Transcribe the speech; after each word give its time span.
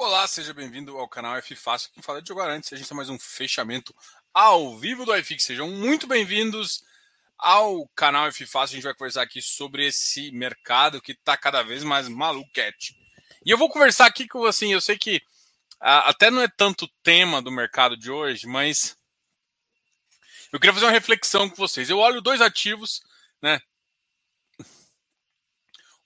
Olá, 0.00 0.28
seja 0.28 0.54
bem-vindo 0.54 0.96
ao 0.96 1.08
canal 1.08 1.34
F 1.38 1.56
Fácil. 1.56 1.90
Quem 1.92 2.00
fala 2.00 2.20
é 2.20 2.22
Diogo 2.22 2.40
Arantes. 2.40 2.72
A 2.72 2.76
gente 2.76 2.86
tem 2.86 2.96
mais 2.96 3.08
um 3.08 3.18
fechamento 3.18 3.92
ao 4.32 4.78
vivo 4.78 5.04
do 5.04 5.14
iFix. 5.16 5.42
Sejam 5.42 5.68
muito 5.68 6.06
bem-vindos 6.06 6.84
ao 7.36 7.84
canal 7.96 8.28
F 8.28 8.46
Fácil. 8.46 8.74
A 8.74 8.76
gente 8.76 8.84
vai 8.84 8.94
conversar 8.94 9.22
aqui 9.22 9.42
sobre 9.42 9.84
esse 9.84 10.30
mercado 10.30 11.02
que 11.02 11.10
está 11.10 11.36
cada 11.36 11.64
vez 11.64 11.82
mais 11.82 12.06
maluquete. 12.06 12.96
E 13.44 13.50
eu 13.50 13.58
vou 13.58 13.68
conversar 13.68 14.06
aqui 14.06 14.28
com 14.28 14.44
assim, 14.44 14.72
eu 14.72 14.80
sei 14.80 14.96
que 14.96 15.20
até 15.80 16.30
não 16.30 16.42
é 16.42 16.48
tanto 16.48 16.86
tema 17.02 17.42
do 17.42 17.50
mercado 17.50 17.96
de 17.96 18.08
hoje, 18.08 18.46
mas 18.46 18.96
eu 20.52 20.60
queria 20.60 20.74
fazer 20.74 20.86
uma 20.86 20.92
reflexão 20.92 21.50
com 21.50 21.56
vocês. 21.56 21.90
Eu 21.90 21.98
olho 21.98 22.22
dois 22.22 22.40
ativos, 22.40 23.02
né? 23.42 23.60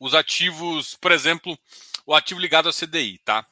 Os 0.00 0.14
ativos, 0.14 0.94
por 0.94 1.12
exemplo, 1.12 1.58
o 2.06 2.14
ativo 2.14 2.40
ligado 2.40 2.68
ao 2.68 2.72
CDI, 2.72 3.18
tá? 3.18 3.46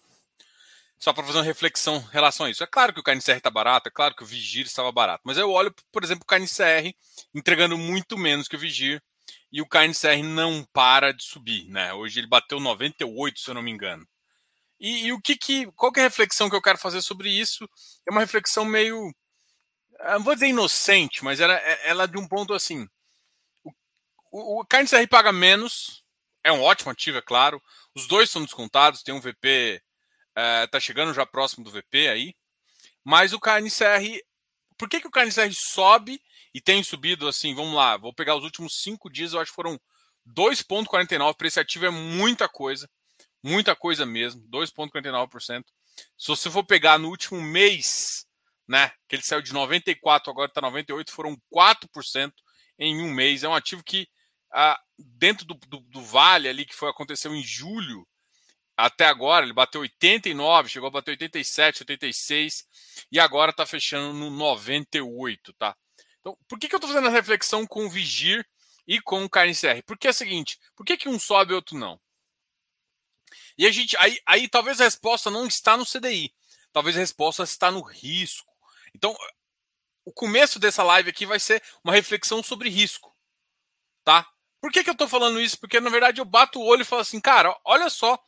Só 1.01 1.15
para 1.15 1.25
fazer 1.25 1.39
uma 1.39 1.45
reflexão 1.45 1.97
em 1.97 2.13
relação 2.13 2.45
a 2.45 2.51
isso. 2.51 2.63
É 2.63 2.67
claro 2.67 2.93
que 2.93 3.01
o 3.01 3.03
KNCR 3.03 3.39
está 3.39 3.51
barato, 3.51 3.89
é 3.89 3.91
claro 3.91 4.15
que 4.15 4.23
o 4.23 4.27
Vigir 4.27 4.67
estava 4.67 4.93
barato, 4.93 5.23
mas 5.25 5.39
eu 5.39 5.51
olho, 5.51 5.75
por 5.91 6.05
exemplo, 6.05 6.25
o 6.25 6.27
KNCR 6.27 6.95
entregando 7.35 7.79
muito 7.79 8.19
menos 8.19 8.47
que 8.47 8.55
o 8.55 8.59
Vigir 8.59 9.03
e 9.51 9.63
o 9.63 9.67
KNCR 9.67 10.23
não 10.23 10.63
para 10.75 11.13
de 11.13 11.25
subir, 11.25 11.67
né? 11.69 11.93
Hoje 11.95 12.21
ele 12.21 12.27
bateu 12.27 12.61
98, 12.61 13.41
se 13.41 13.49
eu 13.49 13.55
não 13.55 13.63
me 13.63 13.71
engano. 13.71 14.07
E, 14.79 15.07
e 15.07 15.13
o 15.13 15.21
que 15.21 15.37
que, 15.37 15.67
qual 15.73 15.91
que 15.91 16.01
é 16.01 16.03
a 16.03 16.07
reflexão 16.07 16.51
que 16.51 16.57
eu 16.57 16.63
quero 16.63 16.79
fazer 16.79 17.01
sobre 17.01 17.31
isso? 17.31 17.69
É 18.07 18.13
uma 18.13 18.21
reflexão 18.21 18.67
meio, 18.67 19.11
não 20.13 20.23
vou 20.23 20.35
dizer 20.35 20.49
inocente, 20.49 21.25
mas 21.25 21.41
ela, 21.41 21.55
é, 21.55 21.89
ela 21.89 22.05
é 22.05 22.07
de 22.07 22.19
um 22.19 22.29
ponto 22.29 22.53
assim. 22.53 22.87
O, 23.65 23.73
o, 24.33 24.61
o 24.61 24.67
KNCR 24.67 25.09
paga 25.09 25.33
menos, 25.33 26.05
é 26.45 26.53
um 26.53 26.63
ótimo 26.63 26.91
ativo, 26.91 27.19
é 27.19 27.23
claro. 27.23 27.61
Os 27.95 28.07
dois 28.07 28.29
são 28.29 28.45
descontados, 28.45 29.03
tem 29.03 29.15
um 29.15 29.21
VP 29.21 29.83
está 30.37 30.79
é, 30.79 30.81
chegando 30.81 31.15
já 31.15 31.27
próximo 31.27 31.65
do 31.65 31.71
VP 31.71 32.09
aí. 32.09 32.35
Mas 33.05 33.33
o 33.33 33.41
KNCR. 33.41 34.21
Por 34.77 34.89
que, 34.89 35.01
que 35.01 35.07
o 35.07 35.11
KNCR 35.11 35.53
sobe 35.53 36.21
e 36.55 36.61
tem 36.61 36.83
subido 36.83 37.29
assim? 37.29 37.55
Vamos 37.55 37.75
lá, 37.75 37.97
vou 37.97 38.15
pegar 38.15 38.37
os 38.37 38.45
últimos 38.45 38.81
cinco 38.83 39.11
dias, 39.11 39.33
eu 39.33 39.41
acho 39.41 39.51
que 39.51 39.57
foram 39.57 39.79
2,49. 40.27 41.37
Para 41.37 41.47
esse 41.47 41.61
ativo 41.61 41.87
é 41.87 41.91
muita 41.91 42.49
coisa. 42.49 42.89
Muita 43.43 43.75
coisa 43.75 44.05
mesmo. 44.07 44.43
2,49%. 44.49 45.65
Se 46.17 46.29
você 46.29 46.51
for 46.51 46.65
pegar 46.65 46.99
no 46.99 47.09
último 47.09 47.41
mês, 47.41 48.27
né? 48.69 48.93
Que 49.09 49.17
ele 49.17 49.23
saiu 49.23 49.43
de 49.43 49.53
94, 49.53 50.31
agora 50.31 50.49
está 50.49 50.61
98, 50.61 51.11
foram 51.11 51.37
4% 51.53 52.33
em 52.79 53.03
um 53.03 53.13
mês. 53.13 53.43
É 53.43 53.49
um 53.49 53.55
ativo 53.55 53.83
que, 53.83 54.09
ah, 54.53 54.81
dentro 54.99 55.45
do, 55.45 55.55
do, 55.55 55.81
do, 55.81 56.03
vale 56.03 56.49
ali, 56.49 56.65
que 56.65 56.75
foi 56.75 56.89
aconteceu 56.89 57.35
em 57.35 57.43
julho, 57.43 58.07
até 58.85 59.07
agora, 59.07 59.45
ele 59.45 59.53
bateu 59.53 59.83
89, 59.83 60.69
chegou 60.69 60.89
a 60.89 60.91
bater 60.91 61.13
87, 61.13 61.83
86 61.83 62.67
e 63.13 63.21
agora 63.21 63.51
está 63.51 63.67
fechando 63.67 64.13
no 64.13 64.31
98, 64.31 65.53
tá? 65.55 65.77
Então, 66.21 66.37
por 66.49 66.59
que, 66.59 66.69
que 66.69 66.75
eu 66.75 66.79
estou 66.79 66.91
fazendo 66.91 67.09
a 67.09 67.13
reflexão 67.13 67.67
com 67.67 67.87
o 67.87 67.91
Vigir 67.91 68.47
e 68.87 69.01
com 69.01 69.25
o 69.25 69.29
KNCR? 69.29 69.83
Porque 69.87 70.07
é 70.07 70.11
o 70.11 70.15
seguinte, 70.15 70.59
por 70.75 70.85
que, 70.85 70.97
que 70.97 71.09
um 71.09 71.19
sobe 71.19 71.53
e 71.53 71.55
outro 71.55 71.77
não? 71.77 72.01
E 73.57 73.67
a 73.67 73.71
gente, 73.71 73.97
aí, 73.99 74.19
aí 74.27 74.49
talvez 74.49 74.81
a 74.81 74.85
resposta 74.85 75.31
não 75.31 75.47
está 75.47 75.77
no 75.77 75.85
CDI, 75.85 76.35
talvez 76.73 76.97
a 76.97 77.01
resposta 77.01 77.43
está 77.43 77.71
no 77.71 77.83
risco. 77.83 78.51
Então, 78.95 79.15
o 80.05 80.13
começo 80.13 80.59
dessa 80.59 80.83
live 80.83 81.11
aqui 81.11 81.27
vai 81.27 81.39
ser 81.39 81.63
uma 81.85 81.93
reflexão 81.93 82.43
sobre 82.43 82.69
risco, 82.69 83.15
tá? 84.05 84.27
Por 84.61 84.71
que, 84.71 84.85
que 84.85 84.91
eu 84.91 84.95
estou 84.95 85.09
falando 85.09 85.41
isso? 85.41 85.59
Porque, 85.59 85.81
na 85.81 85.91
verdade, 85.91 86.21
eu 86.21 86.25
bato 86.25 86.61
o 86.61 86.65
olho 86.65 86.83
e 86.83 86.85
falo 86.85 87.03
assim, 87.03 87.21
cara, 87.21 87.59
olha 87.65 87.89
só 87.89 88.19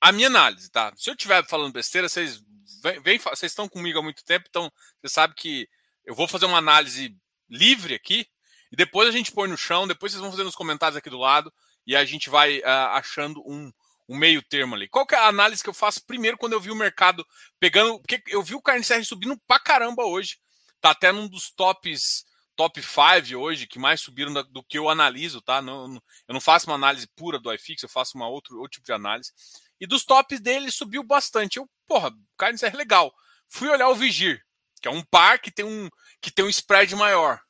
a 0.00 0.12
minha 0.12 0.28
análise, 0.28 0.70
tá? 0.70 0.92
Se 0.96 1.10
eu 1.10 1.14
estiver 1.14 1.44
falando 1.46 1.72
besteira, 1.72 2.08
vocês 2.08 2.42
vem, 2.82 3.00
vem, 3.00 3.18
vocês 3.18 3.52
estão 3.52 3.68
comigo 3.68 3.98
há 3.98 4.02
muito 4.02 4.24
tempo, 4.24 4.46
então 4.48 4.70
você 5.00 5.12
sabe 5.12 5.34
que 5.34 5.68
eu 6.04 6.14
vou 6.14 6.26
fazer 6.26 6.46
uma 6.46 6.58
análise 6.58 7.14
livre 7.48 7.94
aqui 7.94 8.26
e 8.72 8.76
depois 8.76 9.08
a 9.08 9.12
gente 9.12 9.32
põe 9.32 9.48
no 9.48 9.56
chão, 9.56 9.86
depois 9.86 10.12
vocês 10.12 10.20
vão 10.20 10.30
fazer 10.30 10.44
nos 10.44 10.54
comentários 10.54 10.96
aqui 10.96 11.10
do 11.10 11.18
lado 11.18 11.52
e 11.86 11.94
a 11.94 12.04
gente 12.04 12.30
vai 12.30 12.60
uh, 12.60 12.92
achando 12.92 13.42
um, 13.46 13.70
um 14.08 14.16
meio 14.16 14.42
termo 14.42 14.74
ali. 14.74 14.88
Qual 14.88 15.06
que 15.06 15.14
é 15.14 15.18
a 15.18 15.28
análise 15.28 15.62
que 15.62 15.68
eu 15.68 15.74
faço 15.74 16.06
primeiro 16.06 16.38
quando 16.38 16.52
eu 16.52 16.60
vi 16.60 16.70
o 16.70 16.76
mercado 16.76 17.26
pegando, 17.58 18.00
porque 18.00 18.22
eu 18.28 18.42
vi 18.42 18.54
o 18.54 18.62
CR 18.62 19.04
subindo 19.04 19.38
pra 19.46 19.58
caramba 19.58 20.04
hoje, 20.04 20.38
tá 20.80 20.90
até 20.90 21.12
num 21.12 21.28
dos 21.28 21.50
tops 21.50 22.24
top 22.56 22.82
5 22.82 23.38
hoje 23.38 23.66
que 23.66 23.78
mais 23.78 24.02
subiram 24.02 24.32
do, 24.32 24.62
que 24.62 24.78
eu 24.78 24.90
analiso, 24.90 25.40
tá? 25.40 25.62
Não, 25.62 25.94
eu 26.28 26.32
não 26.34 26.40
faço 26.40 26.66
uma 26.66 26.74
análise 26.74 27.08
pura 27.16 27.38
do 27.38 27.52
iFix, 27.54 27.82
eu 27.82 27.88
faço 27.88 28.18
uma 28.18 28.28
outro, 28.28 28.56
outro 28.56 28.72
tipo 28.72 28.84
de 28.84 28.92
análise. 28.92 29.32
E 29.80 29.86
dos 29.86 30.04
tops 30.04 30.40
dele 30.40 30.70
subiu 30.70 31.02
bastante. 31.02 31.56
Eu, 31.56 31.68
porra, 31.86 32.12
Carnes 32.36 32.62
é 32.62 32.70
legal. 32.70 33.12
Fui 33.48 33.68
olhar 33.68 33.88
o 33.88 33.94
Vigir, 33.94 34.44
que 34.80 34.86
é 34.86 34.90
um 34.90 35.02
par 35.02 35.40
que 35.40 35.50
tem 35.50 35.64
um, 35.64 35.88
que 36.20 36.30
tem 36.30 36.44
um 36.44 36.50
spread 36.50 36.94
maior. 36.94 37.40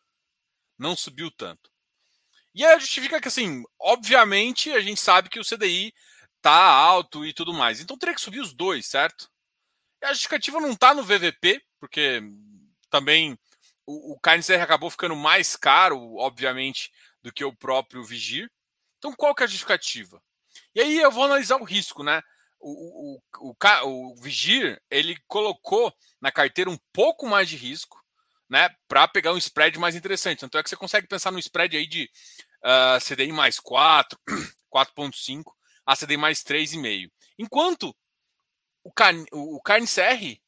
Não 0.78 0.96
subiu 0.96 1.30
tanto. 1.30 1.70
E 2.54 2.64
aí 2.64 2.78
justifica 2.80 3.20
que, 3.20 3.28
assim, 3.28 3.62
obviamente 3.78 4.70
a 4.72 4.80
gente 4.80 5.00
sabe 5.00 5.28
que 5.28 5.38
o 5.38 5.44
CDI 5.44 5.92
tá 6.40 6.52
alto 6.52 7.24
e 7.24 7.32
tudo 7.32 7.52
mais. 7.52 7.80
Então 7.80 7.98
teria 7.98 8.14
que 8.14 8.20
subir 8.20 8.40
os 8.40 8.54
dois, 8.54 8.86
certo? 8.86 9.28
E 10.02 10.06
a 10.06 10.12
justificativa 10.12 10.60
não 10.60 10.74
tá 10.74 10.94
no 10.94 11.02
VVP, 11.02 11.62
porque 11.78 12.22
também 12.88 13.38
o, 13.86 14.14
o 14.14 14.20
KNCR 14.20 14.62
acabou 14.62 14.90
ficando 14.90 15.14
mais 15.14 15.56
caro, 15.56 16.16
obviamente, 16.16 16.90
do 17.22 17.32
que 17.32 17.44
o 17.44 17.54
próprio 17.54 18.04
Vigir. 18.04 18.50
Então 18.98 19.12
qual 19.12 19.34
que 19.34 19.42
é 19.42 19.46
a 19.46 19.48
justificativa? 19.48 20.22
E 20.74 20.80
aí 20.80 20.98
eu 20.98 21.10
vou 21.10 21.24
analisar 21.24 21.56
o 21.56 21.64
risco, 21.64 22.02
né? 22.02 22.22
O, 22.58 23.16
o, 23.16 23.52
o, 23.52 23.56
o 23.84 24.16
Vigir, 24.16 24.80
ele 24.90 25.16
colocou 25.26 25.92
na 26.20 26.30
carteira 26.30 26.70
um 26.70 26.78
pouco 26.92 27.26
mais 27.26 27.48
de 27.48 27.56
risco, 27.56 27.98
né? 28.48 28.68
Para 28.86 29.08
pegar 29.08 29.32
um 29.32 29.38
spread 29.38 29.78
mais 29.78 29.94
interessante. 29.94 30.40
Tanto 30.40 30.58
é 30.58 30.62
que 30.62 30.68
você 30.68 30.76
consegue 30.76 31.06
pensar 31.06 31.30
no 31.30 31.38
spread 31.38 31.76
aí 31.76 31.86
de 31.86 32.04
uh, 32.62 32.96
ah, 32.96 32.98
CDI 33.00 33.32
mais 33.32 33.58
4, 33.58 34.18
4,5 34.72 35.44
a 35.86 35.96
CDI 35.96 36.16
mais 36.16 36.44
3,5. 36.44 37.10
Enquanto 37.38 37.96
o, 38.84 38.92
Carne, 38.92 39.26
o 39.32 39.60
CR, 39.62 40.40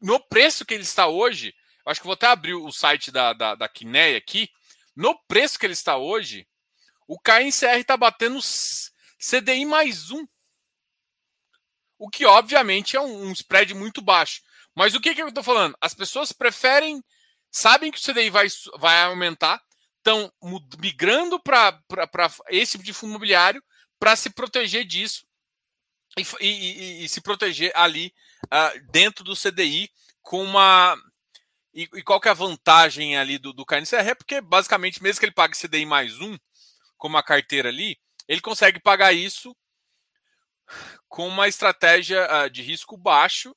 no 0.00 0.18
preço 0.18 0.64
que 0.64 0.74
ele 0.74 0.82
está 0.82 1.06
hoje, 1.06 1.54
acho 1.86 2.00
que 2.00 2.06
vou 2.06 2.14
até 2.14 2.26
abrir 2.26 2.54
o 2.54 2.72
site 2.72 3.10
da, 3.10 3.32
da, 3.32 3.54
da 3.54 3.66
aqui. 3.66 4.50
No 4.94 5.18
preço 5.26 5.58
que 5.58 5.66
ele 5.66 5.72
está 5.72 5.96
hoje, 5.96 6.46
o 7.06 7.18
KNCR 7.18 7.78
está 7.78 7.96
batendo 7.96 8.40
CDI 9.22 9.64
mais 9.64 10.10
um. 10.10 10.26
O 11.98 12.10
que, 12.10 12.26
obviamente, 12.26 12.96
é 12.96 13.00
um, 13.00 13.28
um 13.28 13.32
spread 13.32 13.72
muito 13.74 14.02
baixo. 14.02 14.42
Mas 14.74 14.94
o 14.94 15.00
que, 15.00 15.14
que 15.14 15.22
eu 15.22 15.28
estou 15.28 15.44
falando? 15.44 15.76
As 15.80 15.94
pessoas 15.94 16.32
preferem, 16.32 17.02
sabem 17.50 17.92
que 17.92 17.98
o 17.98 18.02
CDI 18.02 18.30
vai, 18.30 18.48
vai 18.78 19.02
aumentar, 19.04 19.62
estão 19.98 20.32
migrando 20.80 21.40
para 21.40 21.80
esse 22.48 22.72
tipo 22.72 22.84
de 22.84 22.92
fundo 22.92 23.10
imobiliário 23.10 23.62
para 24.00 24.16
se 24.16 24.30
proteger 24.30 24.84
disso 24.84 25.24
e, 26.18 26.22
e, 26.40 26.48
e, 26.48 27.04
e 27.04 27.08
se 27.08 27.20
proteger 27.20 27.70
ali 27.76 28.12
uh, 28.46 28.90
dentro 28.90 29.22
do 29.22 29.36
CDI 29.36 29.88
com 30.20 30.42
uma. 30.42 30.96
E, 31.72 31.86
qual 32.02 32.20
que 32.20 32.28
é 32.28 32.32
a 32.32 32.34
vantagem 32.34 33.16
ali 33.16 33.38
do, 33.38 33.52
do 33.52 33.64
KNCR? 33.64 34.08
É 34.08 34.14
porque, 34.14 34.40
basicamente, 34.40 35.02
mesmo 35.02 35.20
que 35.20 35.26
ele 35.26 35.32
pague 35.32 35.56
CDI 35.56 35.86
mais 35.86 36.20
um, 36.20 36.36
como 36.98 37.16
a 37.16 37.22
carteira 37.22 37.68
ali, 37.68 37.96
ele 38.28 38.40
consegue 38.40 38.80
pagar 38.80 39.12
isso 39.12 39.56
com 41.08 41.28
uma 41.28 41.48
estratégia 41.48 42.26
uh, 42.26 42.50
de 42.50 42.62
risco 42.62 42.96
baixo 42.96 43.54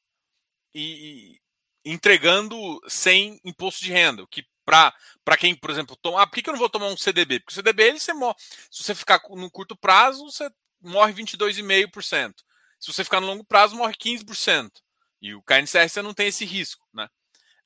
e, 0.74 1.38
e, 1.86 1.92
entregando 1.94 2.82
sem 2.88 3.40
imposto 3.44 3.84
de 3.84 3.92
renda, 3.92 4.26
que 4.30 4.46
para 4.66 5.38
quem, 5.38 5.56
por 5.56 5.70
exemplo, 5.70 5.96
toma, 5.96 6.22
ah, 6.22 6.28
por 6.28 6.36
que, 6.36 6.42
que 6.42 6.50
eu 6.50 6.54
não 6.54 6.60
vou 6.60 6.70
tomar 6.70 6.88
um 6.88 6.98
CDB? 6.98 7.40
Porque 7.40 7.54
o 7.54 7.56
CDB, 7.56 7.84
ele, 7.84 8.00
você 8.00 8.14
morre, 8.14 8.36
se 8.72 8.84
você 8.84 8.96
ficar 8.96 9.22
no 9.30 9.50
curto 9.52 9.76
prazo, 9.76 10.26
você 10.26 10.50
morre 10.82 11.14
22,5%. 11.14 12.34
Se 12.80 12.92
você 12.92 13.04
ficar 13.04 13.22
no 13.22 13.28
longo 13.28 13.44
prazo, 13.44 13.76
morre 13.76 13.94
15%. 13.94 14.72
E 15.22 15.34
o 15.34 15.42
KNCR 15.44 15.88
você 15.88 16.02
não 16.02 16.14
tem 16.14 16.28
esse 16.28 16.46
risco, 16.46 16.86
né? 16.94 17.08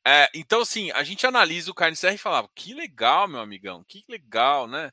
É, 0.06 0.30
então, 0.34 0.62
assim, 0.62 0.92
a 0.92 1.04
gente 1.04 1.26
analisa 1.26 1.72
o 1.72 1.74
KNCR 1.74 2.14
e 2.14 2.18
falava, 2.18 2.50
que 2.56 2.74
legal, 2.74 3.28
meu 3.28 3.42
amigão, 3.42 3.84
que 3.88 4.04
legal, 4.08 4.68
né? 4.68 4.92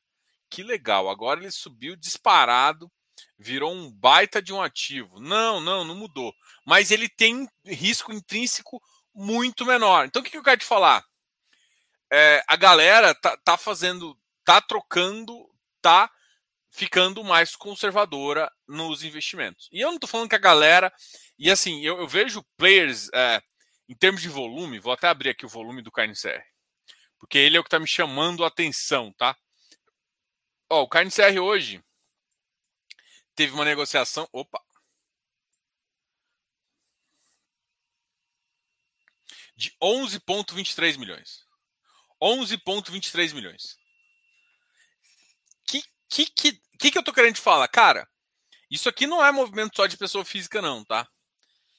Que 0.56 0.62
legal, 0.62 1.10
agora 1.10 1.38
ele 1.38 1.50
subiu 1.50 1.94
disparado, 1.94 2.90
virou 3.38 3.74
um 3.74 3.92
baita 3.92 4.40
de 4.40 4.54
um 4.54 4.62
ativo. 4.62 5.20
Não, 5.20 5.60
não, 5.60 5.84
não 5.84 5.94
mudou. 5.94 6.34
Mas 6.64 6.90
ele 6.90 7.10
tem 7.10 7.46
risco 7.62 8.10
intrínseco 8.10 8.82
muito 9.14 9.66
menor. 9.66 10.06
Então 10.06 10.22
o 10.22 10.24
que, 10.24 10.34
eu 10.34 10.42
quero 10.42 10.58
te 10.58 10.64
falar? 10.64 11.04
É, 12.10 12.42
a 12.48 12.56
galera 12.56 13.14
tá, 13.14 13.36
tá 13.44 13.58
fazendo, 13.58 14.18
tá 14.46 14.58
trocando, 14.62 15.46
tá 15.82 16.10
ficando 16.70 17.22
mais 17.22 17.54
conservadora 17.54 18.50
nos 18.66 19.04
investimentos. 19.04 19.68
E 19.70 19.82
eu 19.82 19.92
não 19.92 19.98
tô 19.98 20.06
falando 20.06 20.30
que 20.30 20.36
a 20.36 20.38
galera. 20.38 20.90
E 21.38 21.50
assim, 21.50 21.84
eu, 21.84 21.98
eu 21.98 22.08
vejo 22.08 22.42
players 22.56 23.10
é, 23.12 23.42
em 23.86 23.94
termos 23.94 24.22
de 24.22 24.30
volume, 24.30 24.78
vou 24.78 24.94
até 24.94 25.06
abrir 25.06 25.28
aqui 25.28 25.44
o 25.44 25.50
volume 25.50 25.82
do 25.82 25.92
KNCR. 25.92 26.42
Porque 27.18 27.36
ele 27.36 27.58
é 27.58 27.60
o 27.60 27.62
que 27.62 27.68
está 27.68 27.78
me 27.78 27.86
chamando 27.86 28.42
a 28.42 28.48
atenção, 28.48 29.12
tá? 29.18 29.36
Ó, 30.68 30.82
o 30.82 30.88
CarneCR 30.88 31.38
hoje 31.40 31.82
teve 33.34 33.52
uma 33.52 33.64
negociação. 33.64 34.28
Opa! 34.32 34.60
De 39.56 39.70
11,23 39.82 40.98
milhões. 40.98 41.46
11,23 42.20 43.34
milhões. 43.34 43.78
O 45.60 45.64
que, 45.66 45.82
que, 46.08 46.60
que, 46.78 46.90
que 46.90 46.98
eu 46.98 47.04
tô 47.04 47.12
querendo 47.12 47.36
te 47.36 47.40
falar? 47.40 47.68
Cara, 47.68 48.08
isso 48.70 48.88
aqui 48.88 49.06
não 49.06 49.24
é 49.24 49.30
movimento 49.30 49.76
só 49.76 49.86
de 49.86 49.96
pessoa 49.96 50.24
física, 50.24 50.60
não, 50.60 50.84
tá? 50.84 51.08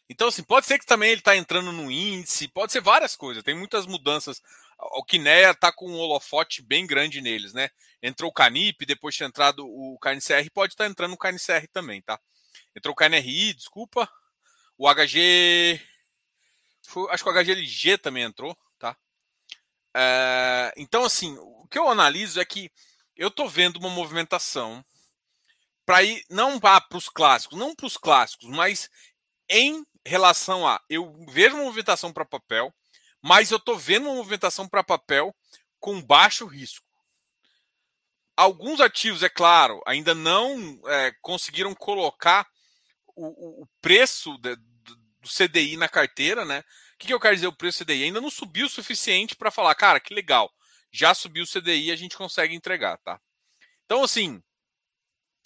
Então, 0.09 0.29
assim, 0.29 0.43
pode 0.43 0.65
ser 0.65 0.79
que 0.79 0.85
também 0.85 1.11
ele 1.11 1.21
tá 1.21 1.35
entrando 1.35 1.71
no 1.71 1.91
índice, 1.91 2.47
pode 2.47 2.71
ser 2.71 2.81
várias 2.81 3.15
coisas, 3.15 3.43
tem 3.43 3.53
muitas 3.53 3.85
mudanças 3.85 4.41
o 4.79 5.03
Kinea 5.03 5.51
está 5.51 5.71
com 5.71 5.89
um 5.89 5.97
holofote 5.97 6.61
bem 6.61 6.85
grande 6.85 7.19
neles, 7.19 7.53
né? 7.53 7.69
Entrou 8.01 8.29
o 8.29 8.33
Canip, 8.33 8.85
depois 8.85 9.15
de 9.15 9.19
ter 9.19 9.25
entrado 9.25 9.65
o 9.65 9.97
KNCR, 9.99 10.49
pode 10.53 10.73
estar 10.73 10.83
tá 10.83 10.89
entrando 10.89 11.13
o 11.13 11.17
KNCR 11.17 11.67
também, 11.71 12.01
tá? 12.01 12.19
Entrou 12.75 12.93
o 12.93 12.95
KNRI, 12.95 13.53
desculpa. 13.53 14.07
O 14.77 14.87
HG. 14.87 15.81
Acho 17.09 17.23
que 17.23 17.29
o 17.29 17.33
HGLG 17.33 17.97
também 17.97 18.23
entrou, 18.23 18.55
tá? 18.77 18.95
É, 19.95 20.73
então, 20.77 21.03
assim, 21.03 21.35
o 21.39 21.67
que 21.67 21.79
eu 21.79 21.89
analiso 21.89 22.39
é 22.39 22.45
que 22.45 22.71
eu 23.15 23.31
tô 23.31 23.47
vendo 23.47 23.77
uma 23.77 23.89
movimentação 23.89 24.85
para 25.85 26.03
ir 26.03 26.23
não 26.29 26.59
para 26.59 26.85
os 26.93 27.09
clássicos, 27.09 27.57
não 27.57 27.73
para 27.73 27.87
os 27.87 27.97
clássicos, 27.97 28.47
mas 28.49 28.89
em 29.49 29.83
relação 30.05 30.67
a 30.67 30.81
eu 30.89 31.25
vejo 31.29 31.55
uma 31.55 31.63
movimentação 31.63 32.13
para 32.13 32.25
papel, 32.25 32.73
mas 33.21 33.51
eu 33.51 33.57
estou 33.57 33.77
vendo 33.77 34.05
uma 34.05 34.15
movimentação 34.15 34.67
para 34.67 34.83
papel 34.83 35.35
com 35.79 36.01
baixo 36.01 36.45
risco. 36.45 36.85
Alguns 38.35 38.79
ativos, 38.79 39.23
é 39.23 39.29
claro, 39.29 39.81
ainda 39.85 40.13
não 40.13 40.79
é, 40.85 41.11
conseguiram 41.21 41.73
colocar 41.73 42.47
o, 43.15 43.63
o 43.63 43.67
preço 43.81 44.37
de, 44.37 44.55
do 44.55 45.27
CDI 45.27 45.75
na 45.75 45.89
carteira, 45.89 46.45
né? 46.45 46.59
O 46.93 46.97
que, 46.97 47.07
que 47.07 47.13
eu 47.13 47.19
quero 47.19 47.35
dizer 47.35 47.47
o 47.47 47.55
preço 47.55 47.79
do 47.79 47.85
CDI? 47.85 48.03
Ainda 48.03 48.21
não 48.21 48.29
subiu 48.29 48.67
o 48.67 48.69
suficiente 48.69 49.35
para 49.35 49.51
falar, 49.51 49.73
cara, 49.75 49.99
que 49.99 50.13
legal, 50.13 50.51
já 50.91 51.13
subiu 51.13 51.43
o 51.43 51.47
CDI, 51.47 51.91
a 51.91 51.95
gente 51.95 52.15
consegue 52.15 52.55
entregar, 52.55 52.97
tá? 52.99 53.19
Então, 53.85 54.03
assim, 54.03 54.41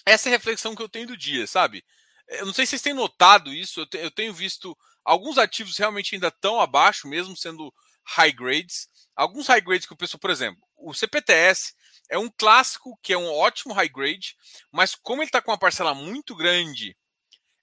essa 0.06 0.30
é 0.30 0.34
a 0.34 0.36
reflexão 0.36 0.76
que 0.76 0.82
eu 0.82 0.90
tenho 0.90 1.08
do 1.08 1.18
dia, 1.18 1.46
sabe? 1.48 1.84
Eu 2.28 2.46
não 2.46 2.54
sei 2.54 2.66
se 2.66 2.72
vocês 2.72 2.82
têm 2.82 2.94
notado 2.94 3.54
isso, 3.54 3.86
eu, 3.94 4.12
tenho 4.12 4.34
visto 4.34 4.78
alguns 5.04 5.38
ativos 5.38 5.78
realmente 5.78 6.16
ainda 6.16 6.32
tão 6.32 6.60
abaixo, 6.60 7.08
mesmo 7.08 7.36
sendo 7.36 7.74
high 8.04 8.32
grades. 8.32 8.90
Alguns 9.16 9.48
high 9.48 9.62
grades 9.62 9.86
que 9.86 9.94
o 9.94 9.98
pessoal, 9.98 10.20
por 10.20 10.30
exemplo, 10.30 10.62
o 10.78 10.94
CPTS 10.94 11.74
é 12.10 12.18
um 12.18 12.30
clássico 12.30 12.98
que 13.02 13.14
é 13.14 13.18
um 13.18 13.32
ótimo 13.32 13.74
high 13.74 13.90
grade, 13.90 14.36
mas 14.72 14.96
como 14.96 15.22
ele 15.22 15.30
está 15.30 15.42
com 15.42 15.52
uma 15.52 15.58
parcela 15.58 15.94
muito 15.94 16.36
grande 16.36 16.98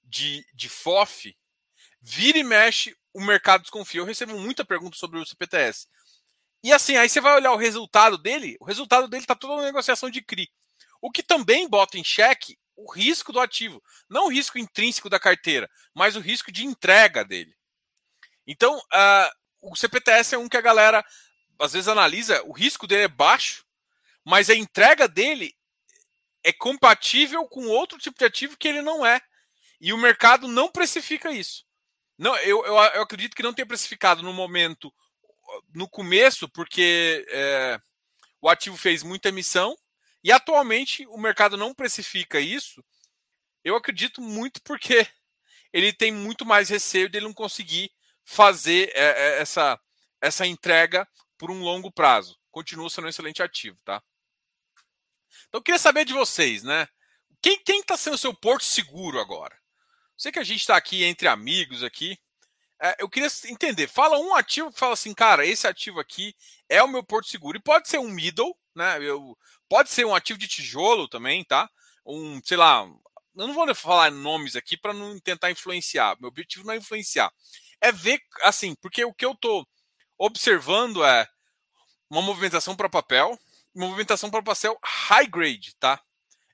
de, 0.05 0.44
de 0.55 0.69
FOF, 0.69 1.37
vira 2.00 2.38
e 2.38 2.44
mexe, 2.44 2.96
o 3.12 3.20
mercado 3.20 3.62
desconfia. 3.62 4.00
Eu 4.00 4.06
recebo 4.06 4.38
muita 4.38 4.64
pergunta 4.64 4.96
sobre 4.96 5.19
o 5.19 5.26
CPTS. 5.26 5.87
E 6.62 6.73
assim, 6.73 6.96
aí 6.96 7.08
você 7.08 7.20
vai 7.20 7.35
olhar 7.35 7.52
o 7.52 7.56
resultado 7.56 8.19
dele, 8.19 8.56
o 8.61 8.64
resultado 8.64 9.06
dele 9.06 9.23
está 9.23 9.35
toda 9.35 9.55
uma 9.55 9.62
negociação 9.62 10.11
de 10.11 10.23
CRI. 10.23 10.50
O 11.00 11.11
que 11.11 11.23
também 11.23 11.69
bota 11.69 11.99
em 11.99 12.05
xeque 12.05 12.58
o 12.78 12.92
risco 12.92 13.32
do 13.32 13.40
ativo. 13.40 13.82
Não 14.08 14.26
o 14.26 14.30
risco 14.30 14.58
intrínseco 14.58 15.10
da 15.10 15.19
carteira, 15.19 15.69
mas 15.92 16.14
o 16.14 16.20
risco 16.20 16.52
de 16.52 16.64
entrega 16.64 17.25
dele. 17.25 17.54
Então, 18.46 18.78
uh, 18.78 19.70
o 19.70 19.76
CPTS 19.76 20.34
é 20.34 20.38
um 20.38 20.48
que 20.48 20.56
a 20.56 20.62
galera 20.62 21.04
às 21.58 21.72
vezes 21.72 21.88
analisa, 21.88 22.40
o 22.44 22.52
risco 22.52 22.86
dele 22.86 23.02
é 23.02 23.08
baixo, 23.08 23.64
mas 24.25 24.48
a 24.48 24.54
entrega 24.54 25.08
dele 25.08 25.52
é 26.44 26.52
compatível 26.52 27.46
com 27.48 27.66
outro 27.66 27.98
tipo 27.98 28.16
de 28.16 28.25
ativo 28.25 28.56
que 28.56 28.69
ele 28.69 28.80
não 28.80 29.04
é. 29.04 29.20
E 29.80 29.92
o 29.92 29.98
mercado 29.98 30.46
não 30.46 30.70
precifica 30.70 31.32
isso. 31.32 31.64
Não, 32.16 32.36
eu, 32.38 32.64
eu, 32.64 32.75
eu 32.75 33.02
acredito 33.02 33.34
que 33.34 33.42
não 33.42 33.52
tenha 33.52 33.66
precificado 33.66 34.22
no 34.22 34.32
momento, 34.32 34.92
no 35.75 35.88
começo, 35.88 36.48
porque 36.48 37.26
é, 37.28 37.80
o 38.40 38.48
ativo 38.48 38.76
fez 38.76 39.02
muita 39.02 39.28
emissão 39.28 39.76
e 40.22 40.32
atualmente 40.32 41.06
o 41.06 41.16
mercado 41.16 41.56
não 41.56 41.74
precifica 41.74 42.40
isso. 42.40 42.84
Eu 43.62 43.76
acredito 43.76 44.20
muito 44.20 44.62
porque 44.62 45.06
ele 45.72 45.92
tem 45.92 46.12
muito 46.12 46.44
mais 46.44 46.68
receio 46.68 47.08
dele 47.08 47.26
não 47.26 47.34
conseguir 47.34 47.90
fazer 48.24 48.90
é, 48.94 49.04
é, 49.04 49.40
essa, 49.40 49.80
essa 50.20 50.46
entrega 50.46 51.08
por 51.36 51.50
um 51.50 51.62
longo 51.62 51.90
prazo. 51.90 52.38
Continua 52.50 52.90
sendo 52.90 53.06
um 53.06 53.08
excelente 53.08 53.42
ativo, 53.42 53.78
tá? 53.84 54.02
Então 55.48 55.58
eu 55.58 55.62
queria 55.62 55.78
saber 55.78 56.04
de 56.04 56.12
vocês, 56.12 56.62
né? 56.62 56.88
Quem 57.40 57.80
está 57.80 57.96
sendo 57.96 58.18
seu 58.18 58.34
porto 58.34 58.64
seguro 58.64 59.20
agora? 59.20 59.56
Sei 60.16 60.32
que 60.32 60.40
a 60.40 60.44
gente 60.44 60.60
está 60.60 60.76
aqui 60.76 61.04
entre 61.04 61.28
amigos 61.28 61.84
aqui. 61.84 62.18
É, 62.80 62.96
eu 63.00 63.08
queria 63.08 63.28
entender. 63.46 63.88
Fala 63.88 64.19
um 64.19 64.34
ativo 64.34 64.72
que 64.72 64.78
fala 64.78 64.92
assim, 64.92 65.12
cara, 65.12 65.44
esse 65.44 65.66
ativo 65.66 65.98
aqui 65.98 66.34
é 66.69 66.82
o 66.82 66.88
meu 66.88 67.02
porto 67.02 67.28
seguro. 67.28 67.56
E 67.58 67.62
pode 67.62 67.88
ser 67.88 67.98
um 67.98 68.08
middle, 68.08 68.56
né? 68.75 68.98
Eu, 69.02 69.36
pode 69.69 69.90
ser 69.90 70.04
um 70.06 70.14
ativo 70.14 70.38
de 70.38 70.46
tijolo 70.46 71.08
também, 71.08 71.44
tá? 71.44 71.69
Um, 72.06 72.40
sei 72.44 72.56
lá, 72.56 72.88
eu 73.36 73.46
não 73.46 73.54
vou 73.54 73.72
falar 73.75 74.10
nomes 74.10 74.56
aqui 74.56 74.76
para 74.76 74.92
não 74.92 75.19
tentar 75.20 75.50
influenciar. 75.50 76.16
Meu 76.20 76.28
objetivo 76.28 76.64
não 76.64 76.75
é 76.75 76.76
influenciar. 76.76 77.32
É 77.80 77.90
ver, 77.92 78.20
assim, 78.42 78.75
porque 78.76 79.04
o 79.04 79.14
que 79.14 79.25
eu 79.25 79.34
tô 79.34 79.66
observando 80.16 81.04
é 81.04 81.28
uma 82.10 82.22
movimentação 82.22 82.75
para 82.75 82.88
papel, 82.88 83.38
movimentação 83.75 84.30
para 84.30 84.42
papel 84.42 84.78
high 84.82 85.26
grade, 85.26 85.75
tá? 85.78 86.00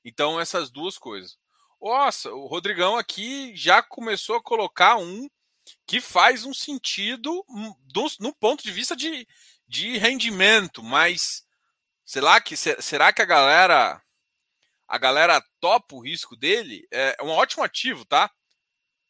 Então, 0.04 0.40
essas 0.40 0.70
duas 0.70 0.98
coisas. 0.98 1.38
Nossa, 1.80 2.32
o 2.32 2.46
Rodrigão 2.46 2.96
aqui 2.96 3.54
já 3.54 3.82
começou 3.82 4.36
a 4.36 4.42
colocar 4.42 4.96
um 4.96 5.28
que 5.86 6.00
faz 6.00 6.44
um 6.44 6.54
sentido 6.54 7.44
do, 7.82 8.06
no 8.20 8.34
ponto 8.34 8.62
de 8.62 8.72
vista 8.72 8.96
de, 8.96 9.26
de 9.68 9.98
rendimento, 9.98 10.82
mas 10.82 11.44
Será 12.04 12.38
que, 12.40 12.54
será 12.56 13.12
que 13.12 13.22
a 13.22 13.24
galera 13.24 14.00
a 14.86 14.98
galera 14.98 15.42
topa 15.60 15.94
o 15.94 16.00
risco 16.00 16.36
dele? 16.36 16.86
É, 16.90 17.16
é 17.18 17.24
um 17.24 17.30
ótimo 17.30 17.64
ativo, 17.64 18.04
tá? 18.04 18.30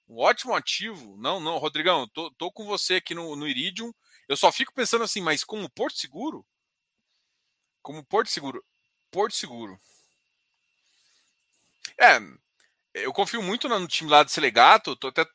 Um 0.09 0.19
ótimo 0.19 0.55
ativo. 0.55 1.17
Não, 1.19 1.41
não, 1.41 1.59
Rodrigão, 1.59 2.09
tô, 2.09 2.31
tô 2.32 2.53
com 2.53 2.65
você 2.65 2.97
aqui 2.97 3.15
no, 3.15 3.35
no 3.35 3.49
Iridium. 3.49 3.93
Eu 4.29 4.37
só 4.37 4.53
fico 4.53 4.73
pensando 4.73 5.03
assim, 5.03 5.21
mas 5.21 5.43
como 5.43 5.69
Porto 5.69 5.99
Seguro? 5.99 6.47
Como 7.82 8.05
Porto 8.05 8.31
Seguro? 8.31 8.65
Porto 9.11 9.35
Seguro. 9.35 9.79
É, 12.00 12.21
eu 12.94 13.12
confio 13.12 13.43
muito 13.43 13.69
no 13.69 13.88
time 13.88 14.11
lá 14.11 14.23
do 14.23 14.31
Selegato. 14.31 14.94
Tô 14.97 15.09
até, 15.09 15.26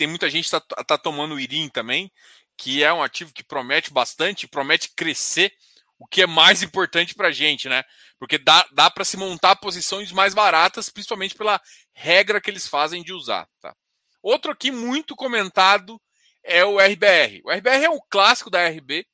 tem 0.00 0.06
muita 0.06 0.30
gente 0.30 0.48
que 0.48 0.50
tá, 0.50 0.60
tá 0.82 0.96
tomando 0.96 1.34
o 1.34 1.38
Irim 1.38 1.68
também, 1.68 2.10
que 2.56 2.82
é 2.82 2.90
um 2.90 3.02
ativo 3.02 3.34
que 3.34 3.44
promete 3.44 3.92
bastante, 3.92 4.48
promete 4.48 4.94
crescer 4.96 5.52
o 5.98 6.06
que 6.06 6.22
é 6.22 6.26
mais 6.26 6.62
importante 6.62 7.14
para 7.14 7.28
a 7.28 7.30
gente, 7.30 7.68
né? 7.68 7.84
Porque 8.18 8.38
dá, 8.38 8.66
dá 8.72 8.90
para 8.90 9.04
se 9.04 9.18
montar 9.18 9.56
posições 9.56 10.10
mais 10.10 10.32
baratas, 10.32 10.88
principalmente 10.88 11.34
pela 11.34 11.60
regra 11.92 12.40
que 12.40 12.50
eles 12.50 12.66
fazem 12.66 13.02
de 13.02 13.12
usar. 13.12 13.46
Tá? 13.60 13.76
Outro 14.22 14.52
aqui 14.52 14.70
muito 14.70 15.14
comentado 15.14 16.00
é 16.42 16.64
o 16.64 16.78
RBR. 16.80 17.42
O 17.44 17.50
RBR 17.50 17.84
é 17.84 17.90
o 17.90 18.00
clássico 18.00 18.48
da 18.48 18.66
RB, 18.66 19.06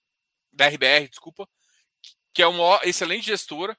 da 0.52 0.69
RBR, 0.69 1.09
desculpa, 1.09 1.49
que 2.33 2.43
é 2.43 2.47
uma 2.47 2.78
excelente 2.85 3.26
gestora. 3.26 3.76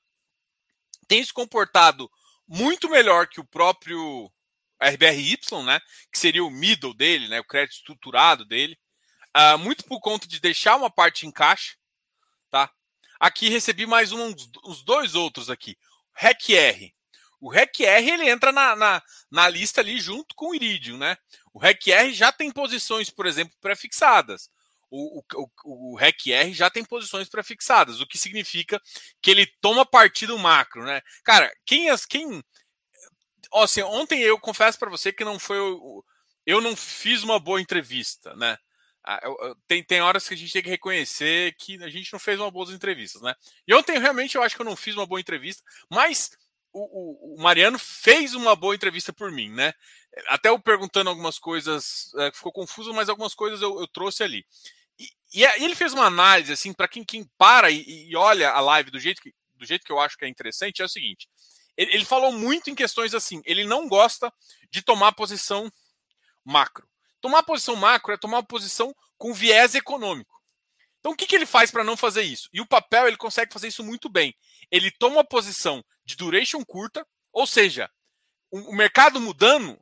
Tem 1.07 1.23
se 1.23 1.31
comportado 1.31 2.11
muito 2.45 2.89
melhor 2.89 3.27
que 3.27 3.39
o 3.39 3.47
próprio 3.47 4.29
RBRY, 4.81 5.37
né? 5.65 5.79
Que 6.11 6.19
seria 6.19 6.43
o 6.43 6.51
middle 6.51 6.93
dele, 6.93 7.27
né? 7.27 7.39
O 7.39 7.45
crédito 7.45 7.77
estruturado 7.77 8.45
dele. 8.45 8.77
Uh, 9.35 9.57
muito 9.57 9.83
por 9.85 9.99
conta 9.99 10.27
de 10.27 10.39
deixar 10.39 10.75
uma 10.75 10.89
parte 10.89 11.27
em 11.27 11.31
caixa, 11.31 11.75
tá? 12.49 12.71
Aqui 13.19 13.49
recebi 13.49 13.85
mais 13.85 14.11
um, 14.11 14.33
uns 14.65 14.83
dois 14.83 15.15
outros 15.15 15.49
aqui. 15.49 15.77
REC-R. 16.13 16.93
O 17.39 17.49
REC-R 17.49 18.09
ele 18.09 18.29
entra 18.29 18.51
na, 18.51 18.75
na, 18.75 19.03
na, 19.29 19.47
lista 19.47 19.81
ali 19.81 19.99
junto 19.99 20.33
com 20.35 20.49
o 20.49 20.55
Iridium, 20.55 20.97
né? 20.97 21.15
O 21.53 21.59
REC-R 21.59 22.11
já 22.13 22.31
tem 22.31 22.51
posições, 22.51 23.09
por 23.11 23.27
exemplo, 23.27 23.55
prefixadas. 23.61 24.49
O, 24.89 25.19
o, 25.19 25.23
o, 25.65 25.93
o 25.93 25.95
REC-R 25.95 26.53
já 26.53 26.69
tem 26.69 26.83
posições 26.83 27.29
prefixadas, 27.29 27.99
o 27.99 28.07
que 28.07 28.17
significa 28.17 28.81
que 29.21 29.29
ele 29.29 29.45
toma 29.61 29.85
partido 29.85 30.37
macro, 30.39 30.83
né? 30.83 31.01
Cara, 31.23 31.53
quem 31.65 31.89
as 31.89 32.05
quem 32.05 32.41
assim, 33.53 33.81
ontem 33.81 34.21
eu 34.21 34.39
confesso 34.39 34.77
para 34.77 34.89
você 34.89 35.11
que 35.11 35.23
não 35.23 35.39
foi 35.39 35.57
eu 36.45 36.61
não 36.61 36.75
fiz 36.75 37.23
uma 37.23 37.39
boa 37.39 37.59
entrevista, 37.59 38.33
né? 38.35 38.57
Ah, 39.03 39.21
tem, 39.67 39.83
tem 39.83 40.01
horas 40.01 40.27
que 40.27 40.33
a 40.33 40.37
gente 40.37 40.51
tem 40.51 40.61
que 40.61 40.69
reconhecer 40.69 41.55
que 41.57 41.81
a 41.81 41.89
gente 41.89 42.11
não 42.11 42.19
fez 42.19 42.39
uma 42.39 42.51
boa 42.51 42.71
entrevistas, 42.73 43.21
né? 43.21 43.33
E 43.67 43.73
ontem 43.73 43.97
realmente 43.99 44.35
eu 44.35 44.43
acho 44.43 44.55
que 44.55 44.61
eu 44.61 44.65
não 44.65 44.75
fiz 44.75 44.95
uma 44.95 45.05
boa 45.05 45.19
entrevista, 45.19 45.63
mas 45.89 46.31
o, 46.73 47.33
o, 47.33 47.35
o 47.35 47.41
Mariano 47.41 47.79
fez 47.79 48.33
uma 48.33 48.55
boa 48.55 48.75
entrevista 48.75 49.13
por 49.13 49.31
mim, 49.31 49.49
né? 49.49 49.73
Até 50.27 50.49
eu 50.49 50.59
perguntando 50.59 51.09
algumas 51.09 51.39
coisas, 51.39 52.11
é, 52.17 52.31
ficou 52.31 52.51
confuso, 52.51 52.93
mas 52.93 53.09
algumas 53.09 53.33
coisas 53.33 53.61
eu, 53.61 53.79
eu 53.79 53.87
trouxe 53.87 54.23
ali. 54.23 54.45
E, 54.99 55.09
e, 55.33 55.43
ele 55.63 55.75
fez 55.75 55.93
uma 55.93 56.05
análise, 56.05 56.51
assim, 56.51 56.73
para 56.73 56.87
quem, 56.87 57.03
quem 57.03 57.29
para 57.37 57.69
e, 57.71 58.09
e, 58.09 58.15
olha 58.15 58.51
a 58.51 58.59
live 58.59 58.91
do 58.91 58.99
jeito, 58.99 59.21
que, 59.21 59.33
do 59.55 59.65
jeito 59.65 59.85
que 59.85 59.91
eu 59.91 59.99
acho 59.99 60.17
que 60.17 60.25
é 60.25 60.27
interessante, 60.27 60.81
é 60.81 60.85
o 60.85 60.89
seguinte: 60.89 61.29
ele, 61.77 61.93
ele 61.93 62.05
falou 62.05 62.31
muito 62.31 62.69
em 62.69 62.75
questões 62.75 63.13
assim, 63.13 63.41
ele 63.45 63.63
não 63.63 63.87
gosta 63.87 64.33
de 64.69 64.81
tomar 64.81 65.11
posição 65.13 65.71
macro. 66.43 66.87
Tomar 67.21 67.43
posição 67.43 67.75
macro 67.75 68.13
é 68.13 68.17
tomar 68.17 68.43
posição 68.43 68.93
com 69.17 69.33
viés 69.33 69.75
econômico. 69.75 70.35
Então, 70.99 71.11
o 71.11 71.15
que, 71.15 71.27
que 71.27 71.35
ele 71.35 71.45
faz 71.45 71.71
para 71.71 71.83
não 71.83 71.95
fazer 71.95 72.23
isso? 72.23 72.49
E 72.51 72.59
o 72.59 72.67
papel 72.67 73.07
ele 73.07 73.17
consegue 73.17 73.53
fazer 73.53 73.67
isso 73.67 73.83
muito 73.83 74.09
bem. 74.09 74.35
Ele 74.71 74.91
toma 74.91 75.23
posição 75.23 75.83
de 76.03 76.15
duration 76.15 76.63
curta, 76.65 77.05
ou 77.31 77.45
seja, 77.45 77.89
o 78.51 78.73
mercado 78.73 79.19
mudando, 79.19 79.79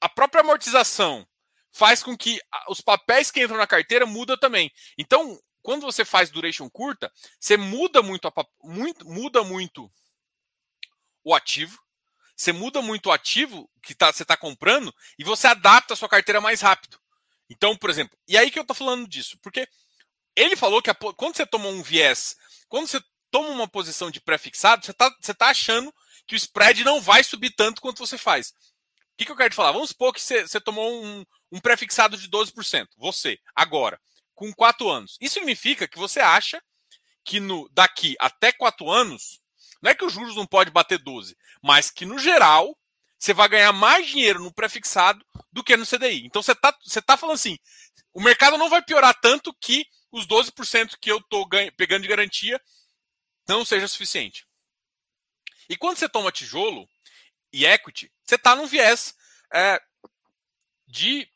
a 0.00 0.08
própria 0.08 0.42
amortização 0.42 1.26
faz 1.70 2.02
com 2.02 2.16
que 2.16 2.40
os 2.68 2.80
papéis 2.80 3.30
que 3.30 3.42
entram 3.42 3.56
na 3.56 3.66
carteira 3.66 4.04
mudam 4.04 4.36
também. 4.36 4.70
Então, 4.98 5.40
quando 5.62 5.82
você 5.82 6.04
faz 6.04 6.30
duration 6.30 6.68
curta, 6.68 7.12
você 7.38 7.56
muda 7.56 8.02
muito, 8.02 8.26
a, 8.26 8.32
muito, 8.62 9.06
muda 9.06 9.42
muito 9.42 9.90
o 11.24 11.34
ativo, 11.34 11.78
você 12.36 12.52
muda 12.52 12.80
muito 12.80 13.06
o 13.06 13.12
ativo 13.12 13.70
que 13.82 13.94
tá, 13.94 14.12
você 14.12 14.22
está 14.22 14.36
comprando 14.36 14.94
e 15.18 15.24
você 15.24 15.46
adapta 15.46 15.94
a 15.94 15.96
sua 15.96 16.08
carteira 16.08 16.40
mais 16.40 16.60
rápido. 16.60 16.98
Então, 17.50 17.76
por 17.76 17.90
exemplo, 17.90 18.16
e 18.26 18.38
aí 18.38 18.50
que 18.50 18.58
eu 18.58 18.62
estou 18.62 18.76
falando 18.76 19.06
disso? 19.06 19.38
Porque 19.42 19.68
ele 20.34 20.56
falou 20.56 20.80
que 20.80 20.90
a, 20.90 20.94
quando 20.94 21.36
você 21.36 21.44
toma 21.44 21.68
um 21.68 21.82
viés, 21.82 22.36
quando 22.68 22.86
você 22.86 23.02
toma 23.30 23.50
uma 23.50 23.68
posição 23.68 24.10
de 24.10 24.20
pré-fixado, 24.20 24.84
você 24.84 24.90
está 24.92 25.14
você 25.20 25.34
tá 25.34 25.48
achando 25.48 25.92
que 26.26 26.34
o 26.34 26.36
spread 26.36 26.84
não 26.84 27.00
vai 27.00 27.22
subir 27.22 27.50
tanto 27.50 27.80
quanto 27.80 27.98
você 27.98 28.16
faz. 28.16 28.50
O 28.50 29.16
que, 29.18 29.26
que 29.26 29.32
eu 29.32 29.36
quero 29.36 29.50
te 29.50 29.56
falar? 29.56 29.72
Vamos 29.72 29.90
supor 29.90 30.14
que 30.14 30.20
você, 30.20 30.46
você 30.46 30.60
tomou 30.60 31.04
um, 31.04 31.24
um 31.52 31.60
pré-fixado 31.60 32.16
de 32.16 32.28
12%. 32.28 32.86
Você, 32.96 33.38
agora, 33.54 34.00
com 34.34 34.50
4 34.52 34.88
anos. 34.88 35.18
Isso 35.20 35.34
significa 35.34 35.86
que 35.86 35.98
você 35.98 36.20
acha 36.20 36.62
que 37.22 37.38
no 37.38 37.68
daqui 37.70 38.16
até 38.18 38.50
4 38.50 38.90
anos, 38.90 39.40
não 39.80 39.90
é 39.90 39.94
que 39.94 40.04
os 40.04 40.12
juros 40.12 40.36
não 40.36 40.46
pode 40.46 40.70
bater 40.70 40.98
12, 40.98 41.36
mas 41.62 41.90
que 41.90 42.04
no 42.04 42.18
geral 42.18 42.76
você 43.18 43.34
vai 43.34 43.48
ganhar 43.48 43.72
mais 43.72 44.06
dinheiro 44.06 44.42
no 44.42 44.52
pré-fixado 44.52 45.24
do 45.52 45.62
que 45.62 45.76
no 45.76 45.86
CDI. 45.86 46.24
Então 46.24 46.42
você 46.42 46.52
está 46.52 46.76
você 46.82 47.02
tá 47.02 47.16
falando 47.16 47.34
assim, 47.34 47.58
o 48.12 48.22
mercado 48.22 48.56
não 48.56 48.70
vai 48.70 48.82
piorar 48.82 49.18
tanto 49.20 49.54
que 49.54 49.86
os 50.10 50.26
12% 50.26 50.96
que 51.00 51.10
eu 51.10 51.18
estou 51.18 51.48
pegando 51.76 52.02
de 52.02 52.08
garantia 52.08 52.60
não 53.48 53.64
seja 53.64 53.86
suficiente. 53.86 54.46
E 55.68 55.76
quando 55.76 55.98
você 55.98 56.08
toma 56.08 56.32
tijolo 56.32 56.88
e 57.52 57.64
equity, 57.64 58.10
você 58.24 58.34
está 58.34 58.56
num 58.56 58.66
viés 58.66 59.14
é, 59.52 59.80
de, 60.86 61.28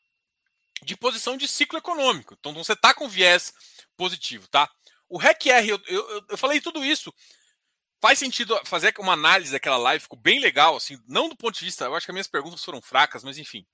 de 0.81 0.97
posição 0.97 1.37
de 1.37 1.47
ciclo 1.47 1.79
econômico. 1.79 2.35
Então 2.37 2.53
você 2.53 2.73
está 2.73 2.93
com 2.93 3.07
viés 3.07 3.53
positivo, 3.95 4.47
tá? 4.47 4.69
O 5.07 5.17
REC-R, 5.17 5.69
eu, 5.69 5.81
eu, 5.87 6.25
eu 6.29 6.37
falei 6.37 6.59
tudo 6.59 6.83
isso. 6.83 7.13
Faz 8.01 8.19
sentido 8.19 8.59
fazer 8.65 8.93
uma 8.99 9.13
análise 9.13 9.51
daquela 9.51 9.77
live, 9.77 10.03
ficou 10.03 10.19
bem 10.19 10.39
legal, 10.39 10.75
assim, 10.75 11.01
não 11.07 11.29
do 11.29 11.35
ponto 11.35 11.57
de 11.57 11.65
vista, 11.65 11.85
eu 11.85 11.95
acho 11.95 12.05
que 12.05 12.11
as 12.11 12.13
minhas 12.13 12.27
perguntas 12.27 12.63
foram 12.63 12.81
fracas, 12.81 13.23
mas 13.23 13.37
enfim, 13.37 13.65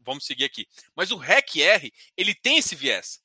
vamos 0.00 0.24
seguir 0.24 0.44
aqui. 0.44 0.66
Mas 0.94 1.10
o 1.10 1.16
REC-R, 1.16 1.92
ele 2.16 2.34
tem 2.34 2.58
esse 2.58 2.74
viés. 2.74 3.20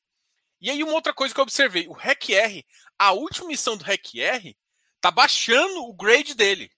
E 0.59 0.69
aí 0.69 0.83
uma 0.83 0.93
outra 0.93 1.13
coisa 1.13 1.33
que 1.33 1.39
eu 1.39 1.43
observei, 1.43 1.87
o 1.87 1.93
REC-R, 1.93 2.65
a 2.99 3.11
última 3.11 3.47
missão 3.47 3.75
do 3.75 3.83
REC-R 3.83 4.55
tá 4.99 5.09
baixando 5.09 5.85
o 5.85 5.93
grade 5.93 6.35
dele. 6.35 6.71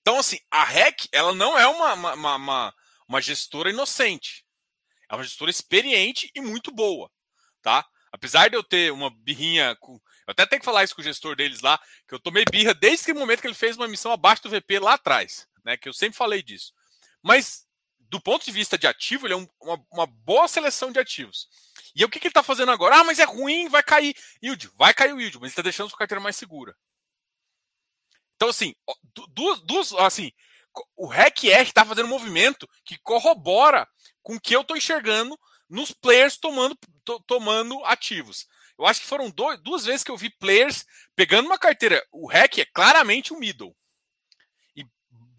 Então, 0.00 0.18
assim, 0.18 0.38
a 0.50 0.64
REC, 0.64 1.08
ela 1.12 1.34
não 1.34 1.58
é 1.58 1.66
uma, 1.66 1.92
uma, 2.14 2.36
uma, 2.36 2.74
uma 3.06 3.20
gestora 3.20 3.68
inocente. 3.68 4.42
É 5.10 5.14
uma 5.14 5.24
gestora 5.24 5.50
experiente 5.50 6.30
e 6.34 6.40
muito 6.40 6.70
boa, 6.70 7.10
tá? 7.60 7.86
Apesar 8.10 8.48
de 8.48 8.56
eu 8.56 8.62
ter 8.62 8.92
uma 8.92 9.10
birrinha 9.10 9.76
com. 9.76 10.00
Eu 10.28 10.32
até 10.32 10.44
tenho 10.44 10.60
que 10.60 10.66
falar 10.66 10.84
isso 10.84 10.94
com 10.94 11.00
o 11.00 11.04
gestor 11.04 11.34
deles 11.34 11.62
lá, 11.62 11.80
que 12.06 12.14
eu 12.14 12.20
tomei 12.20 12.44
birra 12.52 12.74
desde 12.74 13.10
o 13.10 13.14
momento 13.14 13.40
que 13.40 13.46
ele 13.46 13.54
fez 13.54 13.78
uma 13.78 13.88
missão 13.88 14.12
abaixo 14.12 14.42
do 14.42 14.50
VP 14.50 14.78
lá 14.78 14.92
atrás, 14.92 15.48
né? 15.64 15.74
Que 15.78 15.88
eu 15.88 15.92
sempre 15.94 16.18
falei 16.18 16.42
disso. 16.42 16.74
Mas, 17.22 17.64
do 17.98 18.20
ponto 18.20 18.44
de 18.44 18.52
vista 18.52 18.76
de 18.76 18.86
ativo, 18.86 19.26
ele 19.26 19.32
é 19.32 19.36
um, 19.38 19.48
uma, 19.58 19.82
uma, 19.90 20.06
boa 20.06 20.46
seleção 20.46 20.92
de 20.92 21.00
ativos. 21.00 21.48
E 21.96 22.04
o 22.04 22.10
que, 22.10 22.20
que 22.20 22.26
ele 22.26 22.32
está 22.32 22.42
fazendo 22.42 22.70
agora? 22.70 22.96
Ah, 22.96 23.04
mas 23.04 23.18
é 23.18 23.24
ruim, 23.24 23.70
vai 23.70 23.82
cair. 23.82 24.14
Yield, 24.44 24.70
vai 24.76 24.92
cair 24.92 25.14
o 25.14 25.20
yield, 25.20 25.36
mas 25.36 25.44
ele 25.44 25.52
está 25.52 25.62
deixando 25.62 25.88
sua 25.88 25.98
carteira 25.98 26.20
mais 26.20 26.36
segura. 26.36 26.76
Então, 28.36 28.50
assim, 28.50 28.74
duas, 29.30 29.62
duas 29.62 29.92
assim, 29.94 30.30
o 30.94 31.06
REC-R 31.06 31.62
está 31.62 31.86
fazendo 31.86 32.04
um 32.04 32.10
movimento 32.10 32.68
que 32.84 32.98
corrobora 32.98 33.88
com 34.22 34.36
o 34.36 34.40
que 34.40 34.54
eu 34.54 34.60
estou 34.60 34.76
enxergando 34.76 35.40
nos 35.70 35.90
players 35.90 36.36
tomando, 36.36 36.78
to, 37.02 37.18
tomando 37.26 37.82
ativos. 37.86 38.46
Eu 38.78 38.86
acho 38.86 39.00
que 39.00 39.06
foram 39.06 39.30
dois, 39.30 39.60
duas 39.60 39.84
vezes 39.84 40.04
que 40.04 40.10
eu 40.10 40.16
vi 40.16 40.30
players 40.30 40.86
pegando 41.16 41.46
uma 41.46 41.58
carteira. 41.58 42.04
O 42.12 42.26
REC 42.26 42.58
é 42.58 42.64
claramente 42.64 43.34
um 43.34 43.38
middle. 43.38 43.76
E 44.76 44.84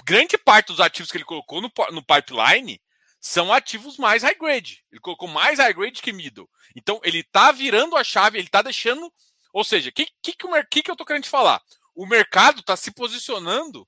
grande 0.04 0.38
parte 0.38 0.68
dos 0.68 0.80
ativos 0.80 1.10
que 1.10 1.18
ele 1.18 1.26
colocou 1.26 1.62
no, 1.62 1.72
no 1.92 2.04
pipeline 2.04 2.82
são 3.20 3.52
ativos 3.54 3.98
mais 3.98 4.24
high 4.24 4.36
grade. 4.36 4.84
Ele 4.92 5.02
colocou 5.02 5.28
mais 5.28 5.60
high 5.60 5.74
grade 5.74 6.02
que 6.02 6.12
middle. 6.12 6.50
Então 6.76 7.00
ele 7.04 7.20
está 7.20 7.52
virando 7.52 7.96
a 7.96 8.04
chave, 8.04 8.38
ele 8.38 8.48
está 8.48 8.62
deixando. 8.62 9.12
Ou 9.54 9.64
seja, 9.64 9.90
o 9.90 9.94
que, 9.94 10.08
que, 10.22 10.34
que, 10.34 10.84
que 10.84 10.92
eu 10.92 10.94
estou 10.94 11.06
querendo 11.06 11.24
te 11.24 11.30
falar? 11.30 11.62
o 12.00 12.06
mercado 12.06 12.62
está 12.62 12.78
se 12.78 12.92
posicionando 12.92 13.86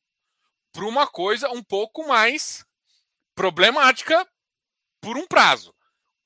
para 0.73 0.83
uma 0.83 1.07
coisa 1.07 1.49
um 1.49 1.63
pouco 1.63 2.05
mais 2.05 2.65
problemática 3.33 4.27
por 4.99 5.15
um 5.17 5.25
prazo. 5.25 5.73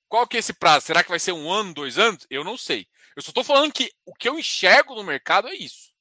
Qual 0.08 0.28
que 0.28 0.36
é 0.36 0.40
esse 0.40 0.52
prazo? 0.52 0.88
Será 0.88 1.04
que 1.04 1.12
vai 1.12 1.20
ser 1.20 1.34
um 1.34 1.52
ano, 1.52 1.76
dois 1.76 2.00
anos? 2.00 2.26
Eu 2.28 2.44
não 2.44 2.58
sei. 2.58 2.88
Eu 3.16 3.22
só 3.22 3.30
estou 3.30 3.44
falando 3.44 3.72
que 3.72 3.92
o 4.06 4.14
que 4.14 4.28
eu 4.28 4.38
enxergo 4.38 4.96
no 4.96 5.04
mercado 5.04 5.48
é 5.48 5.56
isso. 5.56 5.94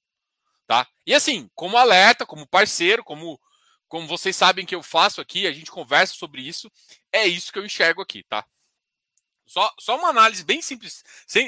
Tá? 0.66 0.86
E 1.06 1.14
assim, 1.14 1.48
como 1.54 1.76
alerta, 1.76 2.24
como 2.24 2.46
parceiro, 2.46 3.04
como, 3.04 3.38
como 3.86 4.08
vocês 4.08 4.34
sabem 4.34 4.64
que 4.64 4.74
eu 4.74 4.82
faço 4.82 5.20
aqui, 5.20 5.46
a 5.46 5.52
gente 5.52 5.70
conversa 5.70 6.14
sobre 6.14 6.42
isso, 6.42 6.70
é 7.12 7.26
isso 7.26 7.52
que 7.52 7.58
eu 7.58 7.66
enxergo 7.66 8.00
aqui, 8.00 8.22
tá? 8.24 8.44
Só, 9.46 9.72
só 9.78 9.96
uma 9.96 10.08
análise 10.08 10.42
bem 10.42 10.62
simples, 10.62 11.04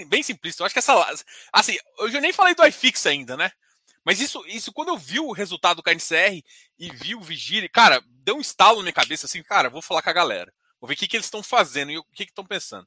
bem 0.08 0.22
simplista. 0.22 0.62
Eu 0.62 0.66
acho 0.66 0.74
que 0.74 0.78
essa. 0.78 1.24
Assim, 1.52 1.78
eu 1.98 2.10
já 2.10 2.20
nem 2.20 2.32
falei 2.32 2.54
do 2.54 2.64
iFix 2.66 3.06
ainda, 3.06 3.36
né? 3.36 3.50
Mas 4.04 4.20
isso, 4.20 4.44
isso 4.46 4.72
quando 4.72 4.88
eu 4.88 4.98
vi 4.98 5.18
o 5.18 5.32
resultado 5.32 5.78
do 5.78 5.82
KNCR 5.82 6.40
e 6.78 6.90
vi 6.92 7.14
o 7.16 7.20
Vigília, 7.20 7.68
cara, 7.68 8.00
deu 8.06 8.36
um 8.36 8.40
estalo 8.40 8.76
na 8.76 8.82
minha 8.82 8.92
cabeça 8.92 9.26
assim, 9.26 9.42
cara, 9.42 9.68
vou 9.68 9.82
falar 9.82 10.02
com 10.02 10.10
a 10.10 10.12
galera. 10.12 10.52
Vou 10.80 10.86
ver 10.86 10.94
o 10.94 10.96
que, 10.96 11.08
que 11.08 11.16
eles 11.16 11.26
estão 11.26 11.42
fazendo 11.42 11.90
e 11.90 11.98
o 11.98 12.04
que 12.04 12.22
estão 12.22 12.46
pensando. 12.46 12.86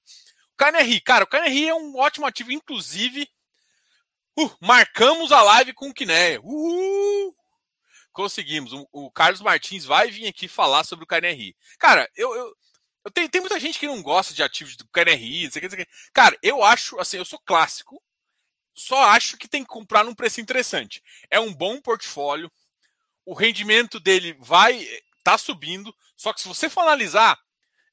KNRI, 0.59 1.01
cara, 1.01 1.23
o 1.23 1.27
KNRI 1.27 1.69
é 1.69 1.75
um 1.75 1.97
ótimo 1.97 2.25
ativo, 2.25 2.51
inclusive. 2.51 3.29
Uh, 4.37 4.51
marcamos 4.61 5.31
a 5.31 5.41
live 5.41 5.73
com 5.73 5.89
o. 5.89 5.93
Uhul! 6.43 7.35
Conseguimos. 8.11 8.73
O, 8.73 8.87
o, 8.91 9.11
Carlos 9.11 9.41
Martins 9.41 9.85
vai 9.85 10.11
vir 10.11 10.27
aqui 10.27 10.47
falar 10.47 10.83
sobre 10.83 11.03
o 11.03 11.07
KNRI. 11.07 11.55
Cara, 11.79 12.09
eu, 12.15 12.35
eu, 12.35 12.53
eu 13.05 13.11
tenho, 13.11 13.29
tem 13.29 13.41
muita 13.41 13.59
gente 13.59 13.79
que 13.79 13.87
não 13.87 14.01
gosta 14.01 14.33
de 14.33 14.43
ativos 14.43 14.75
do 14.75 14.87
KNRI, 14.89 15.45
não 15.45 15.51
sei 15.51 15.65
o 15.65 15.69
que, 15.69 15.87
Cara, 16.13 16.37
eu 16.43 16.63
acho, 16.63 16.99
assim, 16.99 17.17
eu 17.17 17.25
sou 17.25 17.39
clássico 17.39 18.01
só 18.79 19.03
acho 19.09 19.37
que 19.37 19.47
tem 19.47 19.61
que 19.63 19.69
comprar 19.69 20.05
num 20.05 20.15
preço 20.15 20.39
interessante. 20.39 21.03
É 21.29 21.39
um 21.39 21.53
bom 21.53 21.81
portfólio, 21.81 22.49
o 23.25 23.33
rendimento 23.33 23.99
dele 23.99 24.37
vai 24.39 24.87
tá 25.21 25.37
subindo, 25.37 25.93
só 26.15 26.31
que 26.31 26.41
se 26.41 26.47
você 26.47 26.69
for 26.69 26.81
analisar, 26.81 27.37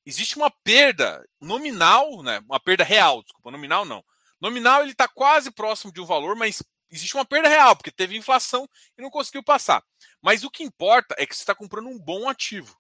existe 0.07 0.37
uma 0.37 0.51
perda 0.51 1.23
nominal, 1.41 2.23
né? 2.23 2.39
Uma 2.49 2.61
perda 2.61 2.85
real, 2.85 3.23
desculpa, 3.23 3.51
nominal 3.51 3.85
não. 3.85 4.05
Nominal 4.41 4.83
ele 4.83 4.93
está 4.93 5.09
quase 5.09 5.51
próximo 5.51 5.93
de 5.93 6.01
um 6.01 6.07
valor, 6.07 6.37
mas 6.37 6.63
existe 6.91 7.15
uma 7.15 7.25
perda 7.25 7.49
real, 7.49 7.75
porque 7.75 7.91
teve 7.91 8.17
inflação 8.17 8.69
e 8.97 9.03
não 9.03 9.11
conseguiu 9.11 9.43
passar. 9.43 9.83
Mas 10.23 10.45
o 10.45 10.51
que 10.51 10.63
importa 10.63 11.15
é 11.19 11.27
que 11.27 11.35
você 11.35 11.43
está 11.43 11.55
comprando 11.55 11.89
um 11.89 11.99
bom 11.99 12.29
ativo. 12.29 12.77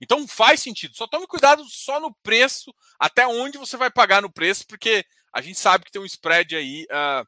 Então 0.00 0.28
faz 0.28 0.60
sentido. 0.60 0.94
Só 0.94 1.06
tome 1.06 1.26
cuidado 1.26 1.64
só 1.64 1.98
no 1.98 2.14
preço, 2.22 2.74
até 2.98 3.26
onde 3.26 3.56
você 3.56 3.78
vai 3.78 3.90
pagar 3.90 4.20
no 4.20 4.30
preço, 4.30 4.66
porque 4.66 5.04
a 5.32 5.40
gente 5.40 5.58
sabe 5.58 5.84
que 5.84 5.90
tem 5.90 6.02
um 6.02 6.06
spread 6.06 6.54
aí 6.54 6.84
uh, 6.84 7.26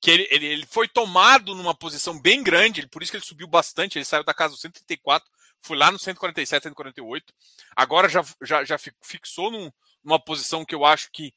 que 0.00 0.10
ele, 0.10 0.28
ele, 0.30 0.46
ele, 0.46 0.66
foi 0.66 0.88
tomado 0.88 1.54
numa 1.54 1.74
posição 1.74 2.20
bem 2.20 2.42
grande, 2.42 2.86
por 2.88 3.02
isso 3.02 3.12
que 3.12 3.16
ele 3.16 3.24
subiu 3.24 3.46
bastante, 3.46 3.96
ele 3.96 4.04
saiu 4.04 4.24
da 4.24 4.34
casa 4.34 4.54
do 4.54 4.60
134, 4.60 5.30
foi 5.62 5.76
lá 5.76 5.90
no 5.90 5.98
147, 5.98 6.64
148, 6.64 7.32
agora 7.74 8.08
já, 8.08 8.22
já, 8.42 8.64
já 8.64 8.76
fixou 9.00 9.50
num, 9.50 9.70
numa 10.02 10.18
posição 10.18 10.64
que 10.64 10.74
eu 10.74 10.84
acho 10.84 11.10
que 11.12 11.32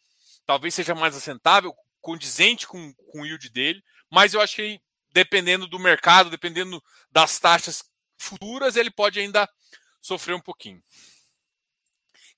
talvez 0.46 0.74
seja 0.74 0.96
mais 0.96 1.16
assentável, 1.16 1.74
condizente 2.02 2.68
com, 2.68 2.94
com 2.94 3.22
o 3.22 3.26
yield 3.26 3.50
dele, 3.50 3.84
mas 4.10 4.34
eu 4.34 4.42
acho 4.42 4.56
que 4.56 4.82
dependendo 5.12 5.68
do 5.68 5.80
mercado, 5.80 6.30
dependendo 6.30 6.84
das 7.10 7.40
taxas 7.40 7.84
futuras, 8.18 8.76
ele 8.76 8.92
pode 8.92 9.20
ainda 9.20 9.50
sofrer 10.02 10.36
um 10.36 10.42
pouquinho. 10.42 10.84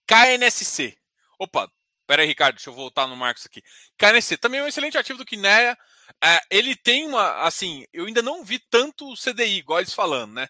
KNSC. 0.06 0.98
Opa, 1.40 1.72
pera 2.06 2.22
aí, 2.22 2.28
Ricardo, 2.28 2.56
deixa 2.56 2.70
eu 2.70 2.74
voltar 2.74 3.08
no 3.08 3.16
Marcos 3.16 3.46
aqui. 3.46 3.64
KNSC 3.98 4.38
também 4.38 4.60
é 4.60 4.64
um 4.64 4.68
excelente 4.68 4.98
ativo 4.98 5.18
do 5.18 5.26
Kinea, 5.26 5.78
é, 6.24 6.40
ele 6.50 6.76
tem 6.76 7.08
uma, 7.08 7.44
assim, 7.44 7.86
eu 7.92 8.06
ainda 8.06 8.22
não 8.22 8.44
vi 8.44 8.60
tanto 8.60 9.14
CDI, 9.16 9.58
igual 9.58 9.80
eles 9.80 9.94
falando, 9.94 10.34
né? 10.34 10.48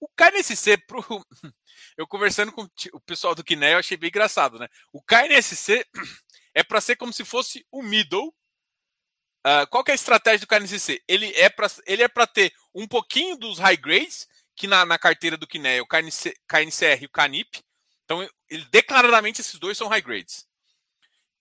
O 0.00 0.08
KNSC, 0.08 0.78
pro, 0.78 1.04
eu 1.96 2.06
conversando 2.06 2.50
com 2.50 2.66
o 2.92 3.00
pessoal 3.00 3.34
do 3.34 3.44
Kiné, 3.44 3.74
eu 3.74 3.78
achei 3.78 3.96
bem 3.96 4.08
engraçado, 4.08 4.58
né? 4.58 4.66
O 4.92 5.02
KNSC 5.02 5.84
é 6.54 6.64
para 6.64 6.80
ser 6.80 6.96
como 6.96 7.12
se 7.12 7.24
fosse 7.24 7.66
o 7.70 7.82
middle. 7.82 8.34
Uh, 9.46 9.66
qual 9.70 9.84
que 9.84 9.90
é 9.90 9.94
a 9.94 9.94
estratégia 9.94 10.40
do 10.40 10.46
KNSC? 10.46 11.02
Ele 11.06 11.32
é 11.34 11.48
para 11.48 11.66
ele 11.86 12.02
é 12.02 12.08
para 12.08 12.26
ter 12.26 12.52
um 12.74 12.86
pouquinho 12.88 13.36
dos 13.36 13.58
high 13.58 13.76
grades, 13.76 14.26
que 14.56 14.66
na, 14.66 14.84
na 14.84 14.98
carteira 14.98 15.36
do 15.36 15.46
Kiné 15.46 15.78
é 15.78 15.82
o 15.82 15.86
KNC, 15.86 16.34
KNCR 16.46 17.02
e 17.02 17.06
o 17.06 17.10
CANIP, 17.10 17.62
Então, 18.04 18.28
ele, 18.48 18.66
declaradamente, 18.70 19.40
esses 19.40 19.58
dois 19.58 19.78
são 19.78 19.88
high 19.88 20.02
grades. 20.02 20.46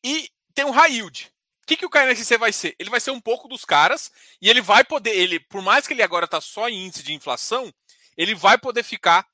E 0.04 0.30
tem 0.54 0.64
um 0.64 0.72
high 0.72 0.94
yield. 0.94 1.32
O 1.64 1.68
que, 1.68 1.76
que 1.76 1.86
o 1.86 1.90
KNSC 1.90 2.38
vai 2.38 2.54
ser? 2.54 2.76
Ele 2.80 2.90
vai 2.90 3.00
ser 3.00 3.12
um 3.12 3.20
pouco 3.20 3.48
dos 3.48 3.66
caras 3.66 4.12
e 4.42 4.50
ele 4.50 4.62
vai 4.62 4.84
poder, 4.84 5.16
ele, 5.16 5.40
por 5.40 5.62
mais 5.62 5.86
que 5.86 5.94
ele 5.94 6.02
agora 6.02 6.26
está 6.26 6.40
só 6.42 6.70
em 6.70 6.86
índice 6.86 7.04
de 7.04 7.14
inflação, 7.14 7.72
ele 8.20 8.36
vai 8.36 8.58
poder 8.58 8.84
ficar 8.84 9.26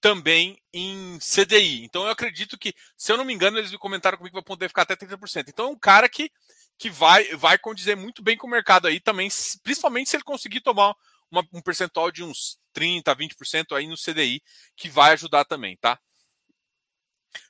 também 0.00 0.56
em 0.72 1.18
CDI. 1.18 1.82
Então 1.82 2.04
eu 2.04 2.10
acredito 2.10 2.56
que, 2.56 2.72
se 2.96 3.10
eu 3.10 3.16
não 3.16 3.24
me 3.24 3.34
engano, 3.34 3.58
eles 3.58 3.72
me 3.72 3.76
comentaram 3.76 4.16
comigo 4.16 4.32
que 4.32 4.40
vai 4.40 4.44
poder 4.44 4.68
ficar 4.68 4.82
até 4.82 4.94
30%. 4.94 5.48
Então 5.48 5.66
é 5.66 5.68
um 5.70 5.78
cara 5.78 6.08
que, 6.08 6.30
que 6.78 6.88
vai, 6.88 7.24
vai 7.34 7.58
condizer 7.58 7.96
muito 7.96 8.22
bem 8.22 8.36
com 8.36 8.46
o 8.46 8.50
mercado 8.50 8.86
aí 8.86 9.00
também, 9.00 9.28
principalmente 9.64 10.10
se 10.10 10.16
ele 10.16 10.22
conseguir 10.22 10.60
tomar 10.60 10.94
uma, 11.28 11.44
um 11.52 11.60
percentual 11.60 12.12
de 12.12 12.22
uns 12.22 12.56
30%, 12.72 13.02
20% 13.16 13.76
aí 13.76 13.88
no 13.88 13.96
CDI, 13.96 14.40
que 14.76 14.88
vai 14.88 15.12
ajudar 15.14 15.44
também, 15.44 15.76
tá? 15.76 15.98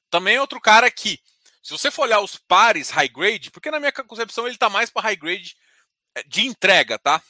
Também 0.09 0.37
é 0.37 0.41
outro 0.41 0.63
cara 0.63 0.91
que, 0.91 1.21
se 1.63 1.73
você 1.73 1.91
for 1.91 2.05
olhar 2.05 2.21
os 2.21 2.37
pares 2.37 2.89
high 2.89 3.09
grade, 3.09 3.51
porque 3.51 3.71
na 3.71 3.79
minha 3.79 3.93
concepção 3.93 4.47
ele 4.47 4.57
está 4.57 4.71
mais 4.71 4.89
para 4.89 5.03
high 5.03 5.17
grade 5.17 5.57
eh, 6.17 6.23
de 6.27 6.47
entrega, 6.47 6.99
tá? 6.99 7.23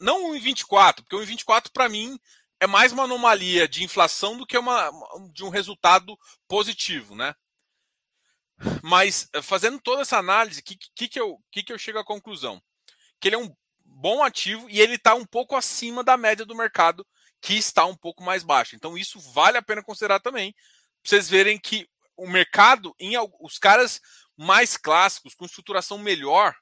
Não 0.00 0.30
o 0.30 0.40
24, 0.40 1.04
porque 1.04 1.14
o 1.14 1.24
24 1.24 1.70
para 1.72 1.88
mim 1.88 2.18
é 2.60 2.66
mais 2.66 2.92
uma 2.92 3.04
anomalia 3.04 3.68
de 3.68 3.84
inflação 3.84 4.36
do 4.36 4.46
que 4.46 4.56
uma, 4.56 4.90
de 5.32 5.44
um 5.44 5.48
resultado 5.48 6.18
positivo, 6.48 7.14
né? 7.14 7.34
Mas 8.82 9.28
eh, 9.34 9.42
fazendo 9.42 9.80
toda 9.80 10.02
essa 10.02 10.16
análise, 10.18 10.60
o 10.60 10.62
que, 10.64 10.76
que, 10.94 11.08
que, 11.08 11.20
eu, 11.20 11.38
que, 11.50 11.62
que 11.62 11.72
eu 11.72 11.78
chego 11.78 11.98
à 11.98 12.04
conclusão? 12.04 12.62
Que 13.20 13.28
ele 13.28 13.36
é 13.36 13.38
um 13.38 13.54
bom 13.84 14.22
ativo 14.22 14.68
e 14.70 14.80
ele 14.80 14.94
está 14.94 15.14
um 15.14 15.26
pouco 15.26 15.54
acima 15.54 16.02
da 16.02 16.16
média 16.16 16.44
do 16.44 16.56
mercado, 16.56 17.06
que 17.40 17.54
está 17.54 17.84
um 17.84 17.96
pouco 17.96 18.22
mais 18.22 18.42
baixo. 18.42 18.74
Então, 18.74 18.96
isso 18.96 19.20
vale 19.32 19.58
a 19.58 19.62
pena 19.62 19.82
considerar 19.82 20.20
também, 20.20 20.52
para 20.52 21.10
vocês 21.10 21.28
verem 21.28 21.58
que 21.58 21.88
o 22.16 22.26
mercado, 22.26 22.94
em 22.98 23.12
os 23.40 23.58
caras 23.58 24.00
mais 24.36 24.76
clássicos, 24.76 25.34
com 25.34 25.44
estruturação 25.44 25.98
melhor, 25.98 26.54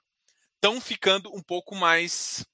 estão 0.57 0.81
ficando 0.81 1.33
um 1.35 1.43
pouco 1.43 1.75
mais 1.75 2.45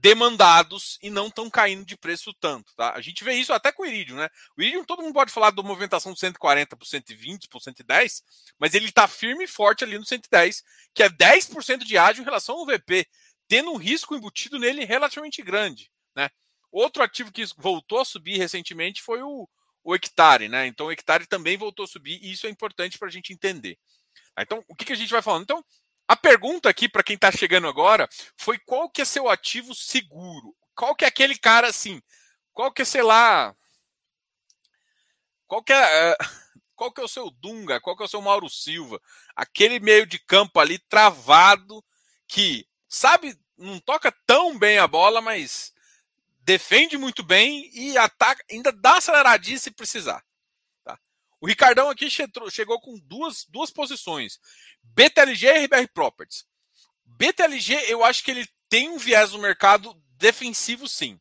demandados 0.00 0.98
e 1.02 1.10
não 1.10 1.26
estão 1.28 1.50
caindo 1.50 1.84
de 1.84 1.96
preço 1.96 2.32
tanto, 2.40 2.74
tá? 2.74 2.92
A 2.94 3.00
gente 3.00 3.22
vê 3.22 3.34
isso 3.34 3.52
até 3.52 3.70
com 3.70 3.82
o 3.82 3.86
Iridium, 3.86 4.16
né? 4.16 4.28
O 4.56 4.62
Iridium, 4.62 4.84
todo 4.84 5.02
mundo 5.02 5.12
pode 5.12 5.30
falar 5.30 5.50
da 5.50 5.62
movimentação 5.62 6.12
de 6.12 6.20
140 6.20 6.76
por 6.76 6.86
120 6.86 7.48
por 7.48 7.60
110, 7.60 8.22
mas 8.58 8.74
ele 8.74 8.86
está 8.86 9.06
firme 9.06 9.44
e 9.44 9.48
forte 9.48 9.84
ali 9.84 9.98
no 9.98 10.06
110, 10.06 10.64
que 10.94 11.02
é 11.02 11.08
10% 11.08 11.84
de 11.84 11.98
ágio 11.98 12.22
em 12.22 12.24
relação 12.24 12.56
ao 12.56 12.66
VP 12.66 13.06
tendo 13.50 13.72
um 13.72 13.76
risco 13.76 14.14
embutido 14.14 14.60
nele 14.60 14.84
relativamente 14.84 15.42
grande. 15.42 15.90
Né? 16.14 16.30
Outro 16.70 17.02
ativo 17.02 17.32
que 17.32 17.44
voltou 17.58 17.98
a 17.98 18.04
subir 18.04 18.38
recentemente 18.38 19.02
foi 19.02 19.22
o, 19.22 19.48
o 19.82 19.92
hectare, 19.92 20.48
né? 20.48 20.68
Então 20.68 20.86
o 20.86 20.92
hectare 20.92 21.26
também 21.26 21.56
voltou 21.56 21.84
a 21.84 21.88
subir 21.88 22.20
e 22.22 22.30
isso 22.30 22.46
é 22.46 22.50
importante 22.50 22.96
para 22.96 23.08
a 23.08 23.10
gente 23.10 23.32
entender. 23.32 23.76
Então, 24.38 24.64
o 24.68 24.74
que, 24.74 24.84
que 24.84 24.92
a 24.92 24.96
gente 24.96 25.10
vai 25.10 25.20
falando? 25.20 25.42
Então, 25.42 25.64
a 26.10 26.16
pergunta 26.16 26.68
aqui 26.68 26.88
para 26.88 27.04
quem 27.04 27.14
está 27.14 27.30
chegando 27.30 27.68
agora 27.68 28.08
foi 28.36 28.58
qual 28.58 28.90
que 28.90 29.00
é 29.00 29.04
seu 29.04 29.28
ativo 29.28 29.76
seguro? 29.76 30.56
Qual 30.74 30.92
que 30.92 31.04
é 31.04 31.08
aquele 31.08 31.38
cara 31.38 31.68
assim? 31.68 32.02
Qual 32.52 32.72
que 32.72 32.82
é, 32.82 32.84
sei 32.84 33.00
lá, 33.00 33.54
qual 35.46 35.62
que 35.62 35.72
é, 35.72 36.16
qual 36.74 36.92
que 36.92 37.00
é 37.00 37.04
o 37.04 37.08
seu 37.08 37.30
Dunga? 37.30 37.80
Qual 37.80 37.96
que 37.96 38.02
é 38.02 38.06
o 38.06 38.08
seu 38.08 38.20
Mauro 38.20 38.50
Silva? 38.50 39.00
Aquele 39.36 39.78
meio 39.78 40.04
de 40.04 40.18
campo 40.18 40.58
ali 40.58 40.80
travado 40.80 41.80
que 42.26 42.66
sabe, 42.88 43.38
não 43.56 43.78
toca 43.78 44.10
tão 44.26 44.58
bem 44.58 44.78
a 44.78 44.88
bola, 44.88 45.20
mas 45.20 45.72
defende 46.40 46.98
muito 46.98 47.22
bem 47.22 47.70
e 47.72 47.96
ataca, 47.96 48.44
ainda 48.50 48.72
dá 48.72 48.96
aceleradinha 48.96 49.60
se 49.60 49.70
precisar. 49.70 50.24
O 51.40 51.46
Ricardão 51.46 51.88
aqui 51.88 52.08
chegou 52.10 52.80
com 52.80 52.98
duas, 52.98 53.44
duas 53.44 53.70
posições: 53.70 54.38
BTLG 54.82 55.46
e 55.46 55.64
RBR 55.64 55.88
Properties. 55.92 56.44
BTLG, 57.04 57.74
eu 57.88 58.04
acho 58.04 58.22
que 58.22 58.30
ele 58.30 58.48
tem 58.68 58.88
um 58.88 58.98
viés 58.98 59.32
no 59.32 59.38
mercado 59.38 59.94
defensivo, 60.16 60.88
sim. 60.88 61.20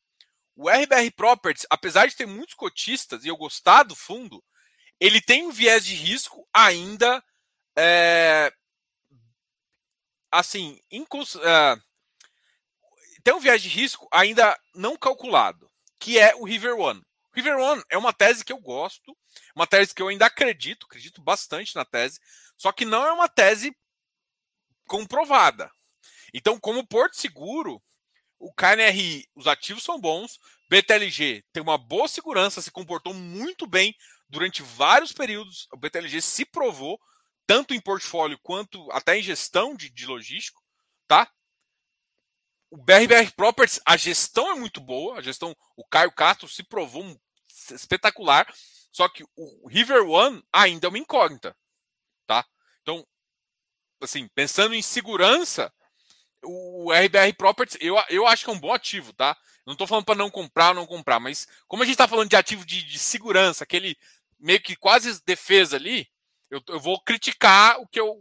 O 0.55 0.69
RBR 0.69 1.11
Properties, 1.15 1.65
apesar 1.69 2.07
de 2.07 2.15
ter 2.15 2.25
muitos 2.25 2.53
cotistas 2.53 3.23
e 3.23 3.29
eu 3.29 3.37
gostar 3.37 3.83
do 3.83 3.95
fundo, 3.95 4.43
ele 4.99 5.21
tem 5.21 5.47
um 5.47 5.51
viés 5.51 5.85
de 5.85 5.93
risco 5.93 6.47
ainda 6.53 7.23
é, 7.77 8.51
assim, 10.31 10.79
uh, 10.91 11.81
tem 13.23 13.33
um 13.33 13.39
viés 13.39 13.61
de 13.61 13.69
risco 13.69 14.07
ainda 14.11 14.57
não 14.75 14.97
calculado, 14.97 15.69
que 15.99 16.19
é 16.19 16.35
o 16.35 16.43
River 16.43 16.77
One. 16.77 17.01
River 17.33 17.57
One 17.57 17.83
é 17.89 17.97
uma 17.97 18.13
tese 18.13 18.43
que 18.43 18.51
eu 18.51 18.59
gosto, 18.59 19.15
uma 19.55 19.67
tese 19.67 19.93
que 19.93 20.01
eu 20.01 20.07
ainda 20.07 20.25
acredito, 20.25 20.85
acredito 20.85 21.21
bastante 21.21 21.75
na 21.75 21.85
tese, 21.85 22.19
só 22.57 22.71
que 22.71 22.85
não 22.85 23.05
é 23.05 23.11
uma 23.11 23.29
tese 23.29 23.75
comprovada. 24.87 25.71
Então, 26.33 26.59
como 26.59 26.85
Porto 26.87 27.15
Seguro, 27.15 27.81
o 28.39 28.53
KNRI, 28.53 29.27
os 29.35 29.47
ativos 29.47 29.83
são 29.83 29.99
bons, 29.99 30.39
BTLG 30.69 31.43
tem 31.51 31.61
uma 31.61 31.77
boa 31.77 32.07
segurança, 32.07 32.61
se 32.61 32.71
comportou 32.71 33.13
muito 33.13 33.67
bem 33.67 33.95
durante 34.29 34.61
vários 34.61 35.11
períodos. 35.11 35.67
O 35.73 35.77
BTLG 35.77 36.21
se 36.21 36.45
provou 36.45 36.99
tanto 37.45 37.73
em 37.73 37.81
portfólio 37.81 38.39
quanto 38.41 38.89
até 38.91 39.17
em 39.17 39.23
gestão 39.23 39.75
de, 39.75 39.89
de 39.89 40.05
logístico, 40.05 40.61
tá? 41.07 41.29
O 42.71 42.77
BRBR 42.77 43.31
Properties, 43.35 43.81
a 43.85 43.97
gestão 43.97 44.51
é 44.51 44.55
muito 44.55 44.79
boa, 44.79 45.17
a 45.17 45.21
gestão, 45.21 45.55
o 45.75 45.83
Caio 45.85 46.11
Castro 46.11 46.47
se 46.47 46.63
provou 46.63 47.03
um, 47.03 47.17
espetacular, 47.71 48.51
só 48.91 49.09
que 49.09 49.23
o 49.35 49.67
River 49.67 50.03
One 50.07 50.43
ainda 50.53 50.87
é 50.87 50.89
uma 50.89 50.99
incógnita, 50.99 51.55
tá? 52.27 52.45
Então, 52.81 53.05
assim, 54.01 54.27
pensando 54.35 54.75
em 54.75 54.81
segurança, 54.81 55.73
o 56.43 56.91
RBR 56.91 57.33
Properties, 57.37 57.77
eu, 57.81 57.95
eu 58.09 58.27
acho 58.27 58.45
que 58.45 58.49
é 58.49 58.53
um 58.53 58.59
bom 58.59 58.73
ativo, 58.73 59.13
tá? 59.13 59.35
Não 59.65 59.73
estou 59.73 59.87
falando 59.87 60.05
para 60.05 60.15
não 60.15 60.29
comprar 60.29 60.69
ou 60.69 60.75
não 60.75 60.85
comprar, 60.85 61.19
mas 61.19 61.47
como 61.67 61.83
a 61.83 61.85
gente 61.85 61.93
está 61.93 62.07
falando 62.07 62.29
de 62.29 62.35
ativo 62.35 62.65
de, 62.65 62.83
de 62.83 62.99
segurança, 62.99 63.63
aquele 63.63 63.97
meio 64.39 64.61
que 64.61 64.75
quase 64.75 65.21
defesa 65.25 65.75
ali, 65.75 66.07
eu, 66.49 66.61
eu 66.67 66.79
vou 66.79 66.99
criticar 67.01 67.79
o 67.79 67.87
que 67.87 67.99
eu. 67.99 68.15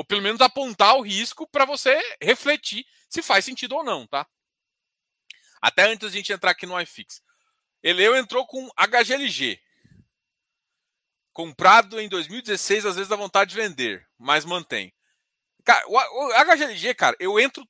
Ou 0.00 0.04
pelo 0.04 0.22
menos 0.22 0.40
apontar 0.40 0.96
o 0.96 1.02
risco 1.02 1.46
para 1.46 1.66
você 1.66 1.94
refletir 2.22 2.86
se 3.06 3.20
faz 3.20 3.44
sentido 3.44 3.76
ou 3.76 3.84
não, 3.84 4.06
tá? 4.06 4.26
Até 5.60 5.82
antes 5.82 6.08
da 6.08 6.16
gente 6.16 6.32
entrar 6.32 6.52
aqui 6.52 6.64
no 6.64 6.80
iFix. 6.80 7.22
Eleu 7.82 8.16
entrou 8.16 8.46
com 8.46 8.66
HGLG. 8.78 9.60
Comprado 11.34 12.00
em 12.00 12.08
2016, 12.08 12.86
às 12.86 12.94
vezes 12.96 13.10
dá 13.10 13.14
vontade 13.14 13.50
de 13.50 13.56
vender, 13.56 14.08
mas 14.16 14.46
mantém. 14.46 14.90
Cara, 15.66 15.86
o 15.86 16.32
HGLG, 16.46 16.94
cara, 16.94 17.14
eu 17.20 17.38
entro. 17.38 17.68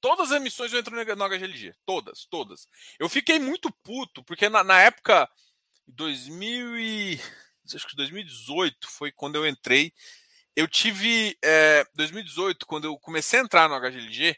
Todas 0.00 0.32
as 0.32 0.36
emissões 0.38 0.72
eu 0.72 0.80
entro 0.80 0.96
no 0.96 1.28
HGLG. 1.28 1.72
Todas, 1.86 2.26
todas. 2.26 2.66
Eu 2.98 3.08
fiquei 3.08 3.38
muito 3.38 3.70
puto, 3.84 4.24
porque 4.24 4.48
na, 4.48 4.64
na 4.64 4.80
época. 4.80 5.30
2000 5.86 6.78
e 6.78 7.20
acho 7.72 7.86
que 7.86 7.94
2018 7.94 8.88
foi 8.90 9.12
quando 9.12 9.36
eu 9.36 9.46
entrei. 9.46 9.92
Eu 10.56 10.68
tive. 10.68 11.36
É, 11.42 11.84
2018, 11.94 12.66
quando 12.66 12.84
eu 12.84 12.98
comecei 12.98 13.40
a 13.40 13.42
entrar 13.42 13.68
no 13.68 13.74
HGLG, 13.74 14.36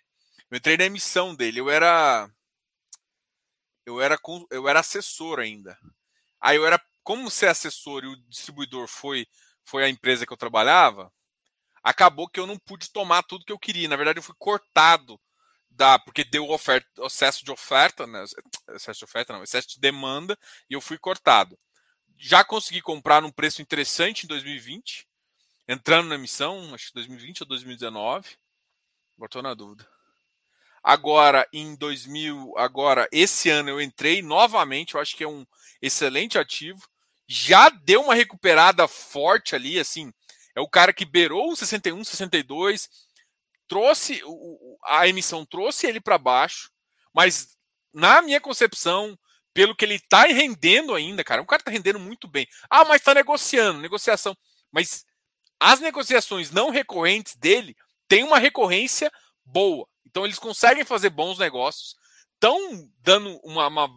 eu 0.50 0.57
entrei 0.57 0.76
na 0.76 0.85
emissão 0.85 1.35
dele. 1.35 1.61
Eu 1.61 1.70
era. 1.70 2.29
Eu 3.85 4.00
era, 4.00 4.18
eu 4.50 4.68
era 4.68 4.81
assessor 4.81 5.38
ainda. 5.38 5.79
Aí 6.40 6.57
eu 6.57 6.66
era. 6.66 6.81
Como 7.02 7.31
ser 7.31 7.46
assessor 7.46 8.02
e 8.05 8.09
o 8.09 8.16
distribuidor 8.29 8.88
foi, 8.88 9.26
foi 9.64 9.85
a 9.85 9.88
empresa 9.88 10.26
que 10.26 10.33
eu 10.33 10.37
trabalhava, 10.37 11.12
acabou 11.81 12.29
que 12.29 12.40
eu 12.40 12.48
não 12.48 12.59
pude 12.59 12.90
tomar 12.90 13.22
tudo 13.22 13.44
que 13.44 13.52
eu 13.52 13.59
queria. 13.59 13.88
Na 13.88 13.94
verdade, 13.94 14.18
eu 14.18 14.22
fui 14.22 14.35
cortado 14.38 15.20
da. 15.70 15.98
Porque 15.98 16.24
deu 16.24 16.48
oferta, 16.50 16.88
excesso 17.05 17.44
de 17.44 17.52
oferta, 17.52 18.07
né? 18.07 18.24
Excesso 18.70 18.98
de 19.00 19.05
oferta, 19.05 19.33
não, 19.33 19.42
excesso 19.44 19.68
de 19.68 19.81
demanda, 19.81 20.37
e 20.68 20.74
eu 20.74 20.81
fui 20.81 20.98
cortado 20.98 21.57
já 22.18 22.42
consegui 22.44 22.81
comprar 22.81 23.20
num 23.20 23.31
preço 23.31 23.61
interessante 23.61 24.24
em 24.24 24.26
2020, 24.26 25.06
entrando 25.68 26.09
na 26.09 26.14
emissão, 26.14 26.74
acho 26.74 26.88
que 26.88 26.94
2020 26.94 27.42
ou 27.42 27.48
2019. 27.48 28.37
Agora 29.16 29.29
estou 29.29 29.42
na 29.42 29.55
dúvida. 29.55 29.88
Agora, 30.83 31.48
em 31.52 31.74
2000, 31.74 32.55
agora, 32.57 33.09
esse 33.11 33.50
ano 33.50 33.70
eu 33.70 33.81
entrei 33.81 34.22
novamente, 34.22 34.94
eu 34.94 35.00
acho 35.00 35.16
que 35.16 35.24
é 35.24 35.29
um 35.29 35.44
excelente 35.83 36.38
ativo. 36.38 36.88
Já 37.26 37.68
deu 37.68 38.02
uma 38.02 38.14
recuperada 38.14 38.87
forte 38.87 39.57
ali, 39.57 39.81
assim. 39.81 40.12
É 40.55 40.61
o 40.61 40.68
cara 40.68 40.92
que 40.92 41.05
beirou 41.05 41.50
o 41.50 41.57
61, 41.57 42.05
62, 42.05 42.88
trouxe 43.66 44.22
a 44.85 45.09
emissão 45.09 45.44
trouxe 45.44 45.87
ele 45.87 46.00
para 46.00 46.18
baixo, 46.18 46.70
mas 47.12 47.57
na 47.92 48.22
minha 48.22 48.40
concepção, 48.40 49.18
pelo 49.52 49.74
que 49.74 49.85
ele 49.85 49.94
está 49.94 50.24
rendendo 50.24 50.94
ainda, 50.94 51.24
cara. 51.24 51.40
O 51.40 51.46
cara 51.46 51.62
está 51.62 51.70
rendendo 51.70 51.98
muito 51.98 52.29
bem. 52.29 52.46
Ah, 52.68 52.85
mas 52.85 53.00
está 53.00 53.14
negociando, 53.14 53.81
negociação. 53.81 54.37
Mas 54.70 55.05
as 55.61 55.81
negociações 55.81 56.51
não 56.51 56.71
recorrentes 56.71 57.35
dele 57.37 57.77
têm 58.09 58.25
uma 58.25 58.38
recorrência 58.38 59.11
boa. 59.45 59.88
Então 60.05 60.25
eles 60.25 60.38
conseguem 60.38 60.85
fazer 60.85 61.11
bons 61.11 61.38
negócios, 61.38 61.97
estão 62.35 62.90
dando 62.99 63.38
uma, 63.42 63.66
uma 63.66 63.88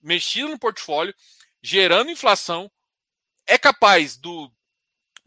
mexida 0.00 0.48
no 0.48 0.58
portfólio, 0.58 1.14
gerando 1.62 2.10
inflação. 2.10 2.70
é 3.46 3.58
capaz 3.58 4.16
do, 4.16 4.52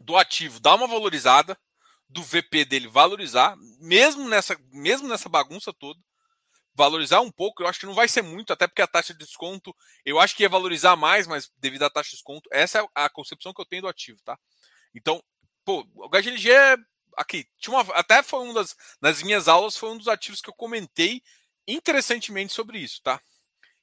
do 0.00 0.16
ativo 0.16 0.60
dar 0.60 0.74
uma 0.74 0.86
valorizada, 0.86 1.58
do 2.08 2.22
VP 2.22 2.66
dele 2.66 2.88
valorizar, 2.88 3.56
mesmo 3.80 4.28
nessa, 4.28 4.56
mesmo 4.70 5.08
nessa 5.08 5.28
bagunça 5.28 5.72
toda, 5.72 5.98
valorizar 6.74 7.20
um 7.20 7.30
pouco, 7.30 7.62
eu 7.62 7.66
acho 7.66 7.80
que 7.80 7.86
não 7.86 7.94
vai 7.94 8.08
ser 8.08 8.22
muito, 8.22 8.52
até 8.52 8.66
porque 8.66 8.82
a 8.82 8.86
taxa 8.86 9.12
de 9.12 9.24
desconto, 9.24 9.74
eu 10.04 10.18
acho 10.18 10.36
que 10.36 10.42
ia 10.42 10.48
valorizar 10.48 10.94
mais, 10.96 11.26
mas 11.26 11.50
devido 11.56 11.84
à 11.84 11.90
taxa 11.90 12.10
de 12.10 12.16
desconto, 12.16 12.48
essa 12.52 12.80
é 12.80 12.86
a 12.94 13.08
concepção 13.08 13.52
que 13.52 13.60
eu 13.60 13.66
tenho 13.66 13.82
do 13.82 13.88
ativo, 13.88 14.18
tá? 14.24 14.38
Então, 14.94 15.22
pô, 15.64 15.86
o 15.94 16.08
HGLG 16.08 16.50
é 16.50 16.76
aqui, 17.16 17.46
tinha 17.58 17.76
uma, 17.76 17.94
até 17.94 18.22
foi 18.22 18.40
um 18.40 18.54
das 18.54 18.76
nas 19.00 19.22
minhas 19.22 19.48
aulas 19.48 19.76
foi 19.76 19.90
um 19.90 19.98
dos 19.98 20.08
ativos 20.08 20.40
que 20.40 20.48
eu 20.48 20.54
comentei 20.54 21.22
interessantemente 21.66 22.52
sobre 22.52 22.78
isso, 22.78 23.02
tá? 23.02 23.20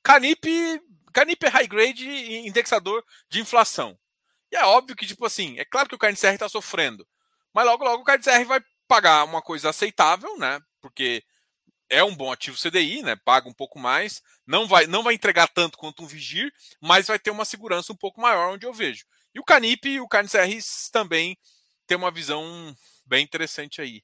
Canip, 0.04 0.48
Canip 1.13 1.46
é 1.46 1.50
high 1.50 1.68
grade 1.68 2.08
indexador 2.48 3.04
de 3.30 3.39
inflação. 3.42 3.98
E 4.52 4.56
é 4.56 4.65
óbvio 4.65 4.96
que 4.96 5.06
tipo 5.06 5.26
assim, 5.26 5.60
é 5.60 5.65
claro 5.65 5.88
que 5.89 5.96
o 5.96 6.00
KNCR 6.00 6.34
está 6.34 6.50
sofrendo, 6.50 7.08
mas 7.54 7.65
logo 7.65 7.84
logo 7.84 8.02
o 8.02 8.06
KNCR 8.06 8.46
vai 8.46 8.62
pagar 8.88 9.24
uma 9.24 9.42
coisa 9.42 9.70
aceitável, 9.70 10.38
né? 10.38 10.60
Porque 10.82 11.24
é 11.89 12.04
um 12.04 12.15
bom 12.15 12.32
ativo 12.32 12.58
CDI, 12.58 13.02
né? 13.02 13.15
Paga 13.15 13.50
um 13.50 13.54
pouco 13.54 13.80
mais, 13.80 14.22
não 14.46 14.68
vai 14.68 14.88
não 14.88 15.04
vai 15.04 15.13
entregar 15.13 15.48
tanto 15.48 15.78
quanto 15.78 16.04
um 16.04 16.08
Vigir, 16.08 16.52
mas 16.82 17.08
vai 17.08 17.20
ter 17.20 17.32
uma 17.32 17.46
segurança 17.46 17.94
um 17.94 17.98
pouco 17.98 18.22
maior 18.22 18.54
onde 18.54 18.65
eu 18.65 18.74
vejo. 18.74 19.06
E 19.34 19.39
o 19.39 19.44
Canip 19.44 19.88
e 19.88 20.00
o 20.02 20.08
KNCR 20.08 20.60
também 20.92 21.38
tem 21.89 21.97
uma 21.97 22.12
visão 22.12 22.75
bem 23.04 23.23
interessante 23.23 23.82
aí. 23.82 24.04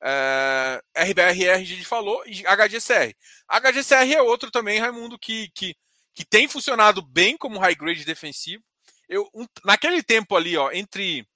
É, 0.00 0.80
a 0.94 1.58
gente 1.58 1.84
falou 1.84 2.22
e 2.24 2.44
HGCR. 2.44 3.16
HGCR 3.48 4.14
é 4.14 4.22
outro 4.22 4.48
também, 4.48 4.78
Raimundo, 4.78 5.18
que, 5.18 5.50
que, 5.50 5.74
que 6.14 6.24
tem 6.24 6.46
funcionado 6.46 7.02
bem 7.02 7.36
como 7.36 7.58
high 7.58 7.74
grade 7.74 8.04
defensivo. 8.04 8.62
Eu, 9.08 9.28
um, 9.34 9.44
naquele 9.64 10.04
tempo 10.04 10.36
ali, 10.36 10.56
ó, 10.56 10.70
entre 10.70 11.26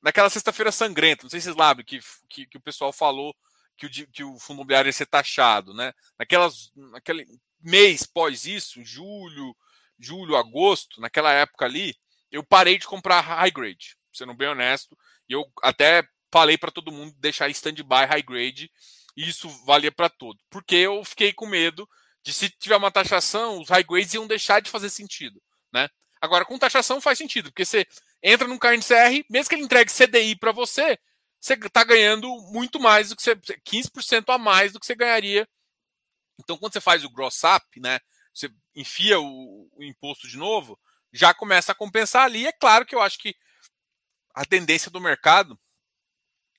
naquela 0.00 0.30
sexta-feira 0.30 0.70
sangrenta, 0.70 1.24
não 1.24 1.30
sei 1.30 1.40
se 1.40 1.46
vocês 1.46 1.56
lembram 1.56 1.84
que, 1.84 1.98
que, 2.30 2.46
que, 2.46 2.56
o 2.56 2.60
pessoal 2.60 2.92
falou 2.92 3.34
que 3.76 3.86
o, 3.86 3.90
que 3.90 4.22
o 4.22 4.38
fundo 4.38 4.58
imobiliário 4.58 4.88
ia 4.88 4.92
ser 4.92 5.06
taxado, 5.06 5.74
né? 5.74 5.92
Naquelas, 6.16 6.70
naquele 6.76 7.26
mês 7.60 8.06
pós 8.06 8.46
isso, 8.46 8.80
julho, 8.84 9.56
julho, 9.98 10.36
agosto, 10.36 11.00
naquela 11.00 11.32
época 11.32 11.64
ali, 11.64 11.96
eu 12.30 12.44
parei 12.44 12.78
de 12.78 12.86
comprar 12.86 13.20
high 13.20 13.50
grade, 13.50 13.97
sendo 14.18 14.34
bem 14.34 14.48
honesto, 14.48 14.96
e 15.28 15.32
eu 15.32 15.44
até 15.62 16.06
falei 16.32 16.58
para 16.58 16.70
todo 16.70 16.92
mundo 16.92 17.14
deixar 17.18 17.48
stand-by 17.48 18.04
high 18.06 18.22
grade, 18.22 18.70
e 19.16 19.28
isso 19.28 19.48
valia 19.64 19.90
para 19.90 20.08
todo. 20.08 20.38
Porque 20.50 20.76
eu 20.76 21.02
fiquei 21.04 21.32
com 21.32 21.46
medo 21.46 21.88
de 22.22 22.32
se 22.32 22.50
tiver 22.50 22.76
uma 22.76 22.90
taxação, 22.90 23.60
os 23.60 23.68
high 23.68 23.84
grades 23.84 24.14
iam 24.14 24.26
deixar 24.26 24.60
de 24.60 24.70
fazer 24.70 24.90
sentido, 24.90 25.40
né? 25.72 25.88
Agora, 26.20 26.44
com 26.44 26.58
taxação 26.58 27.00
faz 27.00 27.16
sentido, 27.16 27.50
porque 27.50 27.64
você 27.64 27.86
entra 28.22 28.48
num 28.48 28.58
KNCR, 28.58 29.24
mesmo 29.30 29.48
que 29.48 29.54
ele 29.54 29.62
entregue 29.62 29.92
CDI 29.92 30.36
para 30.36 30.52
você, 30.52 30.98
você 31.40 31.54
está 31.54 31.84
ganhando 31.84 32.28
muito 32.52 32.80
mais 32.80 33.10
do 33.10 33.16
que 33.16 33.22
você. 33.22 33.36
15% 33.36 34.28
a 34.34 34.38
mais 34.38 34.72
do 34.72 34.80
que 34.80 34.86
você 34.86 34.94
ganharia. 34.94 35.48
Então, 36.40 36.56
quando 36.56 36.72
você 36.72 36.80
faz 36.80 37.04
o 37.04 37.10
gross 37.10 37.42
up, 37.44 37.64
né? 37.80 38.00
Você 38.34 38.50
enfia 38.74 39.20
o, 39.20 39.68
o 39.72 39.82
imposto 39.82 40.28
de 40.28 40.36
novo, 40.36 40.78
já 41.12 41.32
começa 41.32 41.72
a 41.72 41.74
compensar 41.74 42.24
ali. 42.24 42.46
É 42.46 42.52
claro 42.52 42.84
que 42.84 42.94
eu 42.94 43.00
acho 43.00 43.18
que 43.18 43.34
a 44.38 44.44
tendência 44.44 44.88
do 44.88 45.00
mercado 45.00 45.58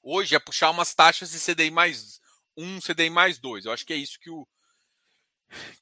hoje 0.03 0.35
é 0.35 0.39
puxar 0.39 0.69
umas 0.69 0.93
taxas 0.93 1.31
de 1.31 1.39
CDI 1.39 1.71
mais 1.71 2.19
um, 2.57 2.77
CDI 2.81 3.09
mais 3.09 3.39
dois. 3.39 3.63
Eu 3.63 3.71
acho 3.71 3.85
que 3.85 3.93
é 3.93 3.95
isso 3.95 4.19
que 4.19 4.29
o 4.29 4.45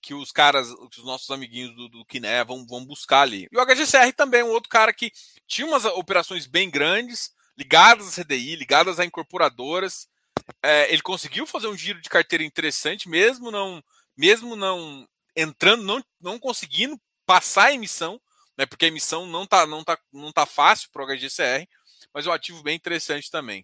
que 0.01 0.13
os 0.13 0.31
caras, 0.31 0.69
os 0.69 1.03
nossos 1.03 1.29
amiguinhos 1.31 1.75
do, 1.75 1.89
do 1.89 2.05
Kiné 2.05 2.41
vão, 2.43 2.65
vão 2.65 2.85
buscar 2.85 3.21
ali. 3.21 3.47
E 3.51 3.57
o 3.57 3.65
HGCR 3.65 4.13
também 4.15 4.41
é 4.41 4.43
um 4.43 4.51
outro 4.51 4.69
cara 4.69 4.93
que 4.93 5.11
tinha 5.45 5.67
umas 5.67 5.83
operações 5.85 6.45
bem 6.45 6.69
grandes, 6.69 7.31
ligadas 7.57 8.07
à 8.07 8.23
CDI, 8.23 8.55
ligadas 8.55 8.99
a 8.99 9.03
incorporadoras. 9.03 10.07
É, 10.63 10.93
ele 10.93 11.01
conseguiu 11.01 11.45
fazer 11.47 11.67
um 11.67 11.75
giro 11.75 11.99
de 11.99 12.09
carteira 12.09 12.45
interessante, 12.45 13.09
mesmo 13.09 13.51
não, 13.51 13.83
mesmo 14.15 14.55
não 14.55 15.05
entrando, 15.35 15.83
não, 15.83 16.01
não 16.21 16.39
conseguindo 16.39 16.97
passar 17.25 17.65
a 17.65 17.73
emissão, 17.73 18.21
né, 18.57 18.65
porque 18.65 18.85
a 18.85 18.87
emissão 18.87 19.25
não 19.25 19.45
tá, 19.45 19.67
não 19.67 19.83
tá, 19.83 19.97
não 20.13 20.31
tá 20.31 20.45
fácil 20.45 20.89
para 20.91 21.03
o 21.03 21.07
HGCR, 21.07 21.67
mas 22.17 22.25
é 22.25 22.31
um 22.31 22.33
ativo 22.33 22.63
bem 22.63 22.75
interessante 22.75 23.29
também. 23.29 23.63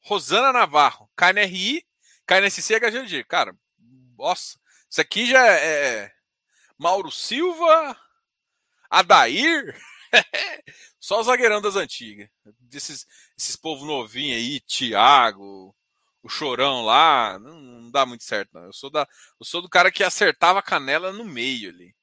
Rosana 0.00 0.52
Navarro, 0.52 1.08
KNRI, 1.16 1.86
KNSC 2.26 2.74
e 2.74 2.80
HGLG. 2.80 3.22
Cara, 3.22 3.56
nossa, 4.18 4.58
isso 4.90 5.00
aqui 5.00 5.26
já 5.26 5.46
é, 5.46 6.06
é 6.06 6.12
Mauro 6.76 7.08
Silva, 7.12 7.96
Adair, 8.90 9.80
só 10.98 11.22
zagueirão 11.22 11.60
das 11.60 11.76
antigas. 11.76 12.28
Desses, 12.58 13.06
esses 13.38 13.54
povo 13.54 13.86
novinho 13.86 14.34
aí, 14.34 14.58
Thiago, 14.62 15.72
o 16.20 16.28
Chorão 16.28 16.84
lá, 16.84 17.38
não, 17.38 17.60
não, 17.60 17.90
dá 17.92 18.04
muito 18.04 18.24
certo, 18.24 18.50
não. 18.54 18.64
Eu 18.64 18.72
sou, 18.72 18.90
da, 18.90 19.06
eu 19.38 19.46
sou 19.46 19.62
do 19.62 19.68
cara 19.68 19.92
que 19.92 20.02
acertava 20.02 20.58
a 20.58 20.62
canela 20.62 21.12
no 21.12 21.24
meio 21.24 21.70
ali. 21.70 21.94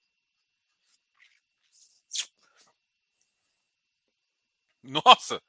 Nossa! 4.82 5.42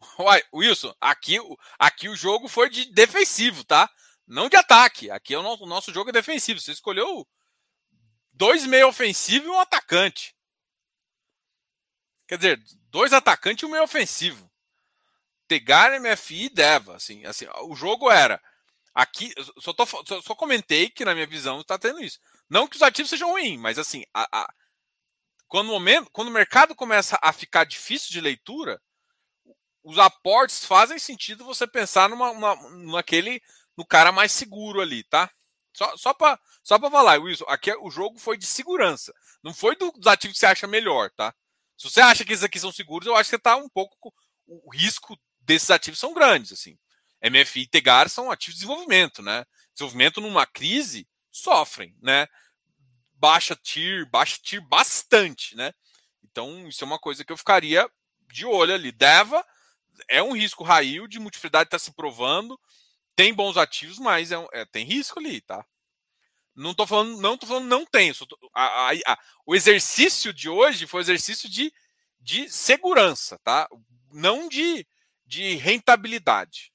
Uai, 0.18 0.42
Wilson, 0.52 0.94
aqui, 1.00 1.36
aqui 1.78 2.08
o 2.08 2.16
jogo 2.16 2.48
foi 2.48 2.70
de 2.70 2.86
defensivo, 2.92 3.64
tá? 3.64 3.90
Não 4.26 4.48
de 4.48 4.56
ataque. 4.56 5.10
Aqui 5.10 5.34
é 5.34 5.38
o 5.38 5.42
nosso, 5.42 5.64
o 5.64 5.68
nosso 5.68 5.92
jogo 5.92 6.10
é 6.10 6.12
defensivo. 6.12 6.60
Você 6.60 6.72
escolheu 6.72 7.26
dois 8.32 8.64
meio 8.64 8.88
ofensivo 8.88 9.46
e 9.46 9.50
um 9.50 9.60
atacante. 9.60 10.34
Quer 12.26 12.36
dizer, 12.36 12.62
dois 12.90 13.12
atacantes 13.12 13.62
e 13.62 13.66
um 13.66 13.70
meio 13.70 13.82
ofensivo. 13.82 14.50
Tegar, 15.48 16.00
MFI 16.00 16.44
e 16.44 16.48
Deva. 16.48 16.96
Assim, 16.96 17.24
assim, 17.26 17.46
o 17.64 17.74
jogo 17.74 18.10
era. 18.10 18.40
Aqui, 18.94 19.32
só, 19.58 19.72
tô, 19.72 19.84
só, 19.84 20.22
só 20.22 20.34
comentei 20.34 20.88
que 20.90 21.04
na 21.04 21.14
minha 21.14 21.26
visão 21.26 21.60
está 21.60 21.78
tendo 21.78 22.00
isso. 22.00 22.18
Não 22.48 22.66
que 22.66 22.76
os 22.76 22.82
ativos 22.82 23.10
sejam 23.10 23.30
ruins, 23.30 23.58
mas 23.58 23.78
assim, 23.78 24.04
a, 24.14 24.28
a, 24.32 24.54
quando, 25.48 25.68
o 25.68 25.72
momento, 25.72 26.10
quando 26.12 26.28
o 26.28 26.32
mercado 26.32 26.74
começa 26.74 27.18
a 27.20 27.32
ficar 27.32 27.64
difícil 27.64 28.10
de 28.10 28.20
leitura, 28.20 28.80
os 29.82 29.98
aportes 29.98 30.64
fazem 30.64 30.98
sentido 30.98 31.44
você 31.44 31.66
pensar 31.66 32.08
numa, 32.08 32.32
numa, 32.32 32.56
naquele 32.92 33.42
no 33.76 33.84
cara 33.86 34.12
mais 34.12 34.32
seguro 34.32 34.80
ali, 34.80 35.02
tá? 35.04 35.30
Só, 35.72 35.96
só 35.96 36.12
para 36.12 36.38
só 36.62 36.78
falar, 36.78 37.20
Wilson, 37.20 37.44
aqui 37.48 37.72
o 37.80 37.90
jogo 37.90 38.18
foi 38.18 38.36
de 38.36 38.46
segurança. 38.46 39.14
Não 39.42 39.54
foi 39.54 39.76
dos 39.76 40.06
ativos 40.06 40.34
que 40.34 40.40
você 40.40 40.46
acha 40.46 40.66
melhor, 40.66 41.10
tá? 41.10 41.34
Se 41.76 41.88
você 41.88 42.00
acha 42.00 42.24
que 42.24 42.32
esses 42.32 42.44
aqui 42.44 42.58
são 42.58 42.72
seguros, 42.72 43.06
eu 43.06 43.16
acho 43.16 43.30
que 43.30 43.38
tá 43.38 43.56
um 43.56 43.68
pouco. 43.68 44.12
O 44.46 44.70
risco 44.74 45.18
desses 45.40 45.70
ativos 45.70 45.98
são 45.98 46.12
grandes, 46.12 46.52
assim. 46.52 46.78
MFI 47.22 47.62
e 47.62 47.66
Tegar 47.66 48.08
são 48.08 48.30
ativos 48.30 48.54
de 48.54 48.60
desenvolvimento, 48.60 49.22
né? 49.22 49.44
Desenvolvimento 49.72 50.20
numa 50.20 50.46
crise 50.46 51.08
sofrem, 51.30 51.96
né? 52.02 52.26
Baixa 53.14 53.56
TIR, 53.56 54.08
baixa 54.10 54.38
TIR 54.42 54.60
bastante, 54.60 55.56
né? 55.56 55.72
Então, 56.22 56.68
isso 56.68 56.84
é 56.84 56.86
uma 56.86 56.98
coisa 56.98 57.24
que 57.24 57.32
eu 57.32 57.36
ficaria 57.36 57.88
de 58.30 58.44
olho 58.44 58.74
ali. 58.74 58.92
Deva 58.92 59.44
é 60.08 60.22
um 60.22 60.32
risco 60.32 60.64
raio 60.64 61.08
de 61.08 61.18
multiplicidade 61.18 61.68
está 61.68 61.78
se 61.78 61.92
provando, 61.92 62.58
tem 63.16 63.34
bons 63.34 63.56
ativos, 63.56 63.98
mas 63.98 64.32
é, 64.32 64.48
é, 64.52 64.64
tem 64.64 64.84
risco 64.84 65.18
ali, 65.18 65.40
tá? 65.40 65.64
Não 66.54 66.74
tô 66.74 66.86
falando, 66.86 67.20
não 67.20 67.36
tô 67.38 67.46
falando, 67.46 67.66
não 67.66 67.84
tem. 67.86 68.12
Tô, 68.12 68.26
a, 68.54 68.90
a, 68.90 68.92
a, 69.06 69.18
o 69.46 69.54
exercício 69.54 70.32
de 70.32 70.48
hoje 70.48 70.86
foi 70.86 71.00
um 71.00 71.02
exercício 71.02 71.48
de, 71.48 71.72
de 72.18 72.48
segurança, 72.48 73.38
tá? 73.44 73.68
Não 74.12 74.48
de, 74.48 74.86
de 75.24 75.54
rentabilidade. 75.56 76.72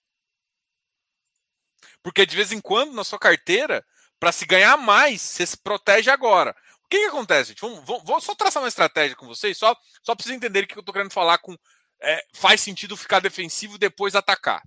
Porque 2.01 2.25
de 2.25 2.35
vez 2.35 2.51
em 2.51 2.61
quando 2.61 2.93
na 2.93 3.03
sua 3.03 3.19
carteira, 3.19 3.85
para 4.19 4.31
se 4.31 4.45
ganhar 4.45 4.77
mais, 4.77 5.21
você 5.21 5.45
se 5.45 5.57
protege 5.57 6.09
agora. 6.09 6.55
O 6.83 6.87
que, 6.87 6.99
que 6.99 7.05
acontece, 7.05 7.49
gente? 7.49 7.61
Vamos, 7.61 7.83
vou 7.85 8.21
só 8.21 8.35
traçar 8.35 8.61
uma 8.61 8.69
estratégia 8.69 9.15
com 9.15 9.25
vocês, 9.25 9.57
só, 9.57 9.75
só 10.03 10.15
para 10.15 10.23
vocês 10.23 10.35
entenderem 10.35 10.65
o 10.65 10.67
que 10.67 10.77
eu 10.77 10.81
estou 10.81 10.93
querendo 10.93 11.11
falar 11.11 11.39
com 11.39 11.57
é, 12.01 12.25
faz 12.33 12.61
sentido 12.61 12.97
ficar 12.97 13.19
defensivo 13.19 13.77
depois 13.77 14.15
atacar. 14.15 14.63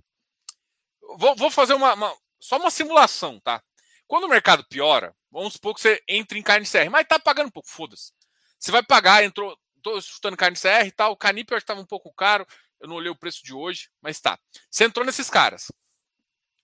Vou, 1.17 1.35
vou 1.35 1.51
fazer 1.51 1.73
uma, 1.73 1.93
uma, 1.93 2.15
só 2.39 2.57
uma 2.57 2.71
simulação, 2.71 3.39
tá? 3.39 3.63
Quando 4.07 4.23
o 4.23 4.29
mercado 4.29 4.65
piora, 4.67 5.15
vamos 5.31 5.53
supor 5.53 5.75
que 5.75 5.81
você 5.81 6.01
entra 6.07 6.37
em 6.37 6.41
carne 6.41 6.65
CR, 6.65 6.89
mas 6.89 7.07
tá 7.07 7.19
pagando 7.19 7.47
um 7.47 7.51
pouco, 7.51 7.69
foda-se. 7.69 8.11
Você 8.57 8.71
vai 8.71 8.83
pagar, 8.83 9.23
entrou, 9.23 9.57
tô 9.81 10.01
chutando 10.01 10.35
carne 10.35 10.57
CR 10.57 10.85
e 10.85 10.91
tal, 10.91 11.11
o 11.11 11.17
Canip 11.17 11.51
eu 11.51 11.57
estava 11.57 11.79
um 11.79 11.85
pouco 11.85 12.13
caro, 12.13 12.45
eu 12.79 12.87
não 12.87 12.95
olhei 12.95 13.09
o 13.09 13.15
preço 13.15 13.43
de 13.43 13.53
hoje, 13.53 13.89
mas 14.01 14.19
tá. 14.19 14.39
Você 14.69 14.85
entrou 14.85 15.05
nesses 15.05 15.29
caras. 15.29 15.71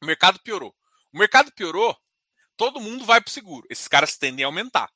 O 0.02 0.06
mercado 0.06 0.40
piorou. 0.40 0.76
O 1.14 1.18
mercado 1.18 1.52
piorou, 1.52 1.96
todo 2.58 2.82
mundo 2.82 3.06
vai 3.06 3.22
pro 3.22 3.32
seguro. 3.32 3.66
Esses 3.70 3.88
caras 3.88 4.18
tendem 4.18 4.44
a 4.44 4.48
aumentar. 4.48 4.92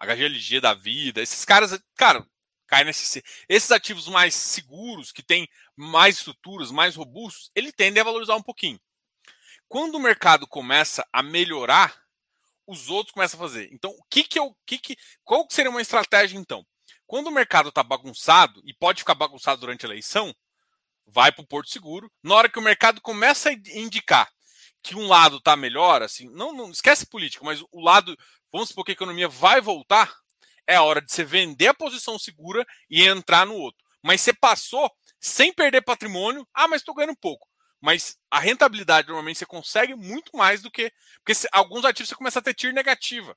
HGLG 0.00 0.60
da 0.60 0.72
vida, 0.72 1.20
esses 1.20 1.44
caras, 1.44 1.78
cara, 1.94 2.26
Esses 3.48 3.70
ativos 3.70 4.08
mais 4.08 4.34
seguros, 4.34 5.12
que 5.12 5.22
têm 5.22 5.48
mais 5.76 6.18
estruturas, 6.18 6.70
mais 6.70 6.96
robustos, 6.96 7.50
ele 7.54 7.72
tende 7.72 7.98
a 7.98 8.04
valorizar 8.04 8.36
um 8.36 8.42
pouquinho. 8.42 8.80
Quando 9.68 9.94
o 9.96 10.00
mercado 10.00 10.46
começa 10.46 11.06
a 11.12 11.22
melhorar, 11.22 12.02
os 12.66 12.88
outros 12.88 13.12
começam 13.12 13.38
a 13.38 13.42
fazer. 13.42 13.68
Então, 13.72 13.90
o 13.90 14.04
que 14.08 14.22
que 14.24 14.38
eu, 14.38 14.56
que 14.66 14.78
que, 14.78 14.96
qual 15.24 15.46
seria 15.50 15.70
uma 15.70 15.82
estratégia 15.82 16.38
então? 16.38 16.64
Quando 17.06 17.26
o 17.26 17.32
mercado 17.32 17.70
está 17.70 17.82
bagunçado, 17.82 18.62
e 18.64 18.72
pode 18.72 19.00
ficar 19.00 19.14
bagunçado 19.14 19.60
durante 19.60 19.84
a 19.84 19.88
eleição, 19.88 20.34
vai 21.06 21.32
para 21.32 21.42
o 21.42 21.46
Porto 21.46 21.68
Seguro. 21.68 22.10
Na 22.22 22.36
hora 22.36 22.48
que 22.48 22.58
o 22.58 22.62
mercado 22.62 23.00
começa 23.00 23.50
a 23.50 23.52
indicar 23.52 24.30
que 24.82 24.96
um 24.96 25.06
lado 25.06 25.36
está 25.36 25.56
melhor, 25.56 26.02
assim, 26.02 26.28
não, 26.30 26.52
não 26.52 26.70
esquece 26.70 27.06
política, 27.06 27.44
mas 27.44 27.62
o 27.70 27.80
lado, 27.80 28.16
vamos 28.52 28.68
supor 28.68 28.84
que 28.84 28.92
a 28.92 28.94
economia 28.94 29.28
vai 29.28 29.60
voltar, 29.60 30.19
é 30.70 30.76
a 30.76 30.82
hora 30.84 31.02
de 31.02 31.12
você 31.12 31.24
vender 31.24 31.66
a 31.66 31.74
posição 31.74 32.16
segura 32.16 32.64
e 32.88 33.04
entrar 33.04 33.44
no 33.44 33.54
outro. 33.54 33.84
Mas 34.00 34.20
você 34.20 34.32
passou 34.32 34.88
sem 35.18 35.52
perder 35.52 35.82
patrimônio, 35.82 36.46
ah, 36.54 36.68
mas 36.68 36.80
estou 36.80 36.94
ganhando 36.94 37.16
pouco. 37.16 37.48
Mas 37.80 38.16
a 38.30 38.38
rentabilidade 38.38 39.08
normalmente 39.08 39.40
você 39.40 39.46
consegue 39.46 39.96
muito 39.96 40.30
mais 40.36 40.62
do 40.62 40.70
que. 40.70 40.92
Porque 41.16 41.34
se, 41.34 41.48
alguns 41.50 41.84
ativos 41.84 42.08
você 42.08 42.14
começa 42.14 42.38
a 42.38 42.42
ter 42.42 42.54
TIR 42.54 42.72
negativa. 42.72 43.36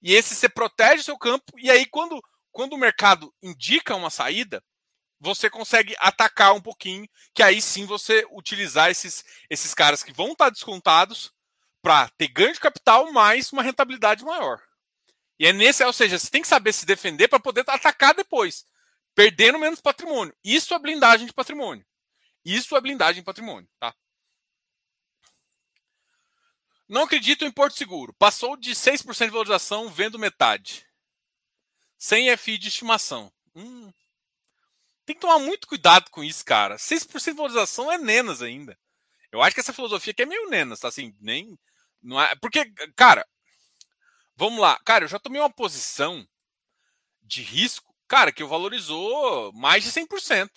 E 0.00 0.14
esse 0.14 0.32
você 0.32 0.48
protege 0.48 1.00
o 1.00 1.04
seu 1.04 1.18
campo, 1.18 1.52
e 1.56 1.72
aí 1.72 1.84
quando, 1.84 2.22
quando 2.52 2.74
o 2.74 2.78
mercado 2.78 3.34
indica 3.42 3.96
uma 3.96 4.08
saída, 4.08 4.62
você 5.18 5.50
consegue 5.50 5.96
atacar 5.98 6.54
um 6.54 6.60
pouquinho, 6.60 7.08
que 7.34 7.42
aí 7.42 7.60
sim 7.60 7.84
você 7.84 8.24
utilizar 8.30 8.90
esses, 8.92 9.24
esses 9.50 9.74
caras 9.74 10.04
que 10.04 10.12
vão 10.12 10.32
estar 10.32 10.50
descontados 10.50 11.32
para 11.82 12.08
ter 12.10 12.28
ganho 12.28 12.52
de 12.52 12.60
capital 12.60 13.10
mais 13.12 13.52
uma 13.52 13.62
rentabilidade 13.62 14.24
maior. 14.24 14.67
E 15.38 15.46
é 15.46 15.52
nesse, 15.52 15.84
ou 15.84 15.92
seja, 15.92 16.18
você 16.18 16.30
tem 16.30 16.42
que 16.42 16.48
saber 16.48 16.72
se 16.72 16.84
defender 16.84 17.28
para 17.28 17.38
poder 17.38 17.64
atacar 17.68 18.14
depois, 18.14 18.66
perdendo 19.14 19.58
menos 19.58 19.80
patrimônio. 19.80 20.34
Isso 20.42 20.74
é 20.74 20.78
blindagem 20.78 21.26
de 21.26 21.32
patrimônio. 21.32 21.86
Isso 22.44 22.76
é 22.76 22.80
blindagem 22.80 23.22
de 23.22 23.26
patrimônio, 23.26 23.68
tá? 23.78 23.94
Não 26.88 27.02
acredito 27.02 27.44
em 27.44 27.52
Porto 27.52 27.76
Seguro. 27.76 28.14
Passou 28.14 28.56
de 28.56 28.74
6% 28.74 29.26
de 29.26 29.30
valorização, 29.30 29.90
vendo 29.90 30.18
metade. 30.18 30.86
Sem 31.98 32.34
FI 32.36 32.56
de 32.56 32.68
estimação. 32.68 33.30
Hum, 33.54 33.92
tem 35.04 35.14
que 35.14 35.20
tomar 35.20 35.38
muito 35.38 35.66
cuidado 35.66 36.10
com 36.10 36.24
isso, 36.24 36.44
cara. 36.44 36.76
6% 36.76 37.32
de 37.32 37.36
valorização 37.36 37.92
é 37.92 37.98
nenas 37.98 38.40
ainda. 38.40 38.78
Eu 39.30 39.42
acho 39.42 39.54
que 39.54 39.60
essa 39.60 39.72
filosofia 39.72 40.12
aqui 40.12 40.22
é 40.22 40.26
meio 40.26 40.48
nenas, 40.48 40.80
tá? 40.80 40.88
Assim, 40.88 41.14
nem. 41.20 41.58
Não 42.02 42.20
é, 42.20 42.34
porque, 42.36 42.72
cara, 42.96 43.26
vamos 44.38 44.60
lá. 44.60 44.78
Cara, 44.84 45.04
eu 45.04 45.08
já 45.08 45.18
tomei 45.18 45.40
uma 45.40 45.50
posição 45.50 46.26
de 47.22 47.42
risco, 47.42 47.94
cara, 48.06 48.32
que 48.32 48.42
eu 48.42 48.48
valorizou 48.48 49.52
mais 49.52 49.84
de 49.84 49.90
100%. 49.90 50.48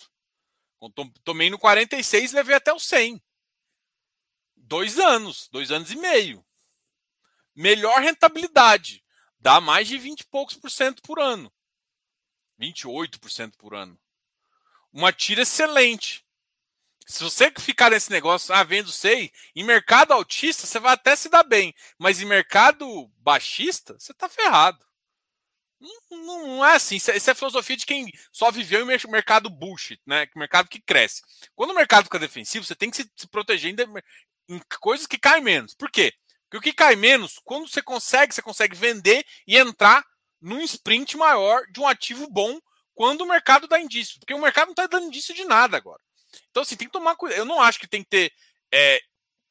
Tomei 1.22 1.50
no 1.50 1.58
46 1.58 2.32
e 2.32 2.34
levei 2.34 2.54
até 2.54 2.72
o 2.72 2.78
100. 2.78 3.22
Dois 4.56 4.98
anos, 4.98 5.48
dois 5.52 5.70
anos 5.70 5.90
e 5.90 5.96
meio. 5.96 6.44
Melhor 7.54 8.00
rentabilidade. 8.00 9.04
Dá 9.38 9.60
mais 9.60 9.88
de 9.88 9.98
20 9.98 10.20
e 10.20 10.26
poucos 10.26 10.56
por 10.56 10.70
cento 10.70 11.02
por 11.02 11.20
ano. 11.20 11.52
28% 12.58 13.56
por 13.58 13.74
ano 13.74 13.98
uma 14.92 15.12
tira 15.12 15.42
excelente. 15.42 16.24
Se 17.06 17.22
você 17.22 17.52
ficar 17.58 17.90
nesse 17.90 18.10
negócio, 18.10 18.54
ah, 18.54 18.62
vendo 18.62 18.90
sei, 18.90 19.32
em 19.54 19.64
mercado 19.64 20.12
altista 20.12 20.66
você 20.66 20.78
vai 20.78 20.92
até 20.92 21.16
se 21.16 21.28
dar 21.28 21.42
bem, 21.42 21.74
mas 21.98 22.20
em 22.20 22.26
mercado 22.26 23.08
baixista 23.18 23.94
você 23.98 24.14
tá 24.14 24.28
ferrado. 24.28 24.84
Não, 26.10 26.46
não 26.46 26.64
é 26.64 26.76
assim. 26.76 26.96
Isso 26.96 27.10
é, 27.10 27.16
isso 27.16 27.30
é, 27.30 27.34
filosofia 27.34 27.76
de 27.76 27.84
quem 27.84 28.10
só 28.30 28.50
viveu 28.50 28.82
em 28.82 29.10
mercado 29.10 29.50
bullshit, 29.50 30.00
né? 30.06 30.28
Mercado 30.36 30.68
que 30.68 30.80
cresce. 30.80 31.22
Quando 31.56 31.72
o 31.72 31.74
mercado 31.74 32.04
fica 32.04 32.18
defensivo, 32.18 32.64
você 32.64 32.74
tem 32.74 32.88
que 32.88 32.98
se, 32.98 33.10
se 33.16 33.26
proteger 33.26 33.74
em, 33.74 34.54
em 34.54 34.60
coisas 34.80 35.06
que 35.06 35.18
caem 35.18 35.42
menos. 35.42 35.74
Por 35.74 35.90
quê? 35.90 36.12
Porque 36.44 36.58
o 36.58 36.60
que 36.60 36.72
cai 36.72 36.94
menos, 36.94 37.40
quando 37.42 37.66
você 37.66 37.82
consegue, 37.82 38.34
você 38.34 38.42
consegue 38.42 38.76
vender 38.76 39.24
e 39.46 39.56
entrar 39.56 40.04
num 40.40 40.60
sprint 40.60 41.16
maior 41.16 41.64
de 41.72 41.80
um 41.80 41.88
ativo 41.88 42.28
bom 42.30 42.60
quando 42.94 43.22
o 43.22 43.26
mercado 43.26 43.66
dá 43.66 43.80
indício, 43.80 44.20
porque 44.20 44.34
o 44.34 44.40
mercado 44.40 44.66
não 44.66 44.72
está 44.72 44.86
dando 44.86 45.06
indício 45.06 45.34
de 45.34 45.44
nada 45.44 45.76
agora. 45.76 46.02
Então, 46.50 46.62
assim, 46.62 46.76
tem 46.76 46.88
que 46.88 46.92
tomar 46.92 47.16
cuidado. 47.16 47.38
Eu 47.38 47.44
não 47.44 47.60
acho 47.60 47.78
que 47.78 47.88
tem 47.88 48.02
que 48.02 48.10
ter 48.10 48.32
é, 48.72 49.00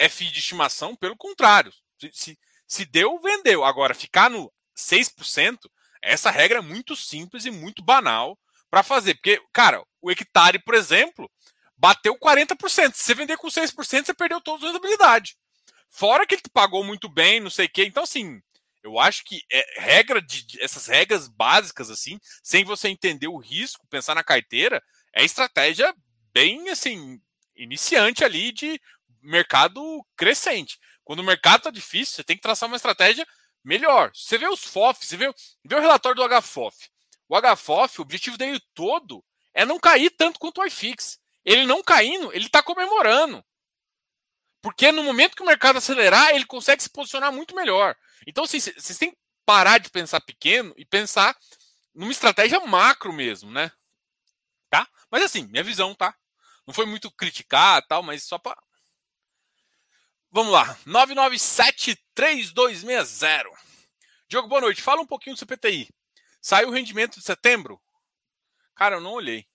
FI 0.09 0.31
de 0.31 0.39
estimação, 0.39 0.95
pelo 0.95 1.17
contrário. 1.17 1.71
Se, 1.99 2.11
se, 2.13 2.39
se 2.67 2.85
deu, 2.85 3.19
vendeu. 3.19 3.63
Agora, 3.63 3.93
ficar 3.93 4.29
no 4.29 4.51
6%, 4.77 5.57
essa 6.01 6.31
regra 6.31 6.59
é 6.59 6.61
muito 6.61 6.95
simples 6.95 7.45
e 7.45 7.51
muito 7.51 7.83
banal 7.83 8.37
para 8.69 8.83
fazer. 8.83 9.15
Porque, 9.15 9.41
cara, 9.53 9.83
o 10.01 10.09
hectare, 10.09 10.59
por 10.59 10.73
exemplo, 10.73 11.29
bateu 11.77 12.17
40%. 12.17 12.93
Se 12.93 13.03
você 13.03 13.13
vender 13.13 13.37
com 13.37 13.47
6%, 13.47 14.05
você 14.05 14.13
perdeu 14.13 14.41
toda 14.41 14.65
a 14.65 14.67
rentabilidade. 14.67 15.35
Fora 15.89 16.25
que 16.25 16.35
ele 16.35 16.41
pagou 16.53 16.83
muito 16.83 17.09
bem, 17.09 17.39
não 17.39 17.49
sei 17.49 17.65
o 17.65 17.69
quê. 17.69 17.85
Então, 17.85 18.03
assim, 18.03 18.41
eu 18.83 18.97
acho 18.99 19.23
que 19.25 19.43
é, 19.51 19.81
regra 19.81 20.21
de 20.21 20.45
essas 20.61 20.87
regras 20.87 21.27
básicas 21.27 21.89
assim, 21.89 22.19
sem 22.41 22.63
você 22.63 22.87
entender 22.87 23.27
o 23.27 23.37
risco, 23.37 23.85
pensar 23.87 24.15
na 24.15 24.23
carteira, 24.23 24.81
é 25.13 25.23
estratégia 25.23 25.93
bem 26.33 26.69
assim 26.69 27.21
iniciante 27.55 28.23
ali 28.23 28.51
de 28.51 28.81
mercado 29.21 30.05
crescente. 30.15 30.79
Quando 31.03 31.19
o 31.19 31.23
mercado 31.23 31.57
está 31.57 31.71
difícil, 31.71 32.15
você 32.15 32.23
tem 32.23 32.35
que 32.35 32.41
traçar 32.41 32.67
uma 32.67 32.75
estratégia 32.75 33.27
melhor. 33.63 34.11
Você 34.13 34.37
vê 34.37 34.47
os 34.47 34.63
FOF, 34.63 35.05
você 35.05 35.17
vê, 35.17 35.33
vê 35.63 35.75
o 35.75 35.81
relatório 35.81 36.15
do 36.15 36.41
HFOF. 36.41 36.89
O 37.27 37.39
HFOF, 37.39 37.99
o 37.99 38.01
objetivo 38.01 38.37
dele 38.37 38.59
todo 38.73 39.23
é 39.53 39.65
não 39.65 39.79
cair 39.79 40.09
tanto 40.11 40.39
quanto 40.39 40.61
o 40.61 40.65
iFix. 40.65 41.19
Ele 41.43 41.65
não 41.65 41.83
caindo, 41.83 42.33
ele 42.33 42.45
está 42.45 42.61
comemorando. 42.61 43.43
Porque 44.61 44.91
no 44.91 45.03
momento 45.03 45.35
que 45.35 45.41
o 45.41 45.45
mercado 45.45 45.77
acelerar, 45.77 46.35
ele 46.35 46.45
consegue 46.45 46.83
se 46.83 46.89
posicionar 46.89 47.31
muito 47.31 47.55
melhor. 47.55 47.95
Então, 48.27 48.43
assim, 48.43 48.59
vocês 48.59 48.97
têm 48.97 49.11
que 49.11 49.17
parar 49.45 49.79
de 49.79 49.89
pensar 49.89 50.21
pequeno 50.21 50.73
e 50.77 50.85
pensar 50.85 51.35
numa 51.93 52.11
estratégia 52.11 52.59
macro 52.59 53.11
mesmo, 53.11 53.51
né? 53.51 53.71
Tá? 54.69 54.87
Mas 55.09 55.23
assim, 55.23 55.47
minha 55.47 55.63
visão, 55.63 55.93
tá? 55.95 56.15
Não 56.71 56.73
foi 56.73 56.85
muito 56.85 57.11
criticar 57.11 57.85
tal, 57.85 58.01
mas 58.01 58.23
só 58.23 58.39
para. 58.39 58.57
Vamos 60.31 60.53
lá. 60.53 60.73
997-3260. 60.87 63.43
Diogo, 64.29 64.47
boa 64.47 64.61
noite. 64.61 64.81
Fala 64.81 65.01
um 65.01 65.05
pouquinho 65.05 65.35
do 65.35 65.39
CPTI. 65.39 65.89
Saiu 66.39 66.69
o 66.69 66.71
rendimento 66.71 67.19
de 67.19 67.25
setembro? 67.25 67.77
Cara, 68.73 68.95
eu 68.95 69.01
não 69.01 69.11
olhei. 69.11 69.45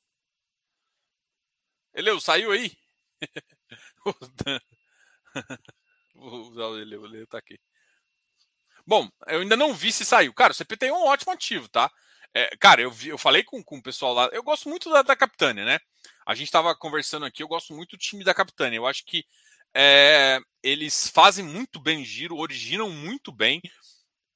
Eleu, 1.94 2.20
saiu 2.20 2.52
aí? 2.52 2.76
Vou 6.14 6.50
usar 6.50 6.66
o 6.66 6.78
Eleu, 6.78 7.00
o 7.00 7.06
Eleu 7.06 7.26
tá 7.26 7.38
aqui. 7.38 7.58
Bom, 8.86 9.08
eu 9.28 9.40
ainda 9.40 9.56
não 9.56 9.72
vi 9.72 9.90
se 9.90 10.04
saiu. 10.04 10.34
Cara, 10.34 10.52
o 10.52 10.54
CPTI 10.54 10.88
é 10.88 10.92
um 10.92 11.06
ótimo 11.06 11.32
ativo, 11.32 11.66
tá? 11.66 11.90
É, 12.34 12.56
cara, 12.58 12.82
eu, 12.82 12.90
vi, 12.90 13.08
eu 13.08 13.18
falei 13.18 13.42
com, 13.42 13.62
com 13.62 13.78
o 13.78 13.82
pessoal 13.82 14.12
lá. 14.14 14.28
Eu 14.32 14.42
gosto 14.42 14.68
muito 14.68 14.90
da, 14.90 15.02
da 15.02 15.16
Capitânia, 15.16 15.64
né? 15.64 15.78
A 16.26 16.34
gente 16.34 16.48
estava 16.48 16.74
conversando 16.74 17.26
aqui, 17.26 17.42
eu 17.42 17.48
gosto 17.48 17.74
muito 17.74 17.96
do 17.96 18.00
time 18.00 18.24
da 18.24 18.34
Capitânia. 18.34 18.76
Eu 18.76 18.86
acho 18.86 19.04
que 19.04 19.24
é, 19.74 20.38
eles 20.62 21.08
fazem 21.08 21.44
muito 21.44 21.78
bem 21.78 22.04
giro, 22.04 22.36
originam 22.36 22.90
muito 22.90 23.30
bem 23.30 23.60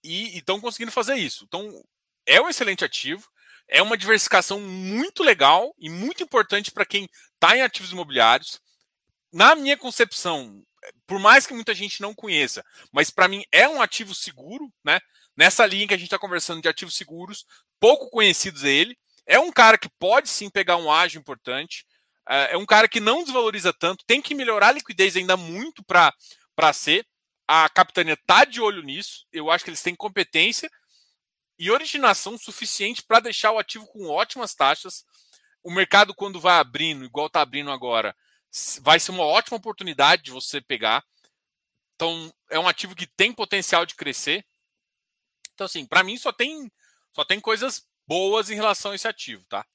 e 0.04 0.38
estão 0.38 0.60
conseguindo 0.60 0.92
fazer 0.92 1.16
isso. 1.16 1.44
Então, 1.44 1.82
é 2.26 2.40
um 2.40 2.48
excelente 2.48 2.84
ativo, 2.84 3.26
é 3.68 3.82
uma 3.82 3.96
diversificação 3.96 4.60
muito 4.60 5.22
legal 5.22 5.74
e 5.78 5.88
muito 5.88 6.22
importante 6.22 6.70
para 6.70 6.84
quem 6.86 7.08
está 7.34 7.56
em 7.56 7.62
ativos 7.62 7.92
imobiliários. 7.92 8.60
Na 9.32 9.54
minha 9.54 9.76
concepção, 9.76 10.62
por 11.06 11.18
mais 11.18 11.46
que 11.46 11.54
muita 11.54 11.74
gente 11.74 12.00
não 12.00 12.14
conheça, 12.14 12.64
mas 12.92 13.10
para 13.10 13.28
mim 13.28 13.44
é 13.52 13.68
um 13.68 13.80
ativo 13.80 14.14
seguro, 14.14 14.72
né? 14.84 15.00
Nessa 15.40 15.64
linha 15.64 15.88
que 15.88 15.94
a 15.94 15.96
gente 15.96 16.08
está 16.08 16.18
conversando 16.18 16.60
de 16.60 16.68
ativos 16.68 16.94
seguros, 16.94 17.46
pouco 17.80 18.10
conhecidos 18.10 18.62
ele. 18.62 18.94
É 19.24 19.38
um 19.38 19.50
cara 19.50 19.78
que 19.78 19.88
pode 19.98 20.28
sim 20.28 20.50
pegar 20.50 20.76
um 20.76 20.92
ágio 20.92 21.18
importante. 21.18 21.86
É, 22.28 22.52
é 22.52 22.56
um 22.58 22.66
cara 22.66 22.86
que 22.86 23.00
não 23.00 23.24
desvaloriza 23.24 23.72
tanto, 23.72 24.04
tem 24.06 24.20
que 24.20 24.34
melhorar 24.34 24.68
a 24.68 24.72
liquidez 24.72 25.16
ainda 25.16 25.38
muito 25.38 25.82
para 25.82 26.12
ser. 26.74 27.06
A 27.48 27.66
capitania 27.70 28.12
está 28.12 28.44
de 28.44 28.60
olho 28.60 28.82
nisso. 28.82 29.26
Eu 29.32 29.50
acho 29.50 29.64
que 29.64 29.70
eles 29.70 29.82
têm 29.82 29.94
competência 29.94 30.70
e 31.58 31.70
originação 31.70 32.36
suficiente 32.36 33.02
para 33.02 33.20
deixar 33.20 33.52
o 33.52 33.58
ativo 33.58 33.86
com 33.86 34.10
ótimas 34.10 34.54
taxas. 34.54 35.06
O 35.62 35.72
mercado, 35.72 36.14
quando 36.14 36.38
vai 36.38 36.58
abrindo, 36.58 37.02
igual 37.02 37.28
está 37.28 37.40
abrindo 37.40 37.70
agora, 37.70 38.14
vai 38.82 39.00
ser 39.00 39.12
uma 39.12 39.24
ótima 39.24 39.56
oportunidade 39.56 40.22
de 40.22 40.32
você 40.32 40.60
pegar. 40.60 41.02
Então, 41.94 42.30
é 42.50 42.58
um 42.58 42.68
ativo 42.68 42.94
que 42.94 43.06
tem 43.06 43.32
potencial 43.32 43.86
de 43.86 43.94
crescer. 43.94 44.44
Então, 45.60 45.66
assim, 45.66 45.84
para 45.84 46.02
mim 46.02 46.16
só 46.16 46.32
tem 46.32 46.72
só 47.12 47.22
tem 47.22 47.38
coisas 47.38 47.86
boas 48.06 48.48
em 48.48 48.54
relação 48.54 48.92
a 48.92 48.94
esse 48.94 49.06
ativo, 49.06 49.44
tá? 49.44 49.66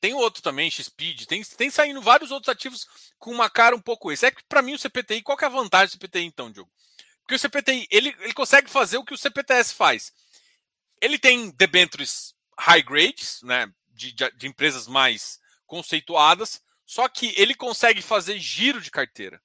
Tem 0.00 0.12
outro 0.14 0.42
também, 0.42 0.68
XPeed, 0.68 1.28
tem, 1.28 1.44
tem 1.44 1.70
saindo 1.70 2.02
vários 2.02 2.32
outros 2.32 2.48
ativos 2.48 2.88
com 3.20 3.30
uma 3.30 3.48
cara 3.48 3.76
um 3.76 3.80
pouco 3.80 4.10
esse. 4.10 4.26
É 4.26 4.32
que 4.32 4.42
para 4.48 4.62
mim 4.62 4.74
o 4.74 4.78
CPTI, 4.80 5.22
qual 5.22 5.38
que 5.38 5.44
é 5.44 5.46
a 5.46 5.50
vantagem 5.50 5.86
do 5.86 5.92
CPTI 5.92 6.24
então, 6.24 6.50
Diogo? 6.50 6.68
Porque 7.20 7.36
o 7.36 7.38
CPTI, 7.38 7.86
ele, 7.88 8.08
ele 8.18 8.34
consegue 8.34 8.68
fazer 8.68 8.98
o 8.98 9.04
que 9.04 9.14
o 9.14 9.18
CPTS 9.18 9.72
faz. 9.72 10.12
Ele 11.00 11.20
tem 11.20 11.50
debentures 11.50 12.34
high 12.58 12.82
grades, 12.82 13.42
né, 13.42 13.72
de, 13.90 14.10
de, 14.10 14.28
de 14.32 14.48
empresas 14.48 14.88
mais 14.88 15.38
conceituadas, 15.66 16.60
só 16.84 17.08
que 17.08 17.32
ele 17.36 17.54
consegue 17.54 18.02
fazer 18.02 18.40
giro 18.40 18.80
de 18.80 18.90
carteira. 18.90 19.40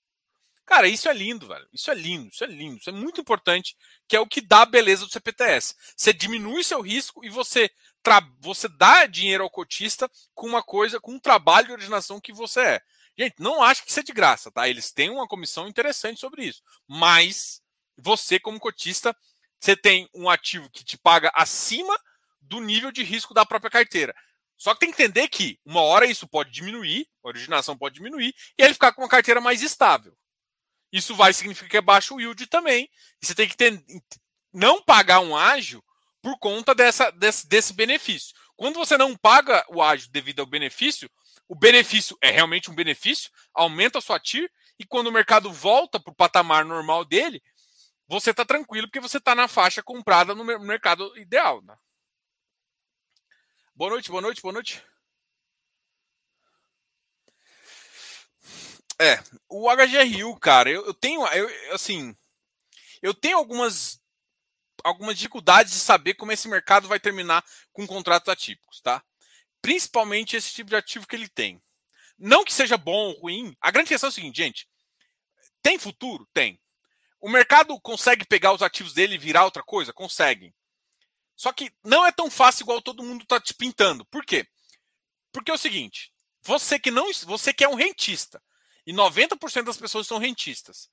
Cara, 0.72 0.88
isso 0.88 1.10
é 1.10 1.14
lindo, 1.14 1.50
velho. 1.50 1.68
Isso 1.74 1.92
é 1.92 1.94
lindo, 1.94 2.30
isso 2.32 2.46
é 2.46 2.48
lindo, 2.48 2.78
isso 2.78 2.90
é 2.90 2.94
muito 2.94 3.20
importante, 3.20 3.76
que 4.08 4.16
é 4.16 4.22
o 4.22 4.26
que 4.26 4.40
dá 4.40 4.62
a 4.62 4.66
beleza 4.66 5.06
do 5.06 5.12
CPTS. 5.12 5.76
Você 5.98 6.14
diminui 6.14 6.64
seu 6.64 6.80
risco 6.80 7.26
e 7.26 7.30
você, 7.30 7.70
você 8.40 8.70
dá 8.70 9.06
dinheiro 9.06 9.44
ao 9.44 9.50
cotista 9.50 10.10
com 10.34 10.48
uma 10.48 10.64
coisa, 10.64 10.98
com 10.98 11.12
um 11.12 11.20
trabalho 11.20 11.68
de 11.68 11.74
originação 11.74 12.22
que 12.22 12.32
você 12.32 12.62
é. 12.62 12.82
Gente, 13.20 13.36
não 13.38 13.62
acho 13.62 13.84
que 13.84 13.92
isso 13.92 14.00
é 14.00 14.04
de 14.04 14.14
graça, 14.14 14.50
tá? 14.50 14.70
Eles 14.70 14.94
têm 14.94 15.10
uma 15.10 15.28
comissão 15.28 15.68
interessante 15.68 16.22
sobre 16.22 16.46
isso. 16.46 16.62
Mas 16.88 17.62
você, 17.98 18.40
como 18.40 18.58
cotista, 18.58 19.14
você 19.60 19.76
tem 19.76 20.08
um 20.16 20.30
ativo 20.30 20.70
que 20.70 20.86
te 20.86 20.98
paga 20.98 21.30
acima 21.36 22.00
do 22.40 22.62
nível 22.62 22.94
de 22.94 23.04
risco 23.04 23.34
da 23.34 23.46
própria 23.46 23.70
carteira. 23.70 24.16
Só 24.56 24.74
que 24.74 24.80
tem 24.80 24.94
que 24.94 25.04
entender 25.04 25.28
que 25.28 25.60
uma 25.66 25.82
hora 25.82 26.06
isso 26.06 26.26
pode 26.30 26.50
diminuir, 26.50 27.10
a 27.26 27.28
originação 27.28 27.78
pode 27.78 27.96
diminuir, 27.96 28.34
e 28.58 28.64
ele 28.64 28.74
ficar 28.74 28.94
com 28.94 29.02
uma 29.02 29.10
carteira 29.10 29.42
mais 29.42 29.62
estável. 29.62 30.16
Isso 30.92 31.16
vai 31.16 31.34
significar 31.34 31.70
que 31.70 31.78
é 31.78 31.82
baixo 31.82 32.20
yield 32.20 32.46
também. 32.48 32.90
E 33.22 33.26
você 33.26 33.34
tem 33.34 33.48
que 33.48 33.56
ter, 33.56 33.84
não 34.54 34.82
pagar 34.82 35.22
um 35.22 35.36
ágio 35.36 35.84
por 36.22 36.38
conta 36.38 36.76
dessa, 36.76 37.10
desse, 37.12 37.48
desse 37.48 37.74
benefício. 37.74 38.36
Quando 38.56 38.76
você 38.76 38.98
não 38.98 39.16
paga 39.16 39.66
o 39.70 39.82
ágio 39.82 40.12
devido 40.12 40.42
ao 40.42 40.46
benefício, 40.46 41.10
o 41.48 41.56
benefício 41.56 42.18
é 42.22 42.30
realmente 42.30 42.70
um 42.70 42.76
benefício, 42.76 43.32
aumenta 43.54 43.98
a 43.98 44.02
sua 44.02 44.20
TIR, 44.20 44.50
e 44.78 44.86
quando 44.86 45.08
o 45.08 45.12
mercado 45.12 45.52
volta 45.52 46.00
para 46.00 46.12
o 46.12 46.16
patamar 46.16 46.64
normal 46.66 47.04
dele, 47.06 47.42
você 48.08 48.32
está 48.32 48.44
tranquilo 48.44 48.88
porque 48.88 49.00
você 49.00 49.18
está 49.18 49.34
na 49.34 49.48
faixa 49.48 49.82
comprada 49.82 50.36
no 50.36 50.44
mercado 50.44 51.18
ideal. 51.18 51.62
Né? 51.62 51.76
Boa 53.74 53.92
noite, 53.92 54.10
boa 54.10 54.22
noite, 54.22 54.42
boa 54.42 54.54
noite. 54.54 54.84
É, 59.02 59.20
o 59.50 59.68
HGRU, 59.68 60.40
cara, 60.40 60.70
eu, 60.70 60.86
eu 60.86 60.94
tenho, 60.94 61.26
eu, 61.26 61.74
assim, 61.74 62.16
eu 63.02 63.16
tenho 63.16 63.36
algumas 63.36 64.00
algumas 64.84 65.18
dificuldades 65.18 65.74
de 65.74 65.80
saber 65.80 66.14
como 66.14 66.32
esse 66.32 66.48
mercado 66.48 66.88
vai 66.88 67.00
terminar 67.00 67.44
com 67.74 67.88
contratos 67.88 68.30
atípicos, 68.30 68.80
tá? 68.80 69.04
Principalmente 69.60 70.36
esse 70.36 70.54
tipo 70.54 70.70
de 70.70 70.76
ativo 70.76 71.08
que 71.08 71.16
ele 71.16 71.28
tem. 71.28 71.60
Não 72.16 72.44
que 72.44 72.54
seja 72.54 72.78
bom 72.78 73.10
ou 73.10 73.20
ruim. 73.20 73.56
A 73.60 73.72
grande 73.72 73.90
questão 73.90 74.08
é 74.08 74.12
o 74.12 74.14
seguinte, 74.14 74.38
gente. 74.38 74.68
Tem 75.64 75.80
futuro? 75.80 76.28
Tem. 76.32 76.60
O 77.20 77.28
mercado 77.28 77.80
consegue 77.82 78.24
pegar 78.24 78.54
os 78.54 78.62
ativos 78.62 78.94
dele 78.94 79.16
e 79.16 79.20
virar 79.20 79.46
outra 79.46 79.64
coisa? 79.64 79.92
Consegue. 79.92 80.54
Só 81.36 81.52
que 81.52 81.72
não 81.84 82.06
é 82.06 82.12
tão 82.12 82.30
fácil 82.30 82.66
igual 82.66 82.80
todo 82.84 83.04
mundo 83.04 83.24
está 83.24 83.40
te 83.40 83.56
pintando. 83.56 84.06
Por 84.06 84.24
quê? 84.24 84.48
Porque 85.32 85.50
é 85.50 85.54
o 85.56 85.58
seguinte: 85.58 86.14
você 86.44 86.80
que 86.80 86.92
não, 86.92 87.12
você 87.26 87.52
que 87.52 87.64
é 87.64 87.70
um 87.70 87.76
rentista, 87.76 88.42
e 88.86 88.94
90% 88.94 89.64
das 89.64 89.78
pessoas 89.78 90.08
são 90.08 90.18
rentistas. 90.18 90.90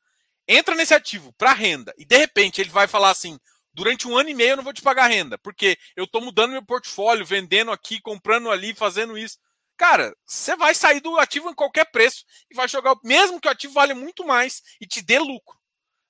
Entra 0.47 0.75
nesse 0.75 0.95
ativo 0.95 1.33
para 1.35 1.53
renda 1.53 1.95
e 1.99 2.05
de 2.05 2.17
repente 2.17 2.61
ele 2.61 2.71
vai 2.71 2.87
falar 2.87 3.11
assim: 3.11 3.39
durante 3.73 4.09
um 4.09 4.17
ano 4.17 4.31
e 4.31 4.35
meio 4.35 4.51
eu 4.51 4.57
não 4.57 4.65
vou 4.65 4.73
te 4.73 4.83
pagar 4.83 5.07
renda, 5.07 5.39
porque 5.39 5.79
eu 5.95 6.05
estou 6.05 6.21
mudando 6.21 6.53
meu 6.53 6.65
portfólio, 6.65 7.25
vendendo 7.25 7.71
aqui, 7.71 8.01
comprando 8.01 8.51
ali, 8.51 8.75
fazendo 8.75 9.17
isso. 9.17 9.39
Cara, 9.77 10.13
você 10.27 10.57
vai 10.57 10.75
sair 10.75 11.01
do 11.01 11.19
ativo 11.19 11.49
em 11.49 11.55
qualquer 11.55 11.85
preço 11.93 12.25
e 12.51 12.55
vai 12.55 12.67
jogar, 12.67 12.97
mesmo 13.05 13.41
que 13.41 13.47
o 13.47 13.51
ativo 13.51 13.73
vale 13.73 13.95
muito 13.95 14.27
mais 14.27 14.61
e 14.81 14.87
te 14.87 15.01
dê 15.01 15.19
lucro 15.19 15.57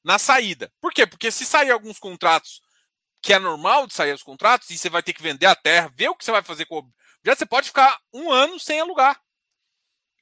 na 0.03 0.19
saída. 0.19 0.73
Por 0.81 0.93
quê? 0.93 1.07
Porque 1.07 1.31
se 1.31 1.45
sair 1.45 1.71
alguns 1.71 1.99
contratos, 1.99 2.63
que 3.21 3.35
é 3.35 3.39
normal 3.39 3.87
de 3.87 3.93
sair 3.93 4.13
os 4.13 4.23
contratos, 4.23 4.71
e 4.71 4.79
você 4.79 4.89
vai 4.89 5.03
ter 5.03 5.13
que 5.13 5.23
vender 5.23 5.45
a 5.45 5.55
terra, 5.55 5.93
ver 5.95 6.09
o 6.09 6.15
que 6.15 6.25
você 6.25 6.33
vai 6.33 6.43
fazer 6.43 6.65
com 6.65 6.79
o. 6.79 6.93
Já 7.25 7.35
você 7.35 7.45
pode 7.45 7.69
ficar 7.69 7.99
um 8.13 8.33
ano 8.33 8.59
sem 8.59 8.81
alugar. 8.81 9.21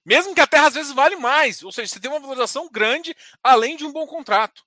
Mesmo 0.06 0.36
que 0.36 0.40
a 0.40 0.46
terra 0.46 0.68
às 0.68 0.74
vezes 0.74 0.92
vale 0.92 1.16
mais, 1.16 1.64
ou 1.64 1.72
seja, 1.72 1.92
você 1.92 1.98
tem 1.98 2.08
uma 2.08 2.20
valorização 2.20 2.70
grande 2.70 3.14
além 3.42 3.76
de 3.76 3.84
um 3.84 3.92
bom 3.92 4.06
contrato. 4.06 4.62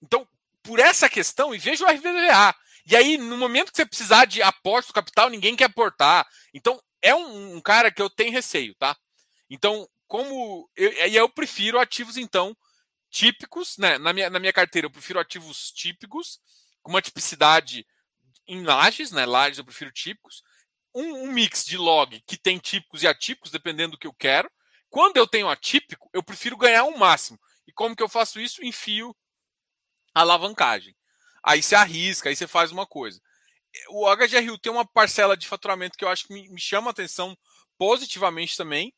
Então, 0.00 0.26
por 0.62 0.78
essa 0.78 1.10
questão, 1.10 1.54
e 1.54 1.58
veja 1.58 1.84
o 1.84 1.86
RVVA. 1.86 2.54
E 2.86 2.96
aí, 2.96 3.18
no 3.18 3.36
momento 3.36 3.70
que 3.70 3.76
você 3.76 3.84
precisar 3.84 4.24
de 4.24 4.40
aporte 4.40 4.86
do 4.86 4.94
capital, 4.94 5.28
ninguém 5.28 5.54
quer 5.54 5.64
aportar. 5.64 6.26
Então, 6.54 6.82
é 7.02 7.14
um, 7.14 7.56
um 7.56 7.60
cara 7.60 7.92
que 7.92 8.00
eu 8.00 8.08
tenho 8.08 8.32
receio, 8.32 8.74
tá? 8.76 8.96
Então, 9.50 9.86
como. 10.08 10.70
Eu, 10.74 10.90
eu 10.90 11.28
prefiro 11.28 11.78
ativos, 11.78 12.16
então, 12.16 12.56
típicos, 13.10 13.76
né? 13.76 13.98
Na 13.98 14.14
minha, 14.14 14.30
na 14.30 14.38
minha 14.38 14.54
carteira, 14.54 14.86
eu 14.86 14.90
prefiro 14.90 15.20
ativos 15.20 15.70
típicos, 15.70 16.40
com 16.82 16.90
uma 16.90 17.02
tipicidade 17.02 17.86
em 18.46 18.64
lajes, 18.64 19.12
né? 19.12 19.26
Lajes 19.26 19.58
eu 19.58 19.64
prefiro 19.66 19.92
típicos 19.92 20.42
um, 20.94 21.24
um 21.24 21.32
mix 21.32 21.64
de 21.64 21.76
log 21.76 22.20
que 22.26 22.36
tem 22.36 22.58
típicos 22.58 23.02
e 23.02 23.06
atípicos, 23.06 23.50
dependendo 23.50 23.92
do 23.92 23.98
que 23.98 24.06
eu 24.06 24.14
quero. 24.14 24.50
Quando 24.88 25.16
eu 25.16 25.26
tenho 25.26 25.48
atípico, 25.48 26.10
eu 26.12 26.22
prefiro 26.22 26.56
ganhar 26.56 26.84
um 26.84 26.96
máximo. 26.96 27.38
E 27.66 27.72
como 27.72 27.94
que 27.94 28.02
eu 28.02 28.08
faço 28.08 28.40
isso? 28.40 28.64
Enfio 28.64 29.14
a 30.14 30.20
alavancagem. 30.20 30.94
Aí 31.42 31.62
você 31.62 31.74
arrisca, 31.74 32.28
aí 32.28 32.36
você 32.36 32.46
faz 32.46 32.72
uma 32.72 32.86
coisa. 32.86 33.20
O 33.88 34.04
HGRU 34.14 34.58
tem 34.58 34.72
uma 34.72 34.84
parcela 34.84 35.36
de 35.36 35.46
faturamento 35.46 35.96
que 35.96 36.04
eu 36.04 36.08
acho 36.08 36.26
que 36.26 36.34
me, 36.34 36.48
me 36.48 36.60
chama 36.60 36.88
a 36.88 36.90
atenção 36.90 37.36
positivamente 37.78 38.56
também. 38.56 38.92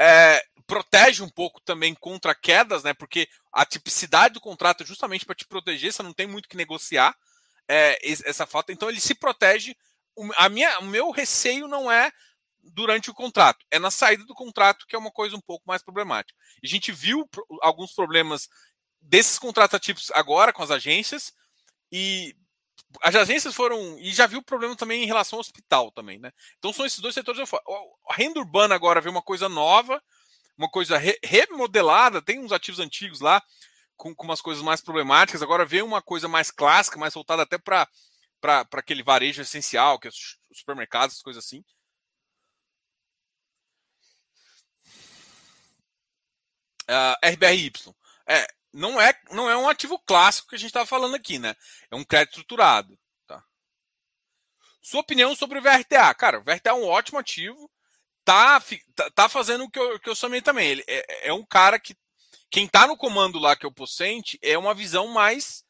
É, 0.00 0.42
protege 0.66 1.22
um 1.22 1.28
pouco 1.28 1.60
também 1.60 1.94
contra 1.94 2.34
quedas, 2.34 2.82
né? 2.82 2.94
Porque 2.94 3.28
a 3.52 3.66
tipicidade 3.66 4.34
do 4.34 4.40
contrato 4.40 4.82
é 4.82 4.86
justamente 4.86 5.26
para 5.26 5.34
te 5.34 5.46
proteger, 5.46 5.92
você 5.92 6.02
não 6.02 6.12
tem 6.12 6.26
muito 6.26 6.48
que 6.48 6.56
negociar 6.56 7.14
é, 7.68 7.98
essa 8.02 8.46
falta. 8.46 8.72
Então 8.72 8.88
ele 8.88 9.00
se 9.00 9.14
protege 9.14 9.76
a 10.36 10.48
minha, 10.48 10.78
o 10.80 10.84
meu 10.84 11.10
receio 11.10 11.68
não 11.68 11.90
é 11.90 12.10
durante 12.62 13.10
o 13.10 13.14
contrato, 13.14 13.64
é 13.70 13.78
na 13.78 13.90
saída 13.90 14.24
do 14.24 14.34
contrato 14.34 14.86
que 14.86 14.94
é 14.94 14.98
uma 14.98 15.10
coisa 15.10 15.36
um 15.36 15.40
pouco 15.40 15.64
mais 15.66 15.82
problemática. 15.82 16.38
A 16.62 16.66
gente 16.66 16.92
viu 16.92 17.28
alguns 17.62 17.92
problemas 17.92 18.48
desses 19.00 19.38
contratativos 19.38 20.10
agora 20.12 20.52
com 20.52 20.62
as 20.62 20.70
agências 20.70 21.32
e 21.90 22.36
as 23.02 23.14
agências 23.14 23.54
foram 23.54 23.98
e 23.98 24.12
já 24.12 24.26
viu 24.26 24.42
problema 24.42 24.74
também 24.76 25.02
em 25.02 25.06
relação 25.06 25.36
ao 25.36 25.40
hospital 25.40 25.90
também, 25.92 26.18
né? 26.18 26.32
Então 26.58 26.72
são 26.72 26.86
esses 26.86 27.00
dois 27.00 27.14
setores. 27.14 27.48
A 28.08 28.14
renda 28.14 28.40
urbana 28.40 28.74
agora 28.74 29.00
vê 29.00 29.08
uma 29.08 29.22
coisa 29.22 29.48
nova, 29.48 30.02
uma 30.56 30.68
coisa 30.68 30.96
re 30.96 31.18
remodelada. 31.22 32.22
Tem 32.22 32.38
uns 32.38 32.52
ativos 32.52 32.80
antigos 32.80 33.20
lá 33.20 33.42
com, 33.96 34.14
com 34.14 34.24
umas 34.24 34.40
coisas 34.40 34.62
mais 34.62 34.80
problemáticas. 34.80 35.42
Agora 35.42 35.66
vê 35.66 35.82
uma 35.82 36.00
coisa 36.00 36.28
mais 36.28 36.50
clássica, 36.50 36.98
mais 36.98 37.14
voltada 37.14 37.42
até 37.42 37.58
para 37.58 37.86
para 38.40 38.66
aquele 38.72 39.02
varejo 39.02 39.42
essencial, 39.42 39.98
que 39.98 40.08
é 40.08 40.10
os 40.10 40.38
supermercados, 40.52 41.22
coisas 41.22 41.44
assim. 41.44 41.64
Uh, 46.88 47.14
ah, 47.14 47.18
RBRY. 47.22 47.72
É, 48.26 48.46
não, 48.72 49.00
é, 49.00 49.12
não 49.30 49.48
é 49.48 49.56
um 49.56 49.68
ativo 49.68 49.98
clássico 49.98 50.48
que 50.48 50.54
a 50.54 50.58
gente 50.58 50.68
estava 50.68 50.86
falando 50.86 51.14
aqui, 51.14 51.38
né? 51.38 51.54
É 51.90 51.96
um 51.96 52.04
crédito 52.04 52.40
estruturado. 52.40 52.98
Tá? 53.26 53.42
Sua 54.80 55.00
opinião 55.00 55.34
sobre 55.34 55.58
o 55.58 55.62
VRTA. 55.62 56.14
Cara, 56.14 56.38
o 56.38 56.42
VRTA 56.42 56.70
é 56.70 56.74
um 56.74 56.86
ótimo 56.86 57.18
ativo. 57.18 57.70
Tá, 58.24 58.62
tá, 58.94 59.10
tá 59.10 59.28
fazendo 59.28 59.64
o 59.64 59.70
que 59.70 59.78
eu, 59.78 59.98
que 60.00 60.08
eu 60.08 60.14
chamei 60.14 60.42
também. 60.42 60.68
Ele 60.68 60.84
é, 60.86 61.28
é 61.28 61.32
um 61.32 61.44
cara 61.44 61.78
que. 61.78 61.96
Quem 62.50 62.64
está 62.64 62.86
no 62.86 62.96
comando 62.96 63.38
lá, 63.38 63.54
que 63.54 63.66
é 63.66 63.68
o 63.68 63.72
Pocente, 63.72 64.38
é 64.42 64.56
uma 64.56 64.74
visão 64.74 65.08
mais 65.08 65.62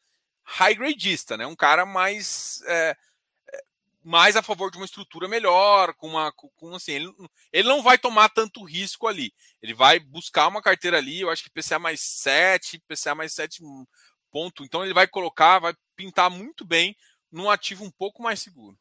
high 0.49 0.73
gradista, 0.73 1.37
né? 1.37 1.45
Um 1.45 1.55
cara 1.55 1.85
mais 1.85 2.61
é, 2.65 2.97
é, 3.53 3.63
mais 4.03 4.35
a 4.35 4.41
favor 4.41 4.71
de 4.71 4.77
uma 4.77 4.85
estrutura 4.85 5.27
melhor, 5.27 5.93
com 5.93 6.07
uma 6.07 6.31
com 6.31 6.75
assim, 6.75 6.93
ele, 6.93 7.13
ele 7.53 7.67
não 7.67 7.83
vai 7.83 7.97
tomar 7.97 8.29
tanto 8.29 8.63
risco 8.63 9.07
ali. 9.07 9.31
Ele 9.61 9.73
vai 9.73 9.99
buscar 9.99 10.47
uma 10.47 10.61
carteira 10.61 10.97
ali, 10.97 11.21
eu 11.21 11.29
acho 11.29 11.43
que 11.43 11.51
PCA 11.51 11.77
mais 11.77 12.01
7, 12.01 12.81
PCA 12.87 13.13
mais 13.13 13.33
7 13.33 13.61
ponto. 14.31 14.63
Então 14.63 14.83
ele 14.83 14.93
vai 14.93 15.07
colocar, 15.07 15.59
vai 15.59 15.73
pintar 15.95 16.29
muito 16.29 16.65
bem 16.65 16.95
num 17.31 17.49
ativo 17.49 17.83
um 17.83 17.91
pouco 17.91 18.23
mais 18.23 18.39
seguro. 18.39 18.77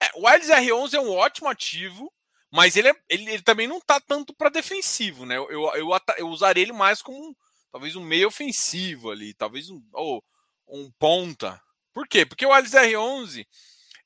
É, 0.00 0.10
o 0.14 0.26
Wiles 0.26 0.48
R11 0.48 0.94
é 0.94 1.00
um 1.00 1.10
ótimo 1.10 1.48
ativo, 1.48 2.12
mas 2.50 2.76
ele, 2.76 2.88
é, 2.88 2.94
ele, 3.08 3.30
ele 3.30 3.42
também 3.42 3.66
não 3.66 3.78
está 3.78 4.00
tanto 4.00 4.32
para 4.32 4.48
defensivo, 4.48 5.26
né? 5.26 5.36
Eu, 5.36 5.50
eu, 5.50 5.74
eu, 5.74 5.88
eu 6.18 6.28
usaria 6.28 6.62
ele 6.62 6.72
mais 6.72 7.02
como 7.02 7.36
talvez 7.72 7.96
um 7.96 8.04
meio 8.04 8.28
ofensivo 8.28 9.10
ali, 9.10 9.34
talvez 9.34 9.68
um. 9.68 9.82
Ou, 9.92 10.24
um 10.70 10.90
ponta. 10.98 11.60
Por 11.92 12.06
quê? 12.06 12.24
Porque 12.24 12.46
o 12.46 12.52
Alice 12.52 12.76
R11 12.76 13.46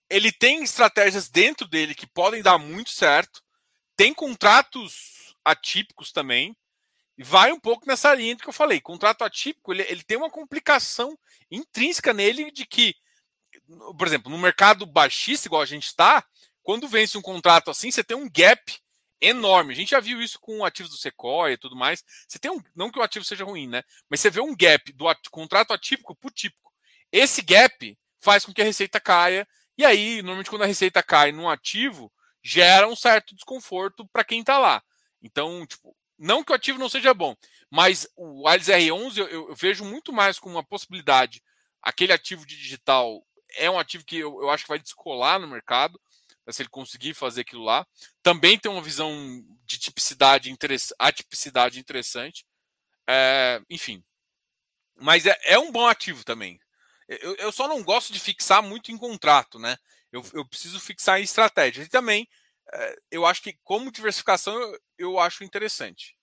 ele 0.09 0.31
tem 0.31 0.63
estratégias 0.63 1.29
dentro 1.29 1.67
dele 1.67 1.95
que 1.95 2.07
podem 2.07 2.43
dar 2.43 2.59
muito 2.59 2.91
certo, 2.91 3.43
tem 3.97 4.13
contratos 4.13 5.35
atípicos 5.45 6.13
também, 6.13 6.57
e 7.17 7.23
vai 7.23 7.53
um 7.53 7.61
pouco 7.61 7.87
nessa 7.87 8.15
linha 8.15 8.37
que 8.37 8.49
eu 8.49 8.53
falei. 8.53 8.81
Contrato 8.81 9.23
atípico, 9.23 9.73
ele, 9.73 9.83
ele 9.83 10.03
tem 10.03 10.17
uma 10.17 10.31
complicação 10.31 11.17
intrínseca 11.51 12.13
nele 12.13 12.51
de 12.51 12.67
que, 12.67 12.95
por 13.97 14.07
exemplo, 14.07 14.31
no 14.31 14.39
mercado 14.39 14.85
baixista, 14.85 15.47
igual 15.47 15.63
a 15.63 15.67
gente 15.67 15.87
está, 15.87 16.25
quando 16.63 16.89
vence 16.89 17.17
um 17.17 17.23
contrato 17.23 17.71
assim, 17.71 17.91
você 17.91 18.03
tem 18.03 18.17
um 18.17 18.29
gap 18.29 18.63
enorme. 19.21 19.73
A 19.73 19.77
gente 19.77 19.91
já 19.91 20.01
viu 20.01 20.21
isso 20.21 20.39
com 20.41 20.65
ativos 20.65 20.91
do 20.91 20.99
Sequoia 20.99 21.55
e 21.55 21.59
tudo 21.59 21.77
mais. 21.77 22.03
Você 22.29 22.39
tem 22.39 22.51
um, 22.51 22.61
não 22.75 22.91
que 22.91 22.99
o 22.99 23.03
ativo 23.03 23.25
seja 23.25 23.45
ruim, 23.45 23.67
né? 23.67 23.83
Mas 24.09 24.21
você 24.21 24.31
vê 24.31 24.41
um 24.41 24.55
gap 24.55 24.93
do 24.93 25.09
at, 25.09 25.19
contrato 25.31 25.73
atípico 25.73 26.17
o 26.23 26.31
típico. 26.31 26.73
Esse 27.11 27.43
gap 27.43 27.99
faz 28.21 28.45
com 28.45 28.53
que 28.53 28.63
a 28.63 28.65
receita 28.65 29.01
caia. 29.01 29.47
E 29.77 29.85
aí, 29.85 30.23
normalmente, 30.23 30.51
quando 30.51 30.63
a 30.63 30.67
receita 30.67 31.03
cai 31.03 31.33
num 31.33 31.49
ativo, 31.49 32.13
gera 32.43 32.87
um 32.87 32.95
certo 32.95 33.35
desconforto 33.35 34.07
para 34.13 34.25
quem 34.25 34.41
está 34.41 34.59
lá. 34.59 34.83
Então, 35.23 35.67
tipo, 35.67 35.97
Não 36.19 36.45
que 36.45 36.53
o 36.53 36.55
ativo 36.55 36.79
não 36.79 36.89
seja 36.89 37.13
bom, 37.13 37.35
mas 37.71 38.07
o 38.17 38.47
Alice 38.47 38.71
R11 38.71 39.17
eu, 39.19 39.27
eu, 39.29 39.55
vejo 39.55 39.85
muito 39.85 40.13
mais 40.13 40.39
como 40.39 40.55
uma 40.55 40.65
possibilidade. 40.65 41.43
Aquele 41.83 42.13
ativo 42.13 42.47
de 42.47 42.57
digital 42.57 43.25
é 43.57 43.71
um 43.71 43.79
ativo 43.79 44.05
que 44.05 44.19
eu, 44.19 44.41
eu 44.43 44.51
acho 44.51 44.65
que 44.65 44.69
vai 44.69 44.79
descolar 44.79 45.41
no 45.41 45.49
mercado, 45.49 46.01
se 46.53 46.63
ele 46.63 46.69
conseguir 46.69 47.15
fazer 47.15 47.43
aquilo 47.43 47.65
lá. 47.65 47.87
Também 48.23 48.59
tem 48.59 48.71
uma 48.71 48.83
visão 48.83 49.43
de 49.65 49.79
tipicidade, 49.79 50.55
atipicidade 50.99 51.81
interessante. 51.81 52.45
É, 53.09 53.61
enfim. 53.71 54.03
Mas 54.97 55.27
é, 55.27 55.39
é, 55.45 55.59
um 55.59 55.73
bom 55.73 55.87
ativo 55.87 56.25
também. 56.25 56.59
Eu, 57.09 57.35
eu, 57.37 57.53
só 57.53 57.69
não 57.69 57.83
gosto 57.83 58.13
de 58.13 58.21
fixar 58.21 58.63
muito 58.63 58.91
em 58.91 58.97
contrato, 58.97 59.59
né? 59.59 59.77
Eu, 60.11 60.25
eu 60.33 60.47
preciso 60.47 60.81
fixar 60.81 61.21
em 61.21 61.25
estratégia. 61.25 61.83
E 61.83 61.89
também 61.89 62.29
é, 62.73 62.97
eu 63.11 63.27
acho 63.27 63.43
que 63.43 63.59
como 63.63 63.91
diversificação 63.93 64.55
eu, 64.59 64.79
eu 64.99 65.19
acho 65.19 65.45
interessante. 65.45 66.14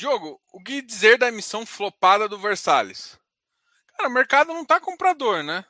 Diogo, 0.00 0.40
o 0.50 0.62
que 0.62 0.80
dizer 0.80 1.18
da 1.18 1.28
emissão 1.28 1.66
flopada 1.66 2.26
do 2.26 2.38
Versalhes? 2.38 3.18
Cara, 3.94 4.08
o 4.08 4.12
mercado 4.12 4.54
não 4.54 4.64
tá 4.64 4.80
comprador, 4.80 5.42
né? 5.42 5.62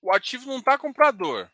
O 0.00 0.10
ativo 0.10 0.46
não 0.46 0.62
tá 0.62 0.78
comprador. 0.78 1.50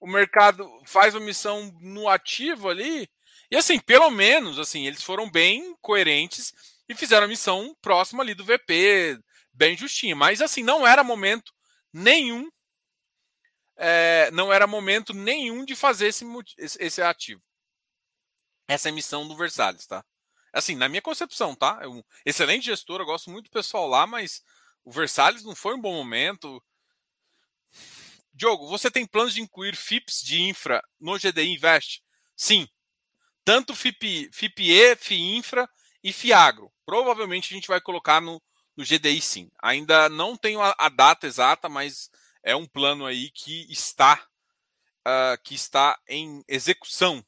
O 0.00 0.06
mercado 0.06 0.66
faz 0.86 1.14
uma 1.14 1.20
emissão 1.20 1.70
no 1.78 2.08
ativo 2.08 2.70
ali. 2.70 3.06
E 3.50 3.56
assim, 3.56 3.78
pelo 3.78 4.10
menos, 4.10 4.58
assim, 4.58 4.86
eles 4.86 5.02
foram 5.02 5.30
bem 5.30 5.76
coerentes 5.82 6.54
e 6.88 6.94
fizeram 6.94 7.26
a 7.26 7.28
missão 7.28 7.76
próxima 7.82 8.22
ali 8.22 8.34
do 8.34 8.42
VP, 8.42 9.20
bem 9.52 9.76
justinha. 9.76 10.16
Mas 10.16 10.40
assim, 10.40 10.62
não 10.62 10.86
era 10.86 11.04
momento 11.04 11.52
nenhum. 11.92 12.50
É, 13.76 14.30
não 14.30 14.50
era 14.50 14.66
momento 14.66 15.12
nenhum 15.12 15.66
de 15.66 15.76
fazer 15.76 16.06
esse, 16.06 16.24
esse 16.56 17.02
ativo. 17.02 17.42
Essa 18.66 18.88
emissão 18.88 19.28
do 19.28 19.36
Versalhes, 19.36 19.86
tá? 19.86 20.02
Assim, 20.52 20.74
na 20.74 20.88
minha 20.88 21.00
concepção, 21.00 21.54
tá? 21.54 21.78
É 21.82 21.88
um 21.88 22.02
excelente 22.26 22.66
gestor, 22.66 23.00
eu 23.00 23.06
gosto 23.06 23.30
muito 23.30 23.46
do 23.46 23.52
pessoal 23.52 23.88
lá, 23.88 24.06
mas 24.06 24.42
o 24.84 24.90
Versalhes 24.90 25.44
não 25.44 25.54
foi 25.54 25.74
um 25.74 25.80
bom 25.80 25.94
momento. 25.94 26.62
Diogo, 28.34 28.66
você 28.68 28.90
tem 28.90 29.06
planos 29.06 29.34
de 29.34 29.40
incluir 29.40 29.76
FIPS 29.76 30.22
de 30.22 30.42
infra 30.42 30.82
no 31.00 31.18
GDI 31.18 31.54
Invest? 31.54 32.02
Sim. 32.36 32.68
Tanto 33.44 33.74
FIP, 33.74 34.30
FIPE, 34.32 34.96
FIINFRA 34.96 35.68
e 36.02 36.12
FIAGRO. 36.12 36.72
Provavelmente 36.84 37.52
a 37.52 37.54
gente 37.54 37.68
vai 37.68 37.80
colocar 37.80 38.20
no, 38.20 38.42
no 38.76 38.84
GDI 38.84 39.20
sim. 39.20 39.50
Ainda 39.62 40.08
não 40.08 40.36
tenho 40.36 40.60
a, 40.60 40.74
a, 40.78 40.88
data 40.88 41.26
exata, 41.26 41.68
mas 41.68 42.10
é 42.42 42.54
um 42.54 42.66
plano 42.66 43.06
aí 43.06 43.30
que 43.30 43.70
está, 43.70 44.26
uh, 45.06 45.40
que 45.42 45.54
está 45.54 45.98
em 46.08 46.44
execução 46.48 47.24